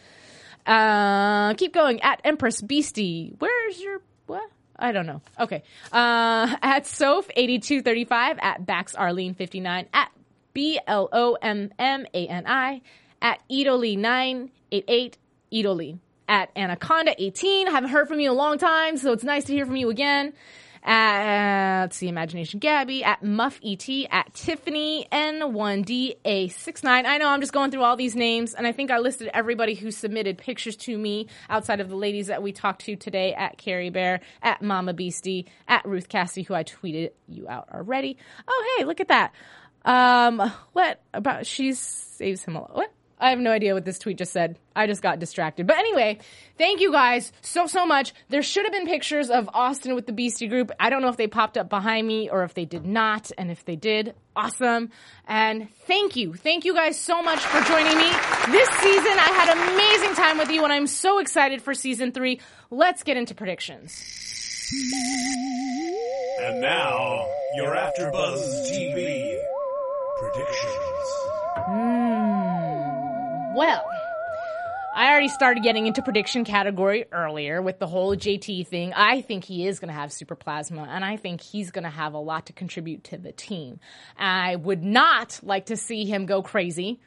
Uh, 0.67 1.55
keep 1.55 1.75
going 1.75 2.01
at 2.03 2.21
Empress 2.25 2.63
Beastie. 2.63 3.35
Where's 3.39 3.81
your, 3.81 4.01
what? 4.27 4.49
I 4.79 4.93
don't 4.93 5.07
know. 5.07 5.21
Okay. 5.39 5.63
Uh, 5.93 6.57
at 6.63 6.85
Soph8235, 6.85 8.43
at 8.43 8.65
Bax 8.65 8.95
Arlene59, 8.95 9.87
at 9.93 10.11
B 10.55 10.81
L 10.87 11.09
O 11.13 11.35
M 11.41 11.71
M 11.79 12.07
A 12.13 12.27
N 12.27 12.45
I, 12.47 12.83
at 13.21 13.41
Idoli988, 14.73 15.15
Idoli. 15.53 15.99
At 16.29 16.55
Anaconda18, 16.55 17.69
haven't 17.69 17.91
heard 17.91 18.09
from 18.09 18.21
you 18.21 18.31
in 18.31 18.37
a 18.37 18.39
long 18.39 18.57
time, 18.57 18.97
so 18.97 19.13
it's 19.13 19.25
nice 19.25 19.45
to 19.45 19.53
hear 19.53 19.67
from 19.67 19.77
you 19.77 19.91
again. 19.91 20.33
At, 20.85 21.83
let's 21.83 21.97
see, 21.97 22.09
Imagination 22.09 22.59
Gabby, 22.59 23.05
at 23.05 23.23
Muff 23.23 23.61
ET, 23.63 23.87
at 24.11 24.33
Tiffany 24.33 25.07
N1DA69. 25.13 26.85
I 26.85 27.19
know 27.19 27.29
I'm 27.29 27.41
just 27.41 27.53
going 27.53 27.71
through 27.71 27.83
all 27.83 27.97
these 27.97 28.17
names, 28.17 28.55
and 28.55 28.67
I 28.67 28.73
think 28.73 28.91
I 28.91 28.99
listed 28.99 29.31
everybody 29.35 29.75
who 29.75 29.91
submitted 29.91 30.39
pictures 30.39 30.77
to 30.77 30.97
me 30.97 31.29
outside 31.51 31.81
of 31.81 31.89
the 31.89 31.97
ladies 31.97 32.29
that 32.29 32.43
we 32.43 32.53
talked 32.53 32.83
to 32.87 32.97
today 32.97 33.35
at 33.35 33.59
Carrie 33.59 33.91
Bear, 33.91 34.21
at 34.43 34.63
Mama 34.63 34.95
Beastie, 34.95 35.47
at 35.69 35.85
Ruth 35.85 36.09
Cassie, 36.09 36.43
who 36.43 36.55
I 36.55 36.65
tweeted 36.65 37.11
you 37.29 37.49
out 37.49 37.69
already. 37.73 38.17
Oh, 38.49 38.77
hey, 38.79 38.85
look 38.85 39.01
at 39.01 39.09
that. 39.09 39.33
Um, 39.85 40.53
what 40.73 41.03
about 41.13 41.47
she 41.47 41.75
saves 41.75 42.45
him 42.45 42.57
a 42.57 42.61
lot? 42.61 42.75
What? 42.75 42.93
I 43.23 43.31
have 43.31 43.39
no 43.39 43.53
idea 43.53 43.73
what 43.73 43.85
this 43.85 44.01
tweet 44.01 44.19
just 44.19 44.33
said. 44.33 44.59
I 44.75 44.89
just 44.89 45.01
got 45.01 45.21
distracted. 45.21 45.69
But 45.69 45.79
anyway, 45.79 46.19
thank 46.59 46.81
you 46.81 46.91
guys 46.91 47.33
so, 47.41 47.69
so 47.69 47.87
much. 47.87 48.13
There 48.31 48.43
should 48.43 48.65
have 48.65 48.73
been 48.73 48.87
pictures 48.87 49.31
of 49.31 49.49
Austin 49.55 49.95
with 49.95 50.07
the 50.07 50.13
Beastie 50.13 50.49
Group. 50.49 50.73
I 50.81 50.91
don't 50.91 51.03
know 51.03 51.09
if 51.09 51.17
they 51.17 51.29
popped 51.29 51.57
up 51.57 51.69
behind 51.69 52.05
me 52.05 52.29
or 52.29 52.43
if 52.43 52.55
they 52.55 52.65
did 52.65 52.85
not. 52.85 53.31
And 53.39 53.49
if 53.49 53.65
they 53.65 53.77
did, 53.77 54.17
awesome. 54.35 54.91
And 55.29 55.73
thank 55.87 56.17
you. 56.17 56.35
Thank 56.35 56.65
you 56.65 56.75
guys 56.75 56.99
so 56.99 57.23
much 57.23 57.39
for 57.39 57.63
joining 57.63 57.97
me. 57.97 58.11
This 58.51 58.69
season, 58.81 59.13
I 59.19 59.31
had 59.37 59.57
an 59.57 59.75
amazing 59.75 60.15
time 60.17 60.39
with 60.39 60.51
you 60.51 60.65
and 60.65 60.73
I'm 60.73 60.89
so 60.89 61.21
excited 61.21 61.63
for 61.63 61.75
season 61.75 62.11
three. 62.11 62.41
Let's 62.71 63.05
get 63.05 63.17
into 63.17 63.37
predictions. 63.37 64.03
And 66.41 66.61
now, 66.61 67.29
your 67.55 67.77
AfterBuzz 67.77 68.69
TV 68.69 69.39
predictions. 70.19 70.83
Hmm. 71.67 72.52
Well, 73.55 73.85
I 74.95 75.11
already 75.11 75.29
started 75.29 75.63
getting 75.63 75.87
into 75.87 76.01
prediction 76.01 76.45
category 76.45 77.05
earlier 77.13 77.61
with 77.61 77.79
the 77.79 77.87
whole 77.87 78.17
JT 78.17 78.67
thing. 78.67 78.95
I 78.95 79.21
think 79.21 79.45
he 79.45 79.67
is 79.67 79.79
going 79.79 79.89
to 79.89 79.95
have 79.95 80.11
super 80.11 80.35
plasma, 80.35 80.87
and 80.89 81.05
I 81.05 81.19
think 81.19 81.43
he's 81.43 81.71
going 81.71 81.85
to 81.85 81.91
have 81.91 82.15
a 82.15 82.19
lot 82.19 82.47
to 82.47 82.55
contribute 82.55 83.05
to 83.05 83.19
the 83.19 83.31
team. 83.33 83.79
I 84.17 84.57
would 84.57 84.83
not 84.83 85.41
like 85.43 85.67
to 85.67 85.77
see 85.77 86.07
him 86.07 86.27
go 86.27 86.43
crazy 86.43 87.01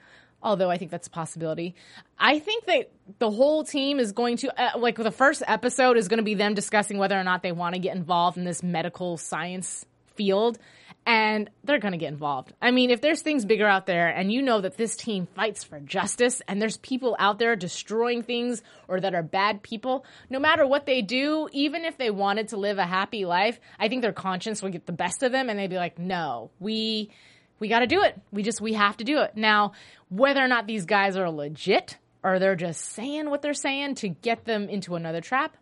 although 0.43 0.69
I 0.69 0.77
think 0.77 0.91
that's 0.91 1.08
a 1.08 1.10
possibility. 1.10 1.73
I 2.19 2.38
think 2.38 2.65
that 2.65 2.91
the 3.17 3.31
whole 3.31 3.63
team 3.63 3.99
is 3.99 4.12
going 4.12 4.38
to, 4.38 4.62
uh, 4.62 4.77
like, 4.77 4.95
the 4.95 5.10
first 5.10 5.41
episode 5.47 5.97
is 5.97 6.08
going 6.08 6.19
to 6.19 6.23
be 6.23 6.36
them 6.36 6.53
discussing 6.53 6.99
whether 6.99 7.19
or 7.19 7.23
not 7.23 7.41
they 7.41 7.51
want 7.51 7.73
to 7.73 7.79
get 7.79 7.95
involved 7.95 8.38
in 8.38 8.43
this 8.43 8.62
medical 8.62 9.17
science 9.17 9.88
field. 10.13 10.60
And 11.08 11.52
they're 11.63 11.80
going 11.80 11.91
to 11.91 12.00
get 12.00 12.12
involved. 12.12 12.54
I 12.62 12.72
mean, 12.72 12.89
if 12.89 13.00
there's 13.00 13.22
things 13.22 13.46
bigger 13.46 13.67
out 13.67 13.86
there 13.86 14.08
and 14.08 14.32
you 14.32 14.42
know 14.42 14.62
that 14.62 14.75
this 14.75 14.96
team 14.96 15.27
fights 15.36 15.63
for 15.63 15.79
justice 15.79 16.42
and 16.48 16.60
there's 16.60 16.77
people 16.77 17.15
out 17.19 17.38
there 17.38 17.56
destroying 17.56 18.23
things 18.23 18.63
or 18.88 19.00
that 19.00 19.13
are 19.13 19.21
bad 19.21 19.62
people, 19.62 20.04
no 20.32 20.40
matter 20.40 20.65
what 20.65 20.88
they 20.88 21.04
do, 21.04 21.48
even 21.52 21.86
if 21.86 21.98
they 22.00 22.10
wanted 22.10 22.48
to 22.50 22.58
live 22.58 22.79
a 22.79 22.86
happy 22.86 23.23
life, 23.25 23.60
I 23.79 23.88
think 23.88 24.02
their 24.02 24.13
conscience 24.13 24.63
will 24.63 24.71
get 24.71 24.88
the 24.88 24.94
best 24.94 25.21
of 25.21 25.32
them 25.32 25.48
and 25.48 25.60
they'd 25.60 25.69
be 25.69 25.75
like, 25.75 26.00
no, 26.00 26.50
we, 26.60 27.12
we 27.60 27.67
got 27.67 27.79
to 27.79 27.88
do 27.88 28.02
it. 28.02 28.19
We 28.32 28.42
just, 28.42 28.60
we 28.60 28.73
have 28.73 28.98
to 28.98 29.04
do 29.04 29.19
it. 29.19 29.36
Now, 29.36 29.73
whether 30.10 30.44
or 30.44 30.48
not 30.48 30.65
these 30.65 30.86
guys 30.86 31.17
are 31.17 31.29
legit 31.29 31.98
or 32.23 32.40
they're 32.40 32.56
just 32.56 32.82
saying 32.82 33.29
what 33.29 33.44
they're 33.44 33.54
saying 33.54 33.96
to 33.96 34.10
get 34.10 34.46
them 34.46 34.69
into 34.69 34.96
another 34.96 35.21
trap, 35.21 35.56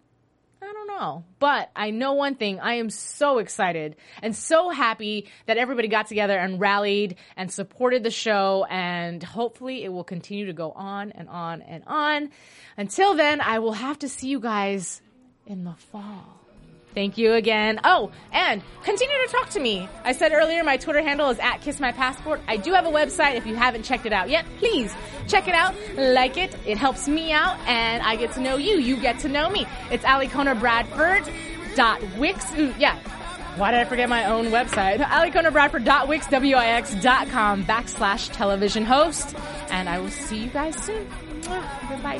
I 0.63 0.73
don't 0.73 0.87
know. 0.87 1.25
But 1.39 1.69
I 1.75 1.91
know 1.91 2.13
one 2.13 2.35
thing. 2.35 2.59
I 2.59 2.75
am 2.75 2.89
so 2.89 3.39
excited 3.39 3.95
and 4.21 4.35
so 4.35 4.69
happy 4.69 5.29
that 5.45 5.57
everybody 5.57 5.87
got 5.87 6.07
together 6.07 6.37
and 6.37 6.59
rallied 6.59 7.17
and 7.35 7.51
supported 7.51 8.03
the 8.03 8.11
show. 8.11 8.65
And 8.69 9.21
hopefully 9.21 9.83
it 9.83 9.89
will 9.89 10.03
continue 10.03 10.45
to 10.45 10.53
go 10.53 10.71
on 10.71 11.11
and 11.11 11.27
on 11.27 11.61
and 11.61 11.83
on. 11.85 12.29
Until 12.77 13.13
then, 13.13 13.41
I 13.41 13.59
will 13.59 13.73
have 13.73 13.99
to 13.99 14.09
see 14.09 14.27
you 14.27 14.39
guys 14.39 15.01
in 15.45 15.65
the 15.65 15.73
fall. 15.73 16.42
Thank 16.93 17.17
you 17.17 17.33
again. 17.33 17.79
Oh, 17.83 18.11
and 18.31 18.61
continue 18.83 19.15
to 19.25 19.31
talk 19.31 19.49
to 19.51 19.59
me. 19.59 19.89
I 20.03 20.11
said 20.13 20.31
earlier 20.31 20.63
my 20.63 20.77
Twitter 20.77 21.01
handle 21.01 21.29
is 21.29 21.39
at 21.39 21.61
Kiss 21.61 21.79
My 21.79 21.91
Passport. 21.91 22.39
I 22.47 22.57
do 22.57 22.73
have 22.73 22.85
a 22.85 22.91
website. 22.91 23.35
If 23.35 23.47
you 23.47 23.55
haven't 23.55 23.83
checked 23.83 24.05
it 24.05 24.13
out 24.13 24.29
yet, 24.29 24.45
please 24.59 24.93
check 25.27 25.47
it 25.47 25.55
out, 25.55 25.73
like 25.97 26.37
it. 26.37 26.55
It 26.65 26.77
helps 26.77 27.07
me 27.07 27.31
out, 27.31 27.57
and 27.67 28.03
I 28.03 28.15
get 28.15 28.31
to 28.33 28.41
know 28.41 28.57
you. 28.57 28.77
You 28.77 28.97
get 28.97 29.17
to 29.19 29.29
know 29.29 29.49
me. 29.49 29.65
It's 29.91 30.03
Alikona 30.03 30.59
Bradford 30.59 31.27
dot 31.75 32.01
Wix. 32.17 32.45
Yeah. 32.77 32.97
Why 33.55 33.69
did 33.71 33.79
I 33.81 33.85
forget 33.85 34.09
my 34.09 34.25
own 34.25 34.47
website? 34.47 34.97
AliconaBradford.wix.com 34.99 37.65
backslash 37.65 38.31
television 38.33 38.83
host. 38.83 39.35
And 39.69 39.87
I 39.87 39.99
will 39.99 40.09
see 40.09 40.45
you 40.45 40.49
guys 40.49 40.75
soon. 40.83 41.07
Goodbye. 41.89 42.19